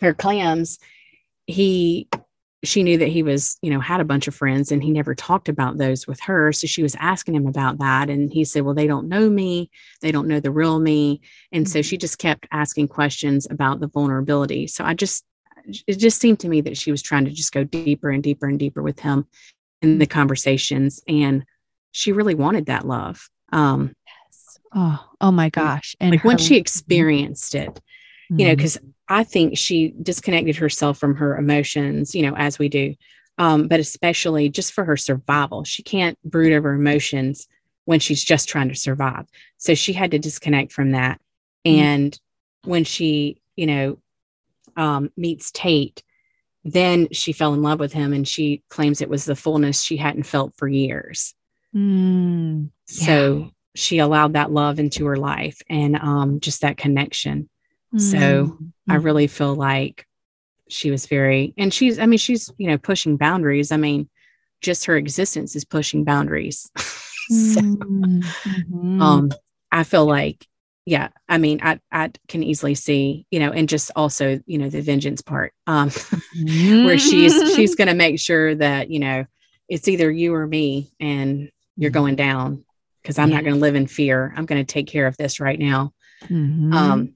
her 0.00 0.14
clams 0.14 0.78
he 1.46 2.08
she 2.66 2.82
knew 2.82 2.98
that 2.98 3.08
he 3.08 3.22
was, 3.22 3.58
you 3.62 3.70
know, 3.70 3.80
had 3.80 4.00
a 4.00 4.04
bunch 4.04 4.28
of 4.28 4.34
friends 4.34 4.72
and 4.72 4.82
he 4.82 4.90
never 4.90 5.14
talked 5.14 5.48
about 5.48 5.78
those 5.78 6.06
with 6.06 6.20
her. 6.20 6.52
So 6.52 6.66
she 6.66 6.82
was 6.82 6.96
asking 6.98 7.34
him 7.34 7.46
about 7.46 7.78
that. 7.78 8.10
And 8.10 8.32
he 8.32 8.44
said, 8.44 8.62
Well, 8.62 8.74
they 8.74 8.86
don't 8.86 9.08
know 9.08 9.28
me. 9.28 9.70
They 10.00 10.12
don't 10.12 10.28
know 10.28 10.40
the 10.40 10.50
real 10.50 10.78
me. 10.78 11.20
And 11.52 11.68
so 11.68 11.82
she 11.82 11.96
mm-hmm. 11.96 12.00
just 12.00 12.18
kept 12.18 12.46
asking 12.50 12.88
questions 12.88 13.46
about 13.50 13.80
the 13.80 13.88
vulnerability. 13.88 14.66
So 14.66 14.84
I 14.84 14.94
just, 14.94 15.24
it 15.86 15.98
just 15.98 16.20
seemed 16.20 16.40
to 16.40 16.48
me 16.48 16.60
that 16.62 16.76
she 16.76 16.90
was 16.90 17.02
trying 17.02 17.24
to 17.24 17.30
just 17.30 17.52
go 17.52 17.64
deeper 17.64 18.10
and 18.10 18.22
deeper 18.22 18.46
and 18.46 18.58
deeper 18.58 18.82
with 18.82 19.00
him 19.00 19.26
in 19.82 19.98
the 19.98 20.06
conversations. 20.06 21.02
And 21.06 21.44
she 21.92 22.12
really 22.12 22.34
wanted 22.34 22.66
that 22.66 22.86
love. 22.86 23.28
Um, 23.52 23.94
yes. 24.06 24.58
Oh, 24.74 25.04
oh 25.20 25.32
my 25.32 25.50
gosh. 25.50 25.96
And 26.00 26.12
like 26.12 26.20
her- 26.20 26.28
once 26.28 26.42
she 26.42 26.56
experienced 26.56 27.54
it, 27.54 27.80
mm-hmm. 28.30 28.40
you 28.40 28.48
know, 28.48 28.56
because 28.56 28.76
mm-hmm. 28.76 28.88
I 29.08 29.24
think 29.24 29.56
she 29.56 29.94
disconnected 30.02 30.56
herself 30.56 30.98
from 30.98 31.16
her 31.16 31.36
emotions, 31.36 32.14
you 32.14 32.22
know, 32.22 32.34
as 32.36 32.58
we 32.58 32.68
do, 32.68 32.94
um, 33.38 33.68
but 33.68 33.80
especially 33.80 34.48
just 34.48 34.72
for 34.72 34.84
her 34.84 34.96
survival. 34.96 35.64
She 35.64 35.82
can't 35.82 36.18
brood 36.24 36.52
over 36.52 36.72
emotions 36.72 37.46
when 37.84 38.00
she's 38.00 38.24
just 38.24 38.48
trying 38.48 38.68
to 38.68 38.74
survive. 38.74 39.26
So 39.58 39.74
she 39.74 39.92
had 39.92 40.10
to 40.10 40.18
disconnect 40.18 40.72
from 40.72 40.92
that. 40.92 41.20
Mm-hmm. 41.64 41.80
And 41.80 42.20
when 42.64 42.84
she, 42.84 43.40
you 43.54 43.66
know, 43.66 43.98
um, 44.76 45.10
meets 45.16 45.50
Tate, 45.52 46.02
then 46.64 47.08
she 47.12 47.32
fell 47.32 47.54
in 47.54 47.62
love 47.62 47.78
with 47.78 47.92
him 47.92 48.12
and 48.12 48.26
she 48.26 48.62
claims 48.68 49.00
it 49.00 49.08
was 49.08 49.24
the 49.24 49.36
fullness 49.36 49.82
she 49.82 49.96
hadn't 49.96 50.24
felt 50.24 50.54
for 50.56 50.66
years. 50.66 51.34
Mm, 51.74 52.70
yeah. 52.88 53.06
So 53.06 53.50
she 53.76 53.98
allowed 53.98 54.32
that 54.32 54.50
love 54.50 54.80
into 54.80 55.06
her 55.06 55.16
life 55.16 55.60
and 55.68 55.96
um, 55.96 56.40
just 56.40 56.62
that 56.62 56.76
connection. 56.76 57.48
So 57.98 58.16
mm-hmm. 58.18 58.92
I 58.92 58.96
really 58.96 59.26
feel 59.26 59.54
like 59.54 60.06
she 60.68 60.90
was 60.90 61.06
very, 61.06 61.54
and 61.56 61.72
she's, 61.72 61.98
I 61.98 62.06
mean, 62.06 62.18
she's, 62.18 62.52
you 62.58 62.68
know, 62.68 62.78
pushing 62.78 63.16
boundaries. 63.16 63.72
I 63.72 63.76
mean, 63.76 64.08
just 64.60 64.86
her 64.86 64.96
existence 64.96 65.54
is 65.54 65.64
pushing 65.64 66.04
boundaries. 66.04 66.70
so, 66.76 67.60
mm-hmm. 67.60 69.02
um, 69.02 69.30
I 69.70 69.84
feel 69.84 70.06
like 70.06 70.46
yeah, 70.86 71.08
I 71.28 71.38
mean, 71.38 71.58
I 71.62 71.80
I 71.90 72.12
can 72.28 72.44
easily 72.44 72.76
see, 72.76 73.26
you 73.32 73.40
know, 73.40 73.50
and 73.50 73.68
just 73.68 73.90
also, 73.96 74.40
you 74.46 74.56
know, 74.56 74.70
the 74.70 74.80
vengeance 74.80 75.20
part, 75.20 75.52
um, 75.66 75.90
where 76.44 76.96
she's 76.96 77.54
she's 77.56 77.74
going 77.74 77.88
to 77.88 77.94
make 77.94 78.20
sure 78.20 78.54
that 78.54 78.88
you 78.88 79.00
know 79.00 79.26
it's 79.68 79.88
either 79.88 80.08
you 80.10 80.32
or 80.32 80.46
me, 80.46 80.92
and 81.00 81.50
you're 81.76 81.90
mm-hmm. 81.90 81.98
going 81.98 82.14
down 82.14 82.64
because 83.02 83.18
I'm 83.18 83.30
yeah. 83.30 83.36
not 83.36 83.44
going 83.44 83.56
to 83.56 83.60
live 83.60 83.74
in 83.74 83.88
fear. 83.88 84.32
I'm 84.36 84.46
going 84.46 84.64
to 84.64 84.72
take 84.72 84.86
care 84.86 85.08
of 85.08 85.16
this 85.16 85.40
right 85.40 85.58
now. 85.58 85.92
Mm-hmm. 86.22 86.72
Um, 86.72 87.14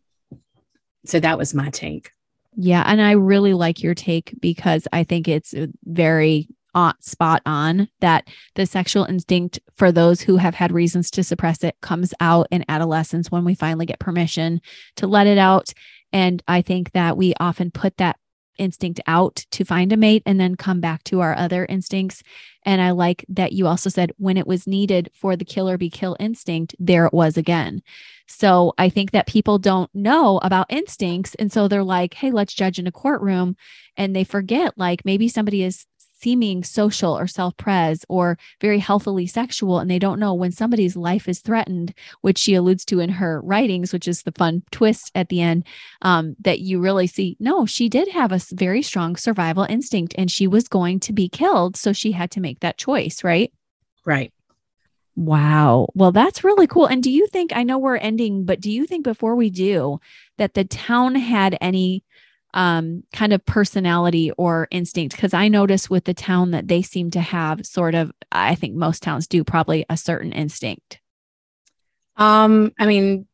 so 1.04 1.20
that 1.20 1.38
was 1.38 1.54
my 1.54 1.70
take. 1.70 2.10
Yeah, 2.56 2.82
and 2.86 3.00
I 3.00 3.12
really 3.12 3.54
like 3.54 3.82
your 3.82 3.94
take 3.94 4.34
because 4.40 4.88
I 4.92 5.04
think 5.04 5.28
it's 5.28 5.54
very 5.84 6.48
on, 6.74 6.94
spot 7.00 7.42
on 7.46 7.88
that 8.00 8.28
the 8.54 8.66
sexual 8.66 9.04
instinct 9.04 9.58
for 9.76 9.90
those 9.90 10.20
who 10.20 10.36
have 10.36 10.54
had 10.54 10.72
reasons 10.72 11.10
to 11.12 11.24
suppress 11.24 11.64
it 11.64 11.76
comes 11.80 12.14
out 12.20 12.46
in 12.50 12.64
adolescence 12.68 13.30
when 13.30 13.44
we 13.44 13.54
finally 13.54 13.86
get 13.86 13.98
permission 13.98 14.60
to 14.96 15.06
let 15.06 15.26
it 15.26 15.38
out. 15.38 15.72
And 16.12 16.42
I 16.48 16.62
think 16.62 16.92
that 16.92 17.16
we 17.16 17.34
often 17.40 17.70
put 17.70 17.96
that 17.98 18.16
instinct 18.60 19.00
out 19.06 19.44
to 19.50 19.64
find 19.64 19.92
a 19.92 19.96
mate 19.96 20.22
and 20.26 20.38
then 20.38 20.54
come 20.54 20.80
back 20.80 21.02
to 21.04 21.20
our 21.20 21.34
other 21.36 21.64
instincts. 21.66 22.22
And 22.64 22.80
I 22.80 22.90
like 22.90 23.24
that 23.28 23.52
you 23.52 23.66
also 23.66 23.88
said 23.88 24.12
when 24.18 24.36
it 24.36 24.46
was 24.46 24.66
needed 24.66 25.10
for 25.14 25.34
the 25.34 25.44
kill 25.44 25.68
or 25.68 25.78
be 25.78 25.90
kill 25.90 26.16
instinct, 26.20 26.76
there 26.78 27.06
it 27.06 27.14
was 27.14 27.36
again. 27.36 27.82
So 28.28 28.74
I 28.78 28.90
think 28.90 29.10
that 29.10 29.26
people 29.26 29.58
don't 29.58 29.90
know 29.92 30.38
about 30.42 30.72
instincts. 30.72 31.34
And 31.36 31.50
so 31.50 31.66
they're 31.66 31.82
like, 31.82 32.14
hey, 32.14 32.30
let's 32.30 32.54
judge 32.54 32.78
in 32.78 32.86
a 32.86 32.92
courtroom. 32.92 33.56
And 33.96 34.14
they 34.14 34.22
forget, 34.22 34.74
like, 34.76 35.04
maybe 35.04 35.26
somebody 35.26 35.64
is 35.64 35.86
seeming 36.20 36.62
social 36.64 37.16
or 37.16 37.26
self 37.26 37.56
pres 37.56 38.04
or 38.08 38.38
very 38.60 38.78
healthily 38.78 39.26
sexual, 39.26 39.78
and 39.78 39.90
they 39.90 39.98
don't 39.98 40.20
know 40.20 40.34
when 40.34 40.52
somebody's 40.52 40.96
life 40.96 41.28
is 41.28 41.40
threatened, 41.40 41.94
which 42.20 42.38
she 42.38 42.54
alludes 42.54 42.84
to 42.86 43.00
in 43.00 43.10
her 43.10 43.40
writings, 43.42 43.92
which 43.92 44.08
is 44.08 44.22
the 44.22 44.32
fun 44.32 44.62
twist 44.70 45.10
at 45.14 45.28
the 45.28 45.40
end, 45.40 45.64
um, 46.02 46.36
that 46.40 46.60
you 46.60 46.80
really 46.80 47.06
see 47.06 47.36
no, 47.40 47.66
she 47.66 47.88
did 47.88 48.08
have 48.08 48.32
a 48.32 48.40
very 48.52 48.82
strong 48.82 49.16
survival 49.16 49.64
instinct 49.64 50.14
and 50.18 50.30
she 50.30 50.46
was 50.46 50.68
going 50.68 51.00
to 51.00 51.12
be 51.12 51.28
killed. 51.28 51.76
So 51.76 51.92
she 51.92 52.12
had 52.12 52.30
to 52.32 52.40
make 52.40 52.60
that 52.60 52.78
choice, 52.78 53.24
right? 53.24 53.52
Right. 54.04 54.32
Wow. 55.16 55.88
Well, 55.94 56.12
that's 56.12 56.44
really 56.44 56.66
cool. 56.66 56.86
And 56.86 57.02
do 57.02 57.10
you 57.10 57.26
think, 57.26 57.54
I 57.54 57.62
know 57.62 57.78
we're 57.78 57.96
ending, 57.96 58.44
but 58.44 58.60
do 58.60 58.70
you 58.70 58.86
think 58.86 59.04
before 59.04 59.36
we 59.36 59.50
do 59.50 60.00
that 60.38 60.54
the 60.54 60.64
town 60.64 61.14
had 61.14 61.58
any 61.60 62.04
um, 62.54 63.04
kind 63.12 63.32
of 63.32 63.44
personality 63.46 64.30
or 64.32 64.68
instinct 64.70 65.14
because 65.14 65.34
I 65.34 65.48
notice 65.48 65.88
with 65.88 66.04
the 66.04 66.14
town 66.14 66.50
that 66.50 66.68
they 66.68 66.82
seem 66.82 67.10
to 67.12 67.20
have 67.20 67.64
sort 67.64 67.94
of, 67.94 68.10
I 68.32 68.54
think 68.54 68.74
most 68.74 69.02
towns 69.02 69.26
do 69.26 69.44
probably 69.44 69.86
a 69.88 69.96
certain 69.96 70.32
instinct. 70.32 71.00
Um, 72.16 72.72
I 72.78 72.86
mean, 72.86 73.26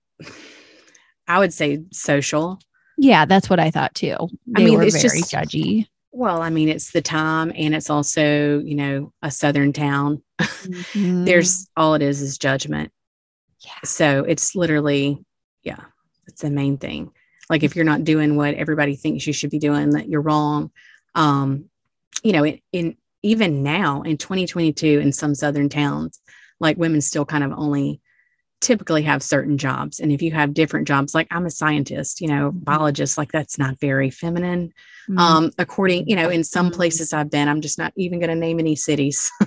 I 1.26 1.38
would 1.38 1.52
say 1.52 1.84
social. 1.92 2.58
Yeah, 2.98 3.24
that's 3.24 3.50
what 3.50 3.60
I 3.60 3.70
thought 3.70 3.94
too. 3.94 4.16
They 4.46 4.62
I 4.62 4.64
mean, 4.64 4.82
it's 4.82 5.02
very 5.02 5.20
just, 5.20 5.32
judgy. 5.32 5.86
Well, 6.12 6.40
I 6.40 6.50
mean, 6.50 6.68
it's 6.68 6.92
the 6.92 7.02
time 7.02 7.52
and 7.54 7.74
it's 7.74 7.90
also, 7.90 8.58
you 8.60 8.74
know, 8.74 9.12
a 9.22 9.30
southern 9.30 9.72
town. 9.72 10.22
Mm-hmm. 10.66 11.26
There's 11.26 11.68
all 11.76 11.94
it 11.94 12.02
is 12.02 12.20
is 12.20 12.38
judgment. 12.38 12.90
Yeah. 13.60 13.70
So 13.84 14.24
it's 14.24 14.56
literally, 14.56 15.24
yeah, 15.62 15.78
it's 16.26 16.42
the 16.42 16.50
main 16.50 16.76
thing 16.76 17.12
like 17.48 17.62
if 17.62 17.76
you're 17.76 17.84
not 17.84 18.04
doing 18.04 18.36
what 18.36 18.54
everybody 18.54 18.96
thinks 18.96 19.26
you 19.26 19.32
should 19.32 19.50
be 19.50 19.58
doing 19.58 19.90
that 19.90 20.08
you're 20.08 20.22
wrong. 20.22 20.70
Um 21.14 21.66
you 22.22 22.32
know 22.32 22.44
in, 22.44 22.60
in 22.72 22.96
even 23.22 23.62
now 23.62 24.02
in 24.02 24.16
2022 24.16 25.00
in 25.00 25.12
some 25.12 25.34
southern 25.34 25.68
towns 25.68 26.20
like 26.60 26.76
women 26.76 27.00
still 27.00 27.24
kind 27.24 27.44
of 27.44 27.52
only 27.52 28.00
typically 28.60 29.02
have 29.02 29.22
certain 29.22 29.58
jobs. 29.58 30.00
And 30.00 30.10
if 30.10 30.22
you 30.22 30.32
have 30.32 30.54
different 30.54 30.88
jobs 30.88 31.14
like 31.14 31.28
i'm 31.30 31.46
a 31.46 31.50
scientist 31.50 32.20
you 32.20 32.28
know 32.28 32.50
biologist 32.52 33.18
like 33.18 33.32
that's 33.32 33.58
not 33.58 33.78
very 33.80 34.10
feminine. 34.10 34.72
Mm-hmm. 35.08 35.18
um 35.18 35.50
according 35.56 36.08
you 36.08 36.16
know 36.16 36.28
in 36.28 36.42
some 36.42 36.66
mm-hmm. 36.66 36.74
places 36.74 37.12
i've 37.12 37.30
been 37.30 37.46
i'm 37.46 37.60
just 37.60 37.78
not 37.78 37.92
even 37.96 38.18
going 38.18 38.30
to 38.30 38.34
name 38.34 38.58
any 38.58 38.76
cities. 38.76 39.30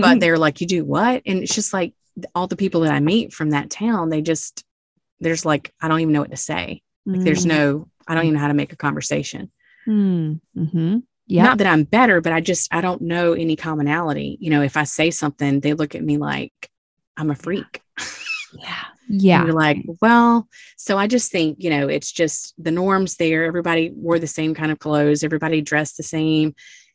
But 0.00 0.20
they're 0.20 0.38
like 0.38 0.60
you 0.60 0.66
do 0.66 0.84
what? 0.84 1.22
And 1.26 1.42
it's 1.42 1.54
just 1.54 1.72
like 1.72 1.94
all 2.34 2.46
the 2.46 2.56
people 2.56 2.82
that 2.82 2.92
i 2.92 3.00
meet 3.00 3.32
from 3.32 3.50
that 3.50 3.70
town 3.70 4.10
they 4.10 4.20
just 4.20 4.64
there's 5.20 5.44
like 5.46 5.72
i 5.80 5.88
don't 5.88 6.00
even 6.00 6.12
know 6.12 6.20
what 6.20 6.30
to 6.30 6.36
say 6.36 6.81
like 7.06 7.20
mm. 7.20 7.24
there's 7.24 7.46
no, 7.46 7.88
I 8.06 8.14
don't 8.14 8.24
even 8.24 8.34
know 8.34 8.40
how 8.40 8.48
to 8.48 8.54
make 8.54 8.72
a 8.72 8.76
conversation. 8.76 9.50
Mm. 9.86 10.40
Mm-hmm. 10.56 10.98
Yeah. 11.26 11.44
Not 11.44 11.58
that 11.58 11.66
I'm 11.66 11.84
better, 11.84 12.20
but 12.20 12.32
I 12.32 12.40
just, 12.40 12.72
I 12.74 12.80
don't 12.80 13.02
know 13.02 13.32
any 13.32 13.56
commonality. 13.56 14.36
You 14.40 14.50
know, 14.50 14.62
if 14.62 14.76
I 14.76 14.84
say 14.84 15.10
something, 15.10 15.60
they 15.60 15.74
look 15.74 15.94
at 15.94 16.02
me 16.02 16.18
like 16.18 16.52
I'm 17.16 17.30
a 17.30 17.34
freak. 17.34 17.82
Yeah. 18.58 18.76
Yeah. 19.08 19.40
And 19.40 19.48
you're 19.48 19.56
like, 19.56 19.84
well, 20.00 20.48
so 20.78 20.96
I 20.96 21.06
just 21.06 21.30
think, 21.30 21.58
you 21.60 21.68
know, 21.68 21.88
it's 21.88 22.10
just 22.10 22.54
the 22.56 22.70
norms 22.70 23.16
there. 23.16 23.44
Everybody 23.44 23.90
wore 23.94 24.18
the 24.18 24.26
same 24.26 24.54
kind 24.54 24.72
of 24.72 24.78
clothes, 24.78 25.22
everybody 25.22 25.60
dressed 25.60 25.98
the 25.98 26.02
same, 26.02 26.54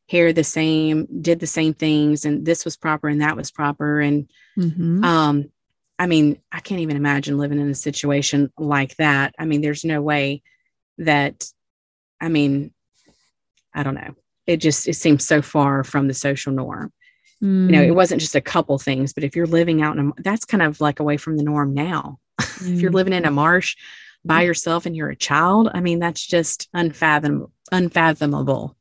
hair 0.09 0.33
the 0.33 0.43
same, 0.43 1.07
did 1.21 1.39
the 1.39 1.47
same 1.47 1.73
things, 1.73 2.25
and 2.25 2.45
this 2.45 2.65
was 2.65 2.77
proper 2.77 3.07
and 3.07 3.21
that 3.21 3.35
was 3.35 3.51
proper. 3.51 3.99
And 3.99 4.31
mm-hmm. 4.57 5.03
um, 5.03 5.51
I 5.99 6.05
mean, 6.05 6.39
I 6.51 6.59
can't 6.59 6.81
even 6.81 6.95
imagine 6.95 7.37
living 7.37 7.59
in 7.59 7.69
a 7.69 7.75
situation 7.75 8.51
like 8.57 8.95
that. 8.97 9.33
I 9.39 9.45
mean, 9.45 9.61
there's 9.61 9.83
no 9.83 10.01
way 10.01 10.43
that, 10.99 11.45
I 12.21 12.29
mean, 12.29 12.71
I 13.73 13.83
don't 13.83 13.95
know. 13.95 14.15
It 14.45 14.57
just, 14.57 14.87
it 14.87 14.95
seems 14.95 15.25
so 15.25 15.41
far 15.41 15.83
from 15.83 16.07
the 16.07 16.13
social 16.13 16.53
norm. 16.53 16.93
Mm. 17.43 17.65
You 17.65 17.71
know, 17.71 17.81
it 17.81 17.89
mm. 17.89 17.95
wasn't 17.95 18.21
just 18.21 18.35
a 18.35 18.41
couple 18.41 18.77
things, 18.77 19.13
but 19.13 19.23
if 19.23 19.35
you're 19.35 19.47
living 19.47 19.81
out 19.81 19.97
in 19.97 20.09
a, 20.09 20.21
that's 20.21 20.45
kind 20.45 20.63
of 20.63 20.79
like 20.79 20.99
away 20.99 21.17
from 21.17 21.37
the 21.37 21.43
norm 21.43 21.73
now. 21.73 22.19
Mm. 22.39 22.73
if 22.75 22.81
you're 22.81 22.91
living 22.91 23.13
in 23.13 23.25
a 23.25 23.31
marsh 23.31 23.75
by 24.23 24.41
yourself 24.41 24.85
and 24.85 24.95
you're 24.95 25.09
a 25.09 25.15
child, 25.15 25.69
I 25.73 25.79
mean, 25.79 25.99
that's 25.99 26.25
just 26.25 26.69
unfathomable, 26.73 27.51
unfathomable. 27.71 28.75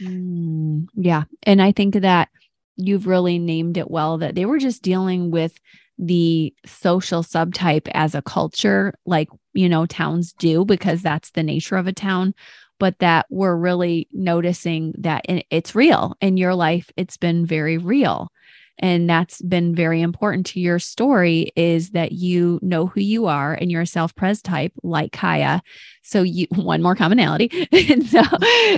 Mm. 0.00 0.86
Yeah. 0.94 1.24
And 1.42 1.60
I 1.62 1.72
think 1.72 1.94
that 1.94 2.28
you've 2.76 3.06
really 3.06 3.38
named 3.38 3.76
it 3.76 3.90
well 3.90 4.18
that 4.18 4.34
they 4.34 4.44
were 4.44 4.58
just 4.58 4.82
dealing 4.82 5.30
with 5.30 5.58
the 5.98 6.54
social 6.64 7.22
subtype 7.22 7.88
as 7.92 8.14
a 8.14 8.22
culture, 8.22 8.94
like, 9.04 9.28
you 9.52 9.68
know, 9.68 9.84
towns 9.86 10.32
do, 10.32 10.64
because 10.64 11.02
that's 11.02 11.30
the 11.32 11.42
nature 11.42 11.76
of 11.76 11.86
a 11.86 11.92
town, 11.92 12.34
but 12.78 12.98
that 13.00 13.26
we're 13.30 13.56
really 13.56 14.08
noticing 14.12 14.94
that 14.98 15.24
it's 15.26 15.74
real 15.74 16.16
in 16.20 16.36
your 16.36 16.54
life. 16.54 16.90
It's 16.96 17.16
been 17.16 17.44
very 17.44 17.78
real 17.78 18.30
and 18.78 19.08
that's 19.08 19.42
been 19.42 19.74
very 19.74 20.00
important 20.00 20.46
to 20.46 20.60
your 20.60 20.78
story 20.78 21.50
is 21.56 21.90
that 21.90 22.12
you 22.12 22.60
know 22.62 22.86
who 22.86 23.00
you 23.00 23.26
are 23.26 23.54
and 23.54 23.70
you're 23.70 23.82
a 23.82 23.86
self-pres 23.86 24.40
type 24.40 24.72
like 24.82 25.12
Kya. 25.12 25.60
So 26.02 26.22
you 26.22 26.46
one 26.54 26.82
more 26.82 26.94
commonality. 26.94 27.68
and 27.72 28.06
so 28.06 28.22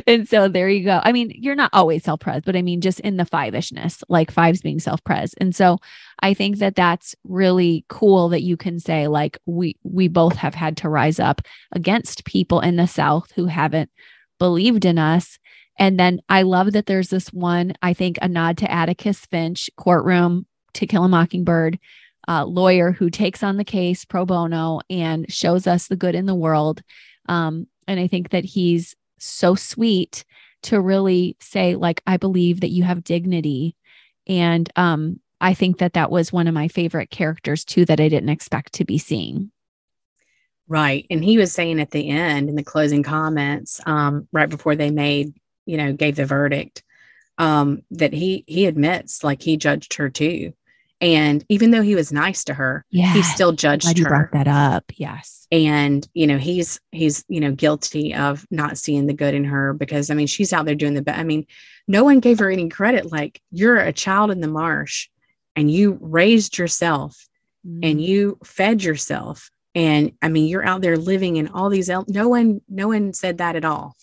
and 0.07 0.29
so 0.29 0.49
there 0.49 0.69
you 0.69 0.85
go. 0.85 1.01
I 1.03 1.13
mean, 1.13 1.33
you're 1.35 1.55
not 1.55 1.71
always 1.73 2.05
self-pres, 2.05 2.43
but 2.45 2.57
I 2.57 2.63
mean 2.63 2.81
just 2.81 3.01
in 3.01 3.17
the 3.17 3.25
five-ishness, 3.25 4.03
like 4.09 4.31
fives 4.31 4.63
being 4.63 4.81
self-pres. 4.81 5.35
And 5.35 5.55
so 5.55 5.79
I 6.23 6.35
think 6.35 6.59
that 6.59 6.77
that's 6.77 7.15
really 7.25 7.85
cool 7.89 8.29
that 8.31 8.43
you 8.43 8.57
can 8.57 8.81
say 8.81 9.07
like 9.09 9.39
we 9.47 9.77
we 9.83 10.09
both 10.09 10.37
have 10.37 10.55
had 10.55 10.77
to 10.79 10.89
rise 10.89 11.21
up 11.21 11.43
against 11.73 12.25
people 12.25 12.61
in 12.61 12.77
the 12.77 12.87
south 12.87 13.33
who 13.33 13.47
haven't 13.47 13.91
believed 14.39 14.87
in 14.87 14.99
us 14.99 15.39
and 15.81 15.99
then 15.99 16.21
I 16.29 16.43
love 16.43 16.73
that 16.73 16.85
there's 16.85 17.09
this 17.09 17.33
one, 17.33 17.73
I 17.83 17.95
think, 17.95 18.19
a 18.21 18.29
nod 18.29 18.59
to 18.59 18.71
Atticus 18.71 19.25
Finch, 19.25 19.71
courtroom 19.77 20.47
to 20.75 20.87
kill 20.87 21.05
a 21.05 21.09
mockingbird, 21.09 21.79
uh, 22.29 22.45
lawyer 22.45 22.93
who 22.93 23.09
takes 23.09 23.43
on 23.43 23.57
the 23.57 23.65
case 23.65 24.05
pro 24.05 24.27
bono 24.27 24.81
and 24.91 25.33
shows 25.33 25.67
us 25.67 25.89
the 25.89 25.97
good 25.97 26.15
in 26.15 26.27
the 26.27 26.35
world. 26.35 26.83
Um, 27.31 27.67
and 27.89 27.99
I 27.99 28.07
think 28.07 28.29
that 28.29 28.45
he's 28.45 28.95
so 29.19 29.55
sweet 29.55 30.27
to 30.65 30.79
really 30.81 31.37
say, 31.41 31.75
like, 31.75 32.03
I 32.07 32.19
believe 32.19 32.61
that 32.61 32.71
you 32.71 32.83
have 32.83 33.03
dignity. 33.03 33.75
And 34.27 34.71
um, 34.77 35.19
I 35.41 35.55
think 35.55 35.79
that 35.79 35.95
that 35.95 36.11
was 36.11 36.31
one 36.31 36.47
of 36.47 36.53
my 36.53 36.69
favorite 36.69 37.11
characters 37.11 37.65
too 37.65 37.87
that 37.87 38.01
I 38.01 38.11
didn't 38.11 38.29
expect 38.29 38.75
to 38.75 38.85
be 38.85 38.99
seeing. 38.99 39.51
Right. 40.69 41.07
And 41.11 41.25
he 41.25 41.39
was 41.39 41.53
saying 41.53 41.81
at 41.81 41.91
the 41.91 42.11
end 42.11 42.49
in 42.51 42.55
the 42.55 42.63
closing 42.63 43.03
comments, 43.03 43.81
um, 43.87 44.29
right 44.31 44.49
before 44.49 44.77
they 44.77 44.91
made 44.91 45.33
you 45.71 45.77
know, 45.77 45.93
gave 45.93 46.17
the 46.17 46.27
verdict, 46.27 46.83
um, 47.39 47.83
that 47.93 48.13
he 48.13 48.45
he 48.49 48.67
admits 48.67 49.23
like 49.23 49.41
he 49.41 49.57
judged 49.57 49.95
her 49.95 50.11
too. 50.11 50.53
And 51.01 51.43
even 51.49 51.71
though 51.71 51.81
he 51.81 51.95
was 51.95 52.13
nice 52.13 52.45
to 52.45 52.55
her, 52.55 52.85
yes. 52.91 53.17
he 53.17 53.23
still 53.23 53.53
judged 53.53 53.97
her. 53.99 54.09
brought 54.09 54.33
that 54.33 54.49
up. 54.49 54.85
Yes. 54.97 55.47
And 55.53 56.07
you 56.13 56.27
know, 56.27 56.39
he's 56.39 56.81
he's 56.91 57.25
you 57.29 57.41
know 57.41 57.53
guilty 57.53 58.15
of 58.15 58.45
not 58.51 58.79
seeing 58.79 59.07
the 59.07 59.15
good 59.15 59.35
in 59.35 59.45
her 59.45 59.73
because 59.73 60.11
I 60.11 60.15
mean 60.15 60.27
she's 60.27 60.53
out 60.53 60.67
there 60.67 60.75
doing 60.75 60.95
the 60.95 61.03
best. 61.03 61.21
I 61.21 61.23
mean, 61.23 61.47
no 61.87 62.03
one 62.03 62.19
gave 62.19 62.41
her 62.41 62.51
any 62.51 62.69
credit. 62.69 63.11
Like 63.11 63.41
you're 63.53 63.79
a 63.79 63.93
child 63.93 64.33
in 64.33 64.41
the 64.41 64.49
marsh, 64.49 65.09
and 65.55 65.71
you 65.71 65.99
raised 66.01 66.59
yourself, 66.59 67.29
mm. 67.67 67.79
and 67.89 68.03
you 68.03 68.39
fed 68.45 68.83
yourself, 68.83 69.51
and 69.75 70.13
I 70.21 70.29
mean 70.29 70.49
you're 70.49 70.67
out 70.67 70.83
there 70.83 70.97
living 70.97 71.37
in 71.37 71.49
all 71.49 71.71
these. 71.71 71.89
El- 71.89 72.05
no 72.09 72.29
one, 72.29 72.61
no 72.69 72.89
one 72.89 73.15
said 73.15 73.39
that 73.39 73.57
at 73.57 73.65
all. 73.65 73.97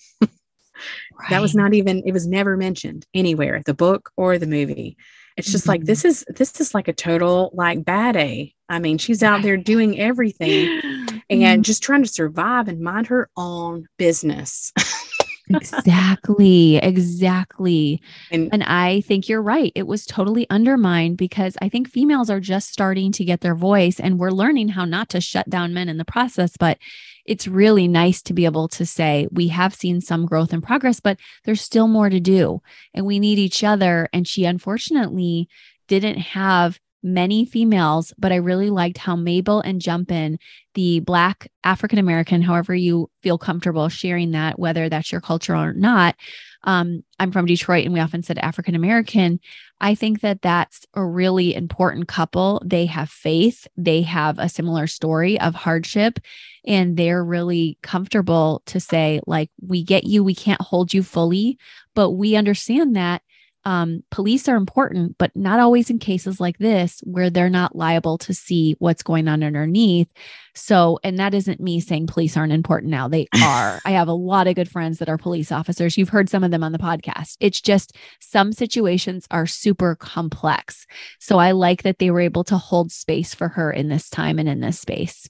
Right. 1.19 1.29
That 1.31 1.41
was 1.41 1.55
not 1.55 1.73
even, 1.73 2.03
it 2.05 2.11
was 2.11 2.27
never 2.27 2.57
mentioned 2.57 3.05
anywhere, 3.13 3.61
the 3.65 3.73
book 3.73 4.11
or 4.17 4.37
the 4.37 4.47
movie. 4.47 4.97
It's 5.37 5.51
just 5.51 5.65
mm-hmm. 5.65 5.69
like 5.69 5.83
this 5.85 6.03
is 6.03 6.25
this 6.35 6.59
is 6.59 6.73
like 6.73 6.87
a 6.87 6.93
total 6.93 7.51
like 7.53 7.85
bad 7.85 8.15
A. 8.17 8.53
I 8.69 8.79
mean, 8.79 8.97
she's 8.97 9.21
out 9.21 9.43
there 9.43 9.55
doing 9.55 9.99
everything 9.99 10.81
and 11.29 11.61
mm. 11.61 11.61
just 11.61 11.83
trying 11.83 12.03
to 12.03 12.09
survive 12.09 12.67
and 12.67 12.81
mind 12.81 13.07
her 13.07 13.29
own 13.37 13.87
business. 13.97 14.73
exactly 15.49 16.77
exactly. 16.77 18.01
And, 18.31 18.49
and 18.51 18.63
i 18.63 19.01
think 19.01 19.29
you're 19.29 19.41
right 19.41 19.71
it 19.75 19.87
was 19.87 20.05
totally 20.05 20.49
undermined 20.49 21.17
because 21.17 21.57
i 21.61 21.69
think 21.69 21.89
females 21.89 22.29
are 22.29 22.39
just 22.39 22.69
starting 22.69 23.11
to 23.13 23.25
get 23.25 23.41
their 23.41 23.55
voice 23.55 23.99
and 23.99 24.19
we're 24.19 24.31
learning 24.31 24.69
how 24.69 24.85
not 24.85 25.09
to 25.09 25.21
shut 25.21 25.49
down 25.49 25.73
men 25.73 25.89
in 25.89 25.97
the 25.97 26.05
process 26.05 26.57
but 26.57 26.77
it's 27.25 27.47
really 27.47 27.87
nice 27.87 28.21
to 28.21 28.33
be 28.33 28.45
able 28.45 28.67
to 28.69 28.85
say 28.85 29.27
we 29.31 29.49
have 29.49 29.75
seen 29.75 30.01
some 30.01 30.25
growth 30.25 30.53
and 30.53 30.63
progress 30.63 30.99
but 30.99 31.17
there's 31.45 31.61
still 31.61 31.87
more 31.87 32.09
to 32.09 32.19
do 32.19 32.61
and 32.93 33.05
we 33.05 33.19
need 33.19 33.37
each 33.37 33.63
other 33.63 34.09
and 34.13 34.27
she 34.27 34.45
unfortunately 34.45 35.47
didn't 35.87 36.17
have 36.17 36.79
many 37.03 37.45
females, 37.45 38.13
but 38.17 38.31
I 38.31 38.37
really 38.37 38.69
liked 38.69 38.97
how 38.97 39.15
Mabel 39.15 39.61
and 39.61 39.81
Jumpin', 39.81 40.37
the 40.73 40.99
Black 40.99 41.49
African 41.63 41.99
American, 41.99 42.41
however 42.41 42.75
you 42.75 43.09
feel 43.21 43.37
comfortable 43.37 43.89
sharing 43.89 44.31
that, 44.31 44.59
whether 44.59 44.89
that's 44.89 45.11
your 45.11 45.21
culture 45.21 45.55
or 45.55 45.73
not. 45.73 46.15
Um, 46.63 47.03
I'm 47.19 47.31
from 47.31 47.45
Detroit 47.45 47.85
and 47.85 47.93
we 47.93 47.99
often 47.99 48.23
said 48.23 48.39
African 48.39 48.75
American. 48.75 49.39
I 49.79 49.95
think 49.95 50.21
that 50.21 50.41
that's 50.41 50.85
a 50.95 51.05
really 51.05 51.53
important 51.55 52.07
couple. 52.07 52.61
They 52.65 52.87
have 52.87 53.09
faith, 53.09 53.67
they 53.77 54.01
have 54.01 54.39
a 54.39 54.49
similar 54.49 54.87
story 54.87 55.39
of 55.39 55.55
hardship, 55.55 56.19
and 56.65 56.97
they're 56.97 57.23
really 57.23 57.77
comfortable 57.83 58.63
to 58.65 58.79
say, 58.79 59.21
like, 59.27 59.49
we 59.61 59.83
get 59.83 60.03
you, 60.03 60.23
we 60.23 60.35
can't 60.35 60.61
hold 60.61 60.93
you 60.93 61.03
fully, 61.03 61.57
but 61.93 62.11
we 62.11 62.35
understand 62.35 62.95
that 62.95 63.21
um, 63.67 64.01
police 64.11 64.47
are 64.47 64.55
important, 64.55 65.17
but 65.17 65.35
not 65.35 65.59
always 65.59 65.89
in 65.89 65.99
cases 65.99 66.39
like 66.39 66.57
this 66.57 67.01
where 67.03 67.29
they're 67.29 67.49
not 67.49 67.75
liable 67.75 68.17
to 68.19 68.33
see 68.33 68.77
what's 68.79 69.03
going 69.03 69.27
on 69.27 69.43
underneath. 69.43 70.07
So, 70.55 70.99
and 71.03 71.19
that 71.19 71.33
isn't 71.33 71.59
me 71.59 71.81
saying 71.81 72.07
police 72.07 72.37
aren't 72.37 72.53
important 72.53 72.91
now. 72.91 73.09
They 73.09 73.27
are. 73.43 73.81
I 73.83 73.91
have 73.91 74.07
a 74.07 74.13
lot 74.13 74.47
of 74.47 74.55
good 74.55 74.71
friends 74.71 74.99
that 74.99 75.09
are 75.09 75.17
police 75.17 75.51
officers. 75.51 75.97
You've 75.97 76.07
heard 76.07 76.29
some 76.29 76.45
of 76.45 76.51
them 76.51 76.63
on 76.63 76.71
the 76.71 76.77
podcast. 76.77 77.35
It's 77.41 77.59
just 77.59 77.97
some 78.21 78.53
situations 78.53 79.27
are 79.31 79.45
super 79.45 79.95
complex. 79.95 80.87
So 81.19 81.37
I 81.37 81.51
like 81.51 81.83
that 81.83 81.99
they 81.99 82.09
were 82.09 82.21
able 82.21 82.45
to 82.45 82.57
hold 82.57 82.93
space 82.93 83.33
for 83.33 83.49
her 83.49 83.69
in 83.69 83.89
this 83.89 84.09
time 84.09 84.39
and 84.39 84.47
in 84.47 84.61
this 84.61 84.79
space. 84.79 85.27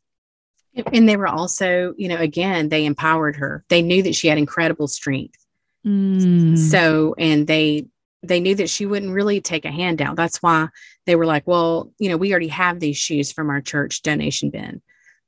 And 0.93 1.09
they 1.09 1.17
were 1.17 1.27
also, 1.27 1.95
you 1.97 2.07
know, 2.07 2.17
again, 2.17 2.69
they 2.69 2.85
empowered 2.85 3.37
her. 3.37 3.65
They 3.69 3.81
knew 3.81 4.03
that 4.03 4.13
she 4.13 4.27
had 4.27 4.37
incredible 4.37 4.87
strength. 4.87 5.43
Mm. 5.83 6.55
So, 6.55 7.15
and 7.17 7.47
they 7.47 7.87
they 8.27 8.39
knew 8.39 8.55
that 8.55 8.69
she 8.69 8.85
wouldn't 8.85 9.13
really 9.13 9.41
take 9.41 9.65
a 9.65 9.71
handout. 9.71 10.15
That's 10.15 10.41
why 10.41 10.69
they 11.05 11.15
were 11.15 11.25
like, 11.25 11.47
well, 11.47 11.91
you 11.99 12.09
know, 12.09 12.17
we 12.17 12.31
already 12.31 12.49
have 12.49 12.79
these 12.79 12.97
shoes 12.97 13.31
from 13.31 13.49
our 13.49 13.61
church 13.61 14.01
donation 14.01 14.49
bin. 14.49 14.81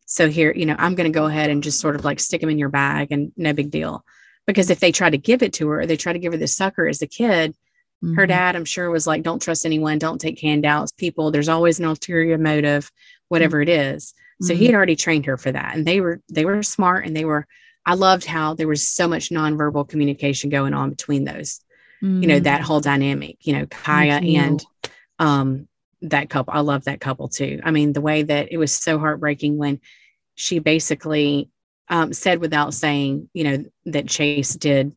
So 0.06 0.28
here, 0.28 0.52
you 0.56 0.66
know, 0.66 0.76
I'm 0.78 0.96
going 0.96 1.12
to 1.12 1.18
go 1.18 1.28
ahead 1.28 1.50
and 1.50 1.64
just 1.64 1.80
sort 1.80 1.96
of 1.96 2.04
like 2.04 2.20
stick 2.20 2.42
them 2.42 2.50
in 2.50 2.58
your 2.58 2.70
bag 2.70 3.12
and 3.12 3.32
no 3.38 3.54
big 3.54 3.70
deal. 3.70 4.04
Because 4.48 4.70
if 4.70 4.80
they 4.80 4.92
try 4.92 5.10
to 5.10 5.18
give 5.18 5.44
it 5.44 5.54
to 5.54 5.70
her, 5.70 5.86
they 5.86 5.98
try 5.98 6.14
to 6.14 6.20
give 6.20 6.34
her 6.34 6.38
the 6.40 6.48
sucker 6.48 6.88
as 6.88 7.02
a 7.04 7.08
kid, 7.08 7.52
mm-hmm. 8.04 8.16
her 8.16 8.26
dad, 8.26 8.56
I'm 8.56 8.66
sure, 8.66 8.90
was 8.90 9.06
like, 9.06 9.22
don't 9.22 9.42
trust 9.42 9.66
anyone, 9.66 10.00
don't 10.00 10.20
take 10.20 10.42
handouts, 10.42 10.92
people. 10.92 11.30
There's 11.30 11.50
always 11.50 11.80
an 11.80 11.86
ulterior 11.86 12.40
motive, 12.40 12.92
whatever 13.28 13.64
mm-hmm. 13.64 13.70
it 13.70 13.96
is. 13.96 14.14
So 14.42 14.54
mm-hmm. 14.54 14.60
he 14.60 14.66
had 14.66 14.76
already 14.76 14.96
trained 14.96 15.28
her 15.28 15.38
for 15.38 15.52
that. 15.52 15.76
And 15.76 15.86
they 15.86 16.02
were, 16.02 16.22
they 16.30 16.46
were 16.46 16.64
smart 16.64 17.06
and 17.06 17.16
they 17.16 17.26
were, 17.26 17.46
I 17.86 17.94
loved 17.94 18.26
how 18.26 18.56
there 18.56 18.68
was 18.68 18.88
so 18.88 19.08
much 19.08 19.30
nonverbal 19.30 19.88
communication 19.88 20.50
going 20.50 20.74
on 20.74 20.90
between 20.90 21.26
those 21.26 21.62
mm. 22.02 22.22
you 22.22 22.28
know 22.28 22.40
that 22.40 22.62
mm. 22.62 22.64
whole 22.64 22.80
dynamic 22.80 23.38
you 23.42 23.54
know 23.54 23.66
kya 23.66 24.38
and 24.38 24.66
um 25.20 25.68
that 26.02 26.30
couple 26.30 26.54
i 26.54 26.60
love 26.60 26.86
that 26.86 27.02
couple 27.02 27.28
too 27.28 27.60
i 27.64 27.72
mean 27.72 27.94
the 27.94 28.02
way 28.02 28.24
that 28.24 28.52
it 28.52 28.58
was 28.58 28.74
so 28.74 28.98
heartbreaking 28.98 29.58
when 29.58 29.80
she 30.36 30.60
basically 30.60 31.50
um, 31.90 32.14
said 32.14 32.40
without 32.40 32.74
saying 32.74 33.30
you 33.34 33.44
know 33.44 33.66
that 33.86 34.08
chase 34.08 34.56
did 34.56 34.96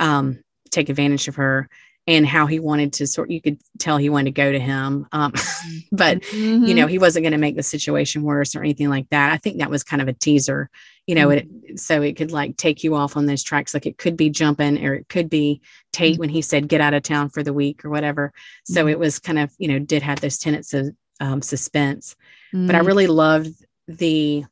um, 0.00 0.42
take 0.70 0.88
advantage 0.88 1.28
of 1.28 1.36
her 1.36 1.68
and 2.06 2.26
how 2.26 2.46
he 2.46 2.58
wanted 2.58 2.94
to 2.94 3.06
sort 3.06 3.30
you 3.30 3.40
could 3.40 3.60
tell 3.78 3.98
he 3.98 4.08
wanted 4.08 4.34
to 4.34 4.40
go 4.40 4.50
to 4.50 4.58
him 4.58 5.06
um, 5.12 5.32
but 5.92 6.20
mm-hmm. 6.22 6.64
you 6.64 6.74
know 6.74 6.86
he 6.86 6.98
wasn't 6.98 7.22
going 7.22 7.32
to 7.32 7.38
make 7.38 7.56
the 7.56 7.62
situation 7.62 8.22
worse 8.22 8.56
or 8.56 8.60
anything 8.60 8.88
like 8.88 9.08
that 9.10 9.32
i 9.32 9.36
think 9.36 9.58
that 9.58 9.70
was 9.70 9.84
kind 9.84 10.02
of 10.02 10.08
a 10.08 10.12
teaser 10.12 10.70
you 11.10 11.16
know 11.16 11.26
mm-hmm. 11.26 11.66
it 11.66 11.80
so 11.80 12.02
it 12.02 12.16
could 12.16 12.30
like 12.30 12.56
take 12.56 12.84
you 12.84 12.94
off 12.94 13.16
on 13.16 13.26
those 13.26 13.42
tracks 13.42 13.74
like 13.74 13.84
it 13.84 13.98
could 13.98 14.16
be 14.16 14.30
Jumpin' 14.30 14.78
or 14.84 14.94
it 14.94 15.08
could 15.08 15.28
be 15.28 15.60
tate 15.92 16.12
mm-hmm. 16.12 16.20
when 16.20 16.28
he 16.28 16.40
said 16.40 16.68
get 16.68 16.80
out 16.80 16.94
of 16.94 17.02
town 17.02 17.30
for 17.30 17.42
the 17.42 17.52
week 17.52 17.84
or 17.84 17.90
whatever 17.90 18.32
so 18.64 18.82
mm-hmm. 18.82 18.90
it 18.90 18.98
was 19.00 19.18
kind 19.18 19.40
of 19.40 19.52
you 19.58 19.66
know 19.66 19.80
did 19.80 20.04
have 20.04 20.20
those 20.20 20.38
tenets 20.38 20.72
of 20.72 20.94
um, 21.18 21.42
suspense 21.42 22.14
but 22.52 22.76
i 22.76 22.80
mm. 22.80 22.86
really 22.86 23.08
loved 23.08 23.52
the 23.88 24.44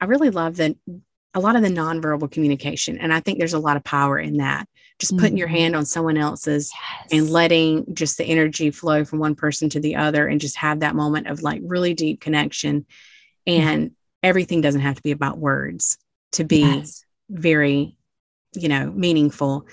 i 0.00 0.04
really 0.04 0.30
love 0.30 0.56
the 0.56 0.76
a 1.34 1.40
lot 1.40 1.54
of 1.54 1.62
the 1.62 1.68
nonverbal 1.68 2.30
communication 2.30 2.98
and 2.98 3.14
i 3.14 3.20
think 3.20 3.38
there's 3.38 3.54
a 3.54 3.58
lot 3.58 3.76
of 3.76 3.84
power 3.84 4.18
in 4.18 4.38
that 4.38 4.68
just 4.98 5.16
putting 5.16 5.30
mm-hmm. 5.30 5.38
your 5.38 5.48
hand 5.48 5.74
on 5.74 5.86
someone 5.86 6.16
else's 6.16 6.70
yes. 6.74 7.08
and 7.12 7.30
letting 7.30 7.94
just 7.94 8.18
the 8.18 8.24
energy 8.24 8.70
flow 8.70 9.04
from 9.04 9.20
one 9.20 9.34
person 9.34 9.68
to 9.70 9.80
the 9.80 9.96
other 9.96 10.26
and 10.26 10.40
just 10.40 10.56
have 10.56 10.80
that 10.80 10.94
moment 10.94 11.28
of 11.28 11.42
like 11.42 11.60
really 11.64 11.94
deep 11.94 12.20
connection 12.20 12.86
and 13.46 13.86
mm-hmm. 13.86 13.94
Everything 14.22 14.60
doesn't 14.60 14.80
have 14.80 14.96
to 14.96 15.02
be 15.02 15.10
about 15.10 15.38
words 15.38 15.98
to 16.32 16.44
be 16.44 16.60
yes. 16.60 17.04
very 17.28 17.96
you 18.54 18.68
know 18.68 18.90
meaningful 18.90 19.66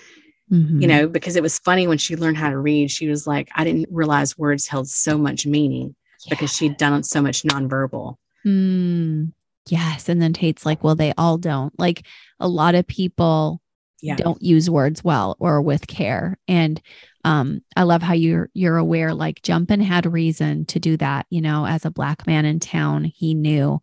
mm-hmm. 0.52 0.82
you 0.82 0.88
know 0.88 1.08
because 1.08 1.36
it 1.36 1.44
was 1.44 1.60
funny 1.60 1.88
when 1.88 1.98
she 1.98 2.16
learned 2.16 2.38
how 2.38 2.50
to 2.50 2.58
read 2.58 2.90
she 2.90 3.10
was 3.10 3.28
like 3.28 3.50
i 3.56 3.64
didn't 3.64 3.88
realize 3.92 4.38
words 4.38 4.68
held 4.68 4.88
so 4.88 5.18
much 5.18 5.46
meaning 5.46 5.96
yes. 6.26 6.30
because 6.30 6.54
she'd 6.56 6.78
done 6.78 7.04
so 7.04 7.22
much 7.22 7.44
nonverbal 7.44 8.16
mm. 8.46 9.30
yes 9.68 10.08
and 10.08 10.22
then 10.22 10.32
tate's 10.32 10.66
like 10.66 10.82
well 10.82 10.96
they 10.96 11.14
all 11.18 11.38
don't 11.38 11.78
like 11.78 12.06
a 12.40 12.48
lot 12.48 12.74
of 12.74 12.88
people 12.88 13.62
yeah. 14.02 14.16
don't 14.16 14.42
use 14.42 14.70
words 14.70 15.04
well 15.04 15.36
or 15.40 15.62
with 15.62 15.88
care. 15.88 16.38
And 16.48 16.82
um, 17.26 17.62
I 17.76 17.84
love 17.84 18.02
how 18.02 18.14
you're 18.14 18.50
you're 18.54 18.78
aware. 18.78 19.14
Like 19.14 19.42
Jumpin' 19.42 19.82
had 19.82 20.12
reason 20.12 20.66
to 20.68 20.80
do 20.80 20.98
that. 20.98 21.26
You 21.30 21.42
know, 21.42 21.66
as 21.66 21.86
a 21.86 21.92
black 21.92 22.26
man 22.26 22.46
in 22.46 22.60
town, 22.60 23.04
he 23.04 23.34
knew 23.34 23.82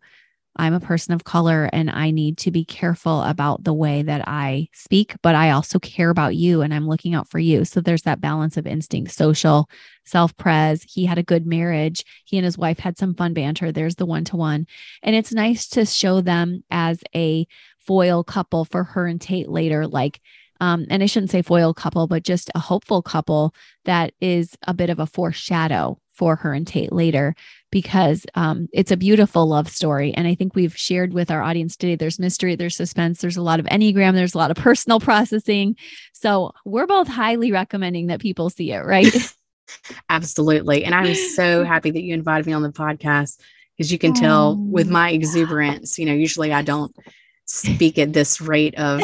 I'm 0.57 0.73
a 0.73 0.79
person 0.79 1.13
of 1.13 1.23
color 1.23 1.69
and 1.71 1.89
I 1.89 2.11
need 2.11 2.37
to 2.39 2.51
be 2.51 2.65
careful 2.65 3.21
about 3.21 3.63
the 3.63 3.73
way 3.73 4.01
that 4.01 4.27
I 4.27 4.69
speak, 4.73 5.15
but 5.21 5.35
I 5.35 5.51
also 5.51 5.79
care 5.79 6.09
about 6.09 6.35
you 6.35 6.61
and 6.61 6.73
I'm 6.73 6.87
looking 6.87 7.13
out 7.13 7.29
for 7.29 7.39
you. 7.39 7.63
So 7.63 7.79
there's 7.79 8.01
that 8.03 8.21
balance 8.21 8.57
of 8.57 8.65
instinct, 8.67 9.11
social, 9.11 9.69
self 10.05 10.35
pres. 10.37 10.83
He 10.83 11.05
had 11.05 11.17
a 11.17 11.23
good 11.23 11.45
marriage. 11.45 12.03
He 12.25 12.37
and 12.37 12.45
his 12.45 12.57
wife 12.57 12.79
had 12.79 12.97
some 12.97 13.13
fun 13.13 13.33
banter. 13.33 13.71
There's 13.71 13.95
the 13.95 14.05
one 14.05 14.23
to 14.25 14.35
one. 14.35 14.67
And 15.03 15.15
it's 15.15 15.33
nice 15.33 15.67
to 15.69 15.85
show 15.85 16.21
them 16.21 16.63
as 16.71 17.03
a 17.15 17.47
foil 17.79 18.23
couple 18.23 18.65
for 18.65 18.83
her 18.83 19.07
and 19.07 19.21
Tate 19.21 19.49
later, 19.49 19.87
like, 19.87 20.19
um, 20.59 20.85
and 20.89 21.03
I 21.03 21.05
shouldn't 21.05 21.31
say 21.31 21.41
foil 21.41 21.73
couple, 21.73 22.07
but 22.07 22.23
just 22.23 22.49
a 22.55 22.59
hopeful 22.59 23.01
couple 23.01 23.53
that 23.85 24.13
is 24.19 24.57
a 24.67 24.73
bit 24.73 24.89
of 24.89 24.99
a 24.99 25.05
foreshadow 25.05 25.99
for 26.17 26.35
her 26.37 26.53
and 26.53 26.65
Tate 26.65 26.91
later 26.91 27.35
because 27.71 28.25
um, 28.35 28.67
it's 28.73 28.91
a 28.91 28.97
beautiful 28.97 29.47
love 29.47 29.69
story. 29.69 30.13
And 30.13 30.27
I 30.27 30.35
think 30.35 30.55
we've 30.55 30.75
shared 30.75 31.13
with 31.13 31.29
our 31.29 31.41
audience 31.41 31.75
today 31.75 31.95
there's 31.95 32.19
mystery, 32.19 32.55
there's 32.55 32.75
suspense, 32.75 33.21
there's 33.21 33.37
a 33.37 33.41
lot 33.41 33.59
of 33.59 33.65
Enneagram, 33.67 34.13
there's 34.13 34.33
a 34.33 34.37
lot 34.37 34.51
of 34.51 34.57
personal 34.57 34.99
processing. 35.09 35.75
So 36.13 36.51
we're 36.65 36.87
both 36.87 37.07
highly 37.07 37.51
recommending 37.51 38.07
that 38.07 38.19
people 38.19 38.49
see 38.49 38.71
it, 38.71 38.79
right? 38.79 39.13
Absolutely. 40.09 40.85
And 40.85 40.95
I'm 40.95 41.13
so 41.13 41.63
happy 41.63 41.91
that 41.91 42.01
you 42.01 42.13
invited 42.13 42.47
me 42.47 42.53
on 42.53 42.63
the 42.63 42.71
podcast 42.71 43.39
because 43.77 43.91
you 43.91 43.99
can 43.99 44.13
tell 44.13 44.55
with 44.57 44.89
my 44.89 45.11
exuberance, 45.11 45.99
you 45.99 46.05
know, 46.05 46.13
usually 46.13 46.51
I 46.51 46.63
don't 46.63 46.95
speak 47.45 47.97
at 47.99 48.13
this 48.13 48.41
rate 48.41 48.75
of 48.75 49.01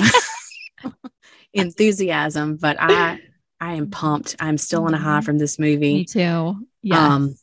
enthusiasm, 1.53 2.57
but 2.57 2.77
I 2.79 3.19
I 3.63 3.75
am 3.75 3.89
pumped. 3.89 4.35
I'm 4.39 4.57
still 4.57 4.83
on 4.83 4.93
a 4.93 4.97
high 4.97 5.17
mm-hmm. 5.17 5.25
from 5.25 5.37
this 5.37 5.57
movie. 5.57 5.93
Me 5.93 6.05
too. 6.05 6.67
Yeah. 6.81 7.15
Um 7.15 7.35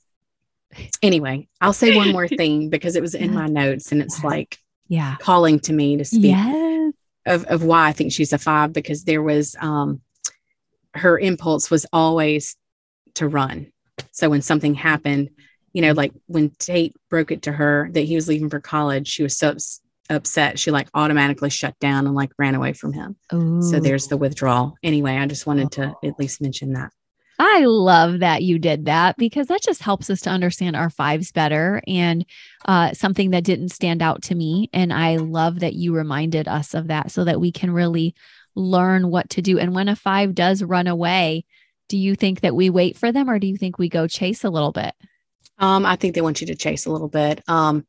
anyway, 1.02 1.48
I'll 1.60 1.72
say 1.72 1.96
one 1.96 2.12
more 2.12 2.28
thing 2.40 2.68
because 2.68 2.94
it 2.94 3.02
was 3.02 3.14
in 3.14 3.32
my 3.34 3.46
notes 3.46 3.90
and 3.90 4.02
it's 4.02 4.22
like 4.22 4.58
yeah, 4.86 5.16
calling 5.20 5.60
to 5.60 5.72
me 5.72 5.96
to 5.96 6.04
speak 6.04 6.32
yes. 6.32 6.92
of, 7.24 7.44
of 7.44 7.62
why 7.62 7.88
I 7.88 7.92
think 7.92 8.12
she's 8.12 8.34
a 8.34 8.38
five 8.38 8.72
because 8.72 9.04
there 9.04 9.22
was 9.22 9.56
um 9.60 10.02
her 10.94 11.18
impulse 11.18 11.70
was 11.70 11.86
always 11.90 12.56
to 13.14 13.26
run. 13.26 13.72
So 14.12 14.28
when 14.28 14.42
something 14.42 14.74
happened, 14.74 15.30
you 15.72 15.80
know, 15.80 15.92
like 15.92 16.12
when 16.26 16.50
Tate 16.50 16.94
broke 17.08 17.30
it 17.30 17.42
to 17.42 17.52
her 17.52 17.88
that 17.92 18.02
he 18.02 18.14
was 18.14 18.28
leaving 18.28 18.50
for 18.50 18.60
college, 18.60 19.08
she 19.08 19.22
was 19.22 19.38
so 19.38 19.56
upset, 20.10 20.58
she 20.58 20.70
like 20.70 20.88
automatically 20.94 21.50
shut 21.50 21.78
down 21.78 22.06
and 22.06 22.14
like 22.14 22.32
ran 22.38 22.54
away 22.54 22.72
from 22.72 22.92
him. 22.92 23.16
Ooh. 23.32 23.62
So 23.62 23.80
there's 23.80 24.08
the 24.08 24.16
withdrawal. 24.16 24.74
Anyway, 24.82 25.16
I 25.16 25.26
just 25.26 25.46
wanted 25.46 25.72
to 25.72 25.94
at 26.04 26.18
least 26.18 26.40
mention 26.40 26.72
that. 26.74 26.90
I 27.42 27.64
love 27.64 28.18
that 28.18 28.42
you 28.42 28.58
did 28.58 28.84
that 28.84 29.16
because 29.16 29.46
that 29.46 29.62
just 29.62 29.82
helps 29.82 30.10
us 30.10 30.20
to 30.22 30.30
understand 30.30 30.76
our 30.76 30.90
fives 30.90 31.32
better 31.32 31.80
and 31.86 32.26
uh, 32.66 32.92
something 32.92 33.30
that 33.30 33.44
didn't 33.44 33.70
stand 33.70 34.02
out 34.02 34.20
to 34.24 34.34
me. 34.34 34.68
And 34.74 34.92
I 34.92 35.16
love 35.16 35.60
that 35.60 35.72
you 35.72 35.94
reminded 35.94 36.48
us 36.48 36.74
of 36.74 36.88
that 36.88 37.10
so 37.10 37.24
that 37.24 37.40
we 37.40 37.50
can 37.50 37.70
really 37.70 38.14
learn 38.54 39.08
what 39.08 39.30
to 39.30 39.42
do. 39.42 39.58
And 39.58 39.74
when 39.74 39.88
a 39.88 39.96
five 39.96 40.34
does 40.34 40.62
run 40.62 40.86
away, 40.86 41.46
do 41.88 41.96
you 41.96 42.14
think 42.14 42.42
that 42.42 42.54
we 42.54 42.68
wait 42.68 42.98
for 42.98 43.10
them 43.10 43.30
or 43.30 43.38
do 43.38 43.46
you 43.46 43.56
think 43.56 43.78
we 43.78 43.88
go 43.88 44.06
chase 44.06 44.44
a 44.44 44.50
little 44.50 44.72
bit? 44.72 44.94
Um, 45.58 45.86
I 45.86 45.96
think 45.96 46.14
they 46.14 46.20
want 46.20 46.42
you 46.42 46.46
to 46.48 46.54
chase 46.54 46.84
a 46.84 46.92
little 46.92 47.08
bit. 47.08 47.42
Um. 47.48 47.86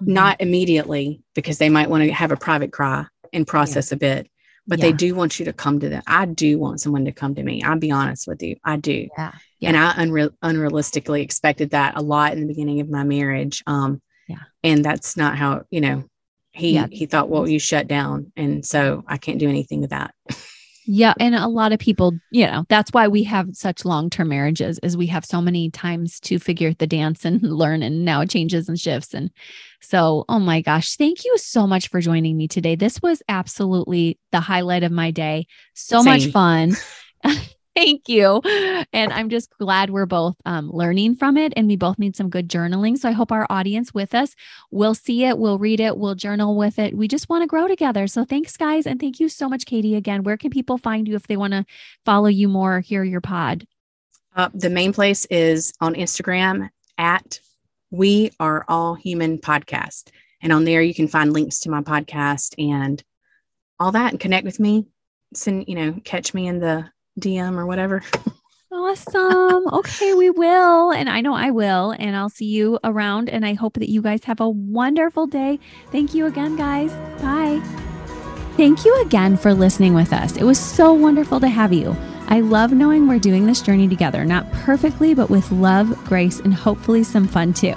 Not 0.00 0.40
immediately 0.40 1.22
because 1.34 1.58
they 1.58 1.68
might 1.68 1.90
want 1.90 2.04
to 2.04 2.12
have 2.12 2.32
a 2.32 2.36
private 2.36 2.72
cry 2.72 3.06
and 3.32 3.46
process 3.46 3.90
yeah. 3.90 3.96
a 3.96 3.98
bit 3.98 4.30
but 4.68 4.78
yeah. 4.78 4.86
they 4.86 4.92
do 4.92 5.14
want 5.14 5.38
you 5.38 5.46
to 5.46 5.52
come 5.54 5.80
to 5.80 5.88
them. 5.88 6.02
I 6.06 6.26
do 6.26 6.58
want 6.58 6.80
someone 6.80 7.06
to 7.06 7.12
come 7.12 7.34
to 7.34 7.42
me. 7.42 7.62
I'll 7.62 7.78
be 7.78 7.90
honest 7.90 8.28
with 8.28 8.42
you. 8.42 8.56
I 8.62 8.76
do. 8.76 9.08
Yeah. 9.16 9.32
and 9.62 9.76
i 9.76 9.92
unre- 9.94 10.30
unrealistically 10.44 11.22
expected 11.22 11.70
that 11.70 11.96
a 11.96 12.02
lot 12.02 12.34
in 12.34 12.40
the 12.40 12.46
beginning 12.46 12.80
of 12.80 12.88
my 12.88 13.02
marriage 13.02 13.60
um 13.66 14.00
yeah. 14.28 14.36
and 14.62 14.84
that's 14.84 15.16
not 15.16 15.36
how 15.36 15.64
you 15.70 15.80
know 15.80 16.04
he 16.52 16.78
he 16.92 17.06
thought 17.06 17.28
well 17.28 17.48
you 17.48 17.58
shut 17.58 17.88
down. 17.88 18.30
And 18.36 18.64
so 18.64 19.02
i 19.08 19.16
can't 19.16 19.40
do 19.40 19.48
anything 19.48 19.80
with 19.80 19.90
that 19.90 20.14
Yeah. 20.90 21.12
And 21.20 21.34
a 21.34 21.46
lot 21.48 21.72
of 21.72 21.78
people, 21.78 22.14
you 22.30 22.46
know, 22.46 22.64
that's 22.70 22.90
why 22.92 23.08
we 23.08 23.22
have 23.24 23.48
such 23.52 23.84
long 23.84 24.08
term 24.08 24.30
marriages, 24.30 24.80
is 24.82 24.96
we 24.96 25.08
have 25.08 25.22
so 25.22 25.42
many 25.42 25.70
times 25.70 26.18
to 26.20 26.38
figure 26.38 26.72
the 26.72 26.86
dance 26.86 27.26
and 27.26 27.42
learn. 27.58 27.82
And 27.82 28.06
now 28.06 28.22
it 28.22 28.30
changes 28.30 28.70
and 28.70 28.80
shifts. 28.80 29.12
And 29.12 29.30
so, 29.82 30.24
oh 30.30 30.38
my 30.38 30.62
gosh, 30.62 30.96
thank 30.96 31.26
you 31.26 31.36
so 31.36 31.66
much 31.66 31.88
for 31.88 32.00
joining 32.00 32.38
me 32.38 32.48
today. 32.48 32.74
This 32.74 33.02
was 33.02 33.22
absolutely 33.28 34.18
the 34.32 34.40
highlight 34.40 34.82
of 34.82 34.90
my 34.90 35.10
day. 35.10 35.46
So 35.74 36.02
Same. 36.02 36.12
much 36.12 36.26
fun. 36.32 36.72
Thank 37.78 38.08
you. 38.08 38.40
And 38.92 39.12
I'm 39.12 39.28
just 39.28 39.56
glad 39.56 39.90
we're 39.90 40.04
both 40.04 40.34
um, 40.44 40.68
learning 40.68 41.14
from 41.14 41.36
it 41.36 41.52
and 41.56 41.68
we 41.68 41.76
both 41.76 41.96
need 41.96 42.16
some 42.16 42.28
good 42.28 42.48
journaling. 42.48 42.98
So 42.98 43.08
I 43.08 43.12
hope 43.12 43.30
our 43.30 43.46
audience 43.50 43.94
with 43.94 44.16
us 44.16 44.34
will 44.72 44.96
see 44.96 45.24
it, 45.24 45.38
will 45.38 45.60
read 45.60 45.78
it, 45.78 45.96
will 45.96 46.16
journal 46.16 46.56
with 46.56 46.80
it. 46.80 46.96
We 46.96 47.06
just 47.06 47.28
want 47.28 47.42
to 47.42 47.46
grow 47.46 47.68
together. 47.68 48.08
So 48.08 48.24
thanks, 48.24 48.56
guys. 48.56 48.84
And 48.84 48.98
thank 48.98 49.20
you 49.20 49.28
so 49.28 49.48
much, 49.48 49.64
Katie. 49.64 49.94
Again, 49.94 50.24
where 50.24 50.36
can 50.36 50.50
people 50.50 50.76
find 50.76 51.06
you 51.06 51.14
if 51.14 51.28
they 51.28 51.36
want 51.36 51.52
to 51.52 51.64
follow 52.04 52.26
you 52.26 52.48
more, 52.48 52.80
hear 52.80 53.04
your 53.04 53.20
pod? 53.20 53.64
Uh, 54.34 54.48
the 54.52 54.70
main 54.70 54.92
place 54.92 55.24
is 55.26 55.72
on 55.80 55.94
Instagram 55.94 56.70
at 56.98 57.38
We 57.92 58.32
Are 58.40 58.64
All 58.66 58.96
Human 58.96 59.38
Podcast. 59.38 60.10
And 60.42 60.52
on 60.52 60.64
there, 60.64 60.82
you 60.82 60.94
can 60.94 61.06
find 61.06 61.32
links 61.32 61.60
to 61.60 61.70
my 61.70 61.82
podcast 61.82 62.56
and 62.58 63.00
all 63.78 63.92
that 63.92 64.10
and 64.10 64.18
connect 64.18 64.44
with 64.44 64.58
me. 64.58 64.86
Send, 65.32 65.68
you 65.68 65.76
know, 65.76 66.00
catch 66.02 66.34
me 66.34 66.48
in 66.48 66.58
the 66.58 66.90
DM 67.18 67.56
or 67.56 67.66
whatever. 67.66 68.02
Awesome. 68.70 69.66
okay, 69.72 70.14
we 70.14 70.30
will. 70.30 70.92
And 70.92 71.08
I 71.08 71.20
know 71.20 71.34
I 71.34 71.50
will. 71.50 71.94
And 71.98 72.14
I'll 72.14 72.28
see 72.28 72.46
you 72.46 72.78
around. 72.84 73.28
And 73.28 73.44
I 73.46 73.54
hope 73.54 73.74
that 73.74 73.88
you 73.88 74.02
guys 74.02 74.24
have 74.24 74.40
a 74.40 74.48
wonderful 74.48 75.26
day. 75.26 75.58
Thank 75.90 76.14
you 76.14 76.26
again, 76.26 76.56
guys. 76.56 76.92
Bye. 77.22 77.60
Thank 78.56 78.84
you 78.84 79.00
again 79.02 79.36
for 79.36 79.54
listening 79.54 79.94
with 79.94 80.12
us. 80.12 80.36
It 80.36 80.44
was 80.44 80.58
so 80.58 80.92
wonderful 80.92 81.40
to 81.40 81.48
have 81.48 81.72
you. 81.72 81.96
I 82.26 82.40
love 82.40 82.72
knowing 82.72 83.06
we're 83.06 83.18
doing 83.18 83.46
this 83.46 83.62
journey 83.62 83.88
together, 83.88 84.24
not 84.24 84.50
perfectly, 84.52 85.14
but 85.14 85.30
with 85.30 85.50
love, 85.50 85.96
grace, 86.04 86.40
and 86.40 86.52
hopefully 86.52 87.04
some 87.04 87.26
fun 87.26 87.54
too. 87.54 87.74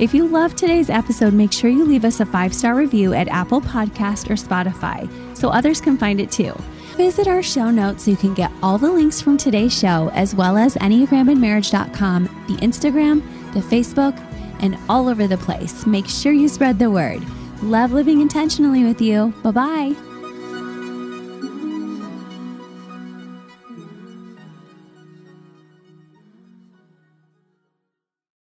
If 0.00 0.12
you 0.12 0.26
loved 0.26 0.58
today's 0.58 0.90
episode, 0.90 1.32
make 1.32 1.52
sure 1.52 1.70
you 1.70 1.84
leave 1.84 2.04
us 2.04 2.18
a 2.18 2.26
five 2.26 2.52
star 2.52 2.74
review 2.74 3.14
at 3.14 3.28
Apple 3.28 3.60
Podcast 3.60 4.28
or 4.28 4.34
Spotify 4.34 5.08
so 5.36 5.48
others 5.48 5.80
can 5.80 5.96
find 5.96 6.20
it 6.20 6.32
too. 6.32 6.52
Visit 6.96 7.26
our 7.26 7.42
show 7.42 7.70
notes 7.70 8.04
so 8.04 8.12
you 8.12 8.16
can 8.16 8.34
get 8.34 8.52
all 8.62 8.78
the 8.78 8.90
links 8.90 9.20
from 9.20 9.36
today's 9.36 9.76
show, 9.76 10.10
as 10.14 10.32
well 10.34 10.56
as 10.56 10.76
EnneagramandMarriage.com, 10.76 12.24
the 12.46 12.56
Instagram, 12.58 13.20
the 13.52 13.60
Facebook, 13.60 14.16
and 14.60 14.78
all 14.88 15.08
over 15.08 15.26
the 15.26 15.36
place. 15.36 15.86
Make 15.86 16.06
sure 16.06 16.32
you 16.32 16.48
spread 16.48 16.78
the 16.78 16.90
word. 16.90 17.22
Love 17.62 17.92
living 17.92 18.20
intentionally 18.20 18.84
with 18.84 19.00
you. 19.00 19.34
Bye 19.42 19.50
bye. 19.50 20.13